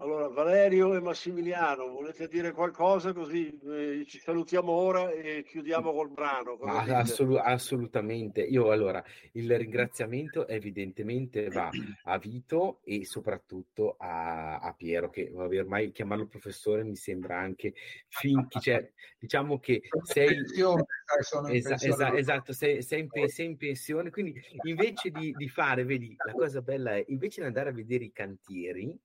Allora, 0.00 0.28
Valerio 0.28 0.94
e 0.94 1.00
Massimiliano, 1.00 1.86
volete 1.88 2.26
dire 2.26 2.52
qualcosa 2.52 3.12
così 3.12 3.54
eh, 3.62 4.04
ci 4.06 4.18
salutiamo 4.18 4.72
ora 4.72 5.10
e 5.10 5.44
chiudiamo 5.44 5.92
col 5.92 6.10
brano? 6.10 6.56
Assolut- 6.62 7.42
assolutamente. 7.44 8.40
Io 8.40 8.70
allora, 8.70 9.04
il 9.32 9.58
ringraziamento 9.58 10.48
evidentemente 10.48 11.50
va 11.50 11.70
a 12.04 12.16
Vito 12.16 12.80
e 12.82 13.04
soprattutto 13.04 13.96
a, 13.98 14.60
a 14.60 14.72
Piero, 14.72 15.10
che 15.10 15.30
ormai 15.34 15.90
chiamarlo 15.90 16.26
professore 16.26 16.82
mi 16.82 16.96
sembra 16.96 17.38
anche 17.38 17.74
finchi, 18.08 18.58
cioè 18.58 18.90
diciamo 19.18 19.58
che 19.58 19.82
sei... 20.02 20.42
Esa- 21.50 21.74
esa- 21.74 22.16
esatto, 22.16 22.54
sei, 22.54 22.80
sei, 22.82 23.00
in 23.00 23.08
pe- 23.08 23.28
sei, 23.28 23.46
in 23.46 23.56
pensione, 23.58 24.08
quindi 24.08 24.34
invece 24.62 25.10
di, 25.10 25.34
di 25.36 25.48
fare, 25.50 25.84
vedi, 25.84 26.16
la 26.24 26.32
cosa 26.32 26.62
bella 26.62 26.96
è, 26.96 27.04
invece 27.08 27.42
di 27.42 27.48
andare 27.48 27.68
a 27.68 27.72
vedere 27.72 28.04
i 28.04 28.12
cantieri, 28.12 28.98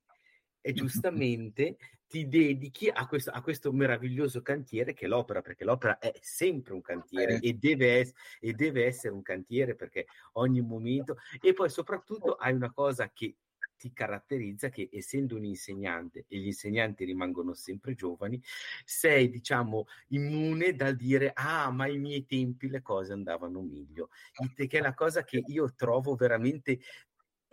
e 0.66 0.74
giustamente 0.74 1.78
ti 2.07 2.28
dedichi 2.28 2.89
a 2.89 3.07
questo, 3.07 3.30
a 3.32 3.41
questo, 3.41 3.72
meraviglioso 3.72 4.41
cantiere 4.41 4.93
che 4.93 5.05
è 5.05 5.07
l'opera, 5.07 5.41
perché 5.41 5.63
l'opera 5.63 5.99
è 5.99 6.13
sempre 6.22 6.74
un 6.74 6.82
cantiere 6.82 7.36
eh. 7.36 7.49
e, 7.49 7.53
deve 7.53 7.99
es- 7.99 8.13
e 8.39 8.53
deve 8.53 8.86
essere 8.86 9.13
un 9.13 9.22
cantiere 9.22 9.76
perché 9.76 10.05
ogni 10.34 10.61
momento 10.61 11.18
e 11.41 11.53
poi 11.53 11.70
soprattutto 11.70 12.34
hai 12.34 12.53
una 12.53 12.72
cosa 12.72 13.11
che 13.11 13.36
ti 13.78 13.91
caratterizza 13.91 14.70
che 14.70 14.89
essendo 14.91 15.36
un 15.36 15.43
insegnante 15.43 16.26
e 16.28 16.38
gli 16.38 16.45
insegnanti 16.45 17.03
rimangono 17.03 17.53
sempre 17.53 17.93
giovani, 17.93 18.41
sei 18.86 19.30
diciamo 19.30 19.86
immune 20.09 20.74
dal 20.74 20.95
dire 20.95 21.32
ah 21.34 21.70
ma 21.72 21.84
ai 21.84 21.97
miei 21.97 22.26
tempi 22.26 22.70
le 22.70 22.82
cose 22.82 23.13
andavano 23.13 23.61
meglio, 23.61 24.09
che 24.55 24.68
è 24.78 24.82
la 24.82 24.93
cosa 24.93 25.24
che 25.24 25.43
io 25.45 25.74
trovo 25.76 26.16
veramente 26.16 26.80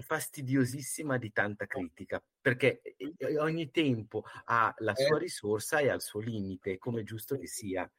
fastidiosissima 0.02 1.16
di 1.16 1.32
tanta 1.32 1.66
critica, 1.66 2.22
perché 2.40 2.82
ogni 3.38 3.70
tempo 3.70 4.24
ha 4.44 4.74
la 4.78 4.94
sua 4.94 5.16
eh. 5.16 5.20
risorsa 5.20 5.78
e 5.78 5.88
ha 5.88 5.94
il 5.94 6.00
suo 6.02 6.20
limite, 6.20 6.78
come 6.78 7.04
giusto 7.04 7.38
che 7.38 7.46
sia. 7.46 7.90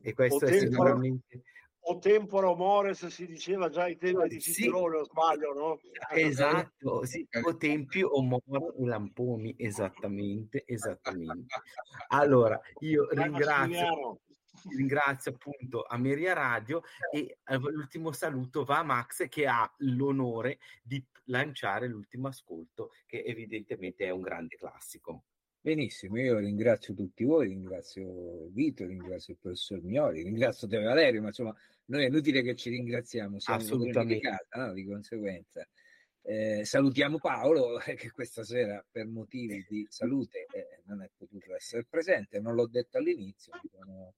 E 0.00 0.12
questo 0.12 0.44
o 0.44 0.48
è 0.48 0.58
sicuramente... 0.58 1.42
O 1.84 1.98
tempora 1.98 2.54
mores 2.54 3.04
si 3.08 3.26
diceva 3.26 3.68
già 3.68 3.82
ai 3.82 3.96
tempi 3.96 4.28
di 4.28 4.40
Cicerone, 4.40 4.94
sì. 4.94 5.00
o 5.00 5.04
sbaglio, 5.04 5.52
no? 5.52 5.80
Esatto, 6.12 7.04
sì. 7.04 7.26
o 7.42 7.56
tempi 7.56 8.04
o 8.04 8.22
more 8.22 8.72
e 8.78 8.84
lamponi, 8.86 9.54
esattamente, 9.58 10.62
esattamente. 10.64 11.54
Allora, 12.10 12.60
io 12.80 13.08
ringrazio 13.10 14.20
ringrazio 14.74 15.32
appunto 15.32 15.84
Ameria 15.84 16.32
Radio 16.32 16.82
e 17.10 17.38
eh, 17.44 17.56
l'ultimo 17.56 18.12
saluto 18.12 18.64
va 18.64 18.78
a 18.78 18.84
Max 18.84 19.28
che 19.28 19.46
ha 19.46 19.70
l'onore 19.78 20.58
di 20.82 21.04
lanciare 21.24 21.88
l'ultimo 21.88 22.28
ascolto 22.28 22.90
che 23.06 23.22
evidentemente 23.22 24.06
è 24.06 24.10
un 24.10 24.20
grande 24.20 24.56
classico. 24.56 25.24
Benissimo, 25.60 26.18
io 26.18 26.38
ringrazio 26.38 26.92
tutti 26.92 27.22
voi, 27.22 27.48
ringrazio 27.48 28.48
Vito, 28.50 28.84
ringrazio 28.84 29.34
il 29.34 29.38
professor 29.40 29.80
Mioli, 29.80 30.22
ringrazio 30.22 30.66
te 30.66 30.80
Valerio, 30.80 31.20
ma 31.20 31.28
insomma 31.28 31.54
noi 31.84 32.04
è 32.04 32.08
inutile 32.08 32.42
che 32.42 32.56
ci 32.56 32.70
ringraziamo, 32.70 33.38
siamo 33.38 33.60
assolutamente 33.60 34.18
casa, 34.18 34.66
no? 34.66 34.72
di 34.72 34.84
conseguenza. 34.84 35.64
Eh, 36.24 36.64
salutiamo 36.64 37.18
Paolo 37.18 37.78
che 37.96 38.10
questa 38.10 38.42
sera 38.42 38.84
per 38.90 39.06
motivi 39.06 39.64
di 39.68 39.86
salute 39.88 40.46
eh, 40.52 40.82
non 40.86 41.02
è 41.02 41.10
potuto 41.16 41.54
essere 41.54 41.84
presente, 41.88 42.40
non 42.40 42.54
l'ho 42.54 42.66
detto 42.66 42.98
all'inizio, 42.98 43.52
sono 43.70 44.14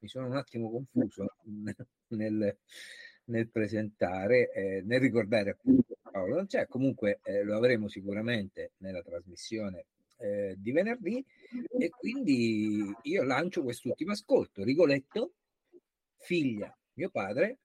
mi 0.00 0.08
sono 0.08 0.26
un 0.26 0.36
attimo 0.36 0.70
confuso 0.70 1.34
nel, 2.08 2.56
nel 3.24 3.48
presentare, 3.50 4.52
eh, 4.52 4.82
nel 4.84 5.00
ricordare 5.00 5.50
appunto 5.50 5.96
Paolo. 6.02 6.36
Non 6.36 6.46
c'è, 6.46 6.66
comunque 6.66 7.20
eh, 7.22 7.42
lo 7.42 7.56
avremo 7.56 7.88
sicuramente 7.88 8.72
nella 8.78 9.02
trasmissione 9.02 9.86
eh, 10.18 10.54
di 10.58 10.72
venerdì. 10.72 11.24
E 11.78 11.88
quindi 11.90 12.94
io 13.02 13.22
lancio 13.22 13.62
quest'ultimo 13.62 14.12
ascolto, 14.12 14.62
Rigoletto, 14.62 15.32
figlia, 16.16 16.76
mio 16.94 17.10
padre, 17.10 17.58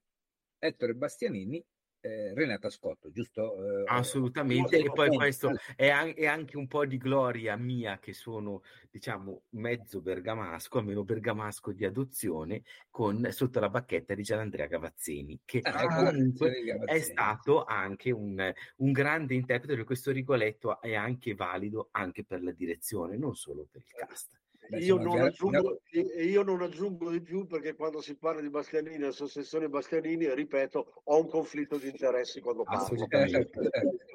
Ettore 0.59 0.93
Bastianini, 0.93 1.63
eh, 2.03 2.33
Renata 2.33 2.69
Scotto, 2.69 3.09
giusto? 3.11 3.55
Eh, 3.55 3.83
Assolutamente, 3.87 4.77
e 4.77 4.91
poi 4.91 5.09
questo 5.09 5.51
è, 5.75 5.89
an- 5.89 6.13
è, 6.13 6.25
anche 6.25 6.57
un 6.57 6.67
po' 6.67 6.85
di 6.85 6.97
gloria 6.97 7.55
mia 7.55 7.97
che 7.97 8.11
sono, 8.11 8.61
diciamo, 8.91 9.43
mezzo 9.51 10.01
bergamasco, 10.01 10.79
almeno 10.79 11.05
bergamasco 11.05 11.71
di 11.71 11.85
adozione, 11.85 12.63
con 12.89 13.25
sotto 13.31 13.61
la 13.61 13.69
bacchetta 13.69 14.13
di 14.15 14.21
Gianandrea 14.21 14.67
Gavazzeni, 14.67 15.39
che 15.45 15.59
ah, 15.63 16.09
comunque 16.09 16.61
Gavazzeni. 16.61 16.99
è 16.99 17.01
stato 17.01 17.63
anche 17.63 18.11
un, 18.11 18.53
un 18.77 18.91
grande 18.91 19.33
interprete, 19.33 19.85
questo 19.85 20.11
Rigoletto 20.11 20.81
è 20.81 20.95
anche 20.95 21.33
valido 21.35 21.87
anche 21.91 22.25
per 22.25 22.43
la 22.43 22.51
direzione, 22.51 23.15
non 23.15 23.33
solo 23.33 23.65
per 23.71 23.81
il 23.81 23.93
cast. 23.93 24.41
Io, 24.79 24.97
non 24.97 25.19
aggiungo, 25.19 25.81
io, 25.91 26.43
non 26.43 26.61
aggiungo, 26.61 27.11
di 27.11 27.21
più 27.21 27.45
perché 27.45 27.75
quando 27.75 28.01
si 28.01 28.15
parla 28.15 28.41
di 28.41 28.49
Bastianini, 28.49 29.03
associazione 29.03 29.69
Bastianini, 29.69 30.33
ripeto, 30.33 31.01
ho 31.03 31.19
un 31.19 31.27
conflitto 31.27 31.77
di 31.77 31.89
interessi 31.89 32.39
quando 32.39 32.63
parlo. 32.63 33.05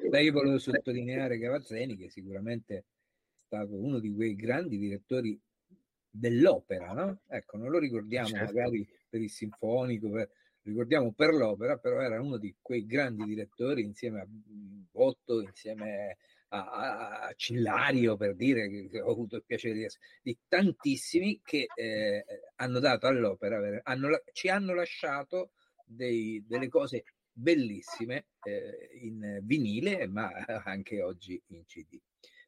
Beh, 0.09 0.23
io 0.23 0.33
volevo 0.33 0.59
sottolineare 0.59 1.39
Gavazzeni 1.39 1.97
che 1.97 2.09
sicuramente 2.11 2.77
è 2.77 2.85
stato 3.45 3.75
uno 3.75 3.99
di 3.99 4.13
quei 4.13 4.35
grandi 4.35 4.79
direttori 4.79 5.39
dell'opera, 6.11 6.93
no? 6.93 7.21
Ecco, 7.29 7.57
non 7.57 7.71
lo 7.71 7.79
ricordiamo 7.79 8.29
certo. 8.29 8.53
magari 8.53 8.89
per 9.09 9.21
il 9.21 9.31
sinfonico, 9.31 10.11
per, 10.11 10.31
ricordiamo 10.63 11.13
per 11.13 11.35
l'opera, 11.35 11.77
però 11.79 12.01
era 12.01 12.21
uno 12.21 12.37
di 12.37 12.55
quei 12.61 12.85
grandi 12.87 13.25
direttori 13.25 13.83
insieme 13.83 14.21
a 14.21 14.27
Botto, 14.29 15.41
insieme 15.41 16.17
a, 16.49 17.21
a 17.29 17.33
Cillario 17.35 18.17
per 18.17 18.35
dire 18.35 18.89
che 18.89 19.01
ho 19.01 19.11
avuto 19.11 19.37
il 19.37 19.45
piacere 19.45 19.75
di, 19.75 19.85
essere, 19.85 20.05
di 20.23 20.39
tantissimi 20.47 21.41
che 21.45 21.67
eh, 21.75 22.25
hanno 22.57 22.79
dato 22.79 23.07
all'opera, 23.07 23.81
hanno, 23.85 24.23
ci 24.33 24.49
hanno 24.49 24.75
lasciato 24.75 25.53
dei, 25.85 26.45
delle 26.47 26.69
cose 26.69 27.05
bellissime 27.31 28.27
eh, 28.43 28.91
in 29.03 29.41
vinile, 29.43 30.07
ma 30.07 30.31
anche 30.65 31.03
oggi 31.03 31.41
in 31.49 31.65
CD. 31.67 31.99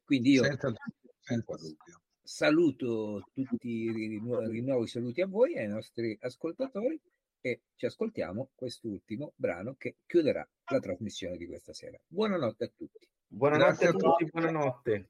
Quindi 0.03 0.31
io 0.31 0.43
senza, 0.43 0.73
senza 1.19 1.55
dubbio. 1.55 2.01
saluto 2.21 3.29
tutti, 3.33 3.91
rinnovo 3.91 4.83
i 4.83 4.87
saluti 4.87 5.21
a 5.21 5.27
voi, 5.27 5.57
ai 5.57 5.67
nostri 5.67 6.17
ascoltatori 6.21 6.99
e 7.39 7.61
ci 7.75 7.85
ascoltiamo 7.85 8.51
quest'ultimo 8.53 9.33
brano 9.35 9.75
che 9.75 9.95
chiuderà 10.05 10.47
la 10.65 10.79
trasmissione 10.79 11.37
di 11.37 11.47
questa 11.47 11.73
sera. 11.73 11.99
Buonanotte 12.07 12.65
a 12.65 12.71
tutti. 12.75 13.07
Buonanotte 13.33 13.85
Grazie 13.85 13.87
a 13.87 13.91
tutti, 13.93 14.25
buonanotte. 14.25 15.09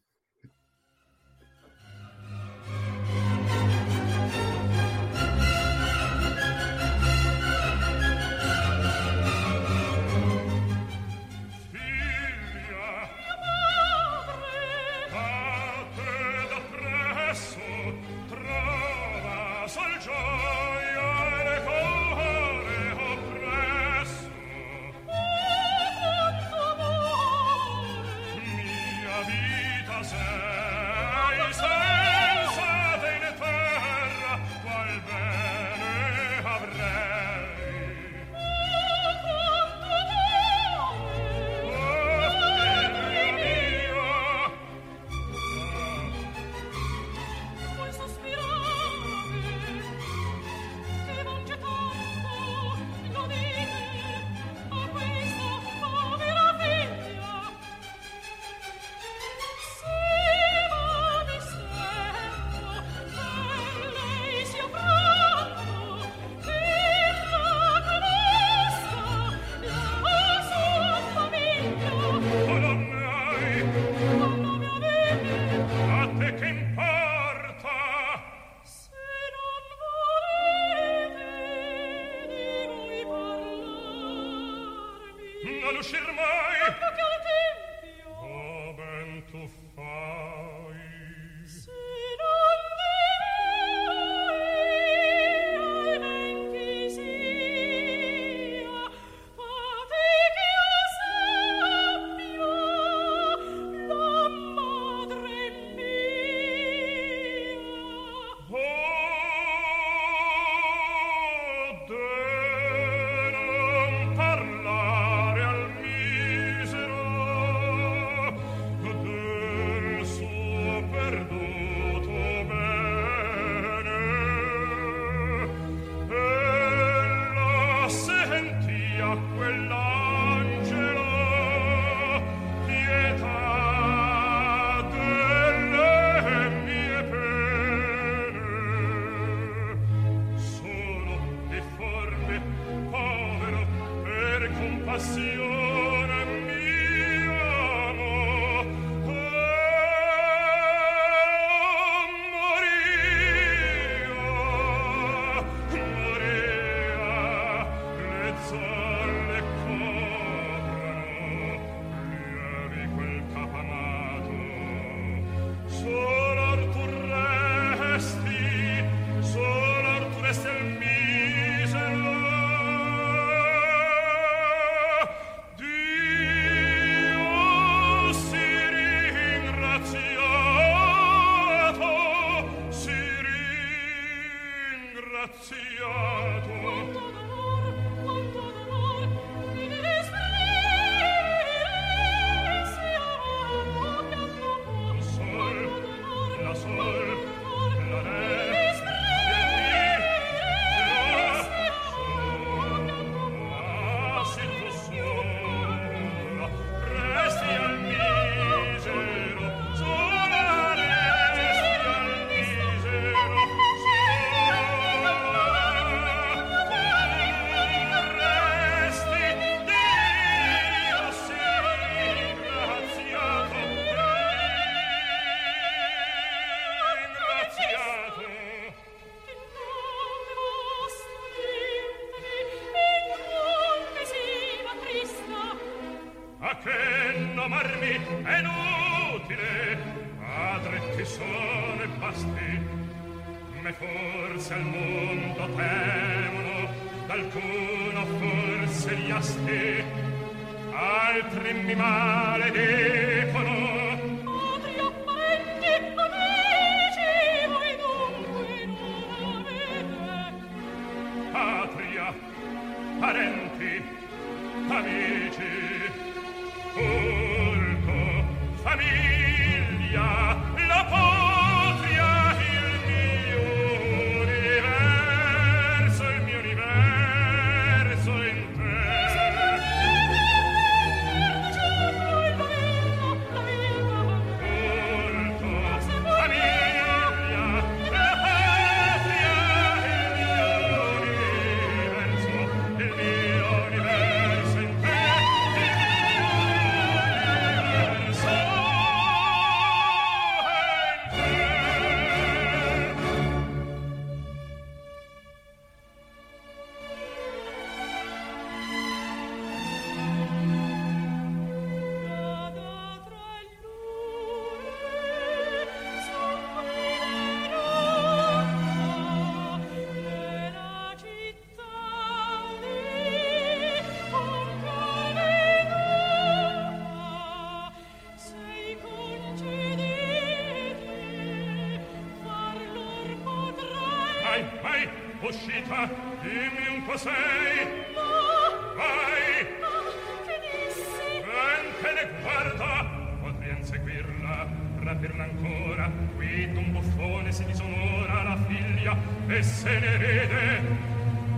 che 347.31 347.37
si 347.37 347.45
disonora 347.45 348.23
la 348.23 348.37
figlia 348.45 348.97
e 349.27 349.41
se 349.41 349.79
ne 349.79 349.97
vede. 349.97 350.89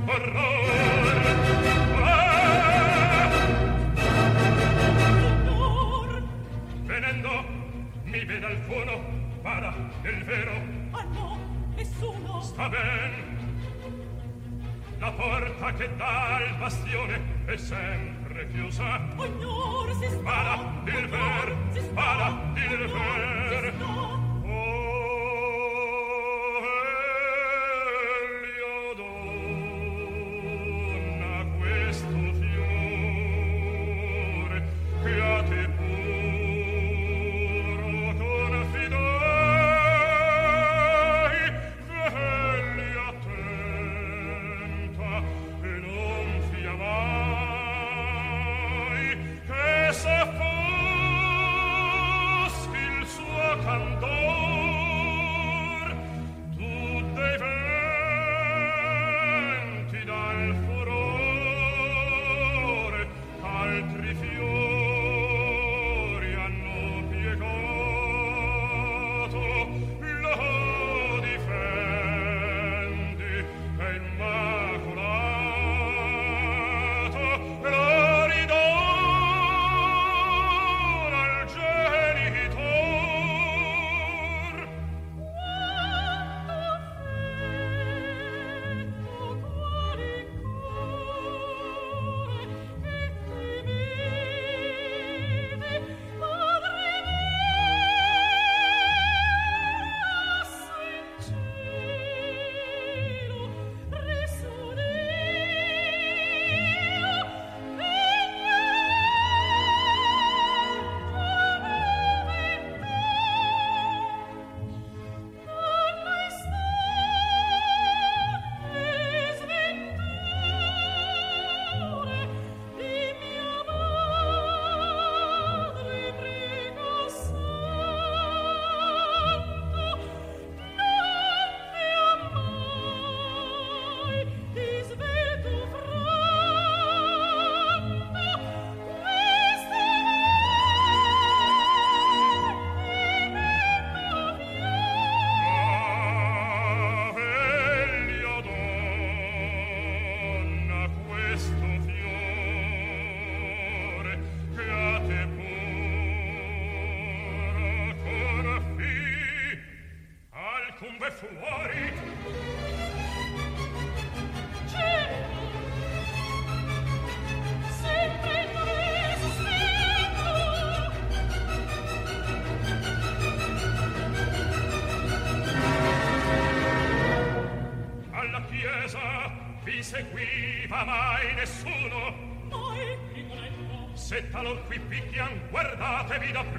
Orror 0.05 1.21
ah! 2.01 3.29
Venendo 6.85 7.45
mi 8.05 8.25
vede 8.25 8.45
al 8.45 8.57
fono 8.67 9.03
para 9.43 9.73
il 10.03 10.23
vero. 10.23 10.55
Ah 10.91 11.03
no 11.13 11.37
nessuno! 11.75 12.41
Sta 12.41 12.69
ben. 12.69 13.31
La 14.97 15.11
porta 15.11 15.73
che 15.73 15.95
dà 15.95 16.35
al 16.35 16.57
bastione 16.57 17.21
è 17.45 17.57
sempre 17.57 18.47
chiusa. 18.51 18.99
Ognor 19.15 19.93
si 19.99 20.07
sta 20.09 20.81
il 20.85 21.07
ver 21.09 21.55
para 21.93 22.27
il 22.55 22.77
ver. 22.77 24.02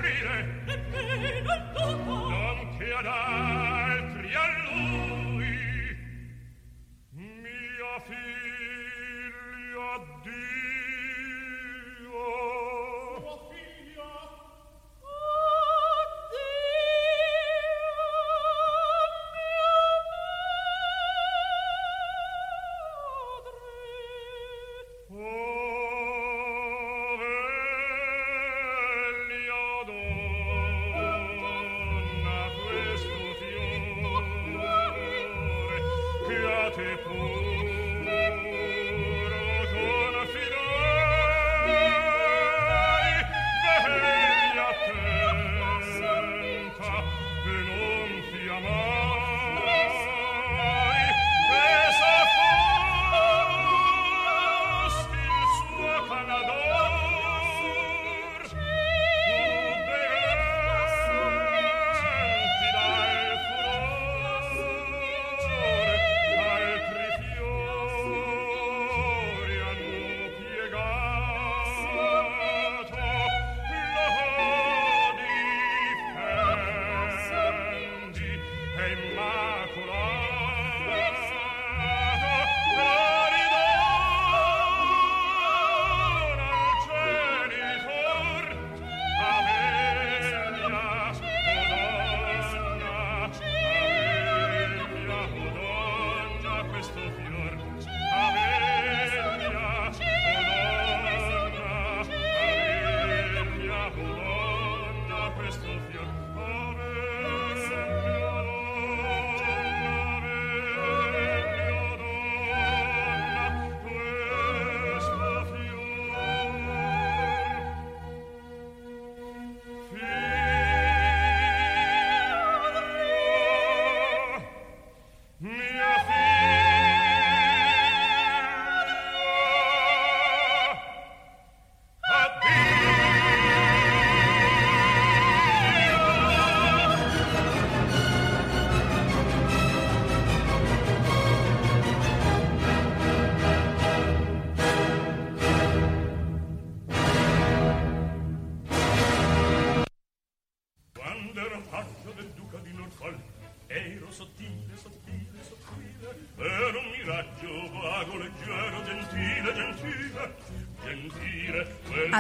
aprire 0.05 0.34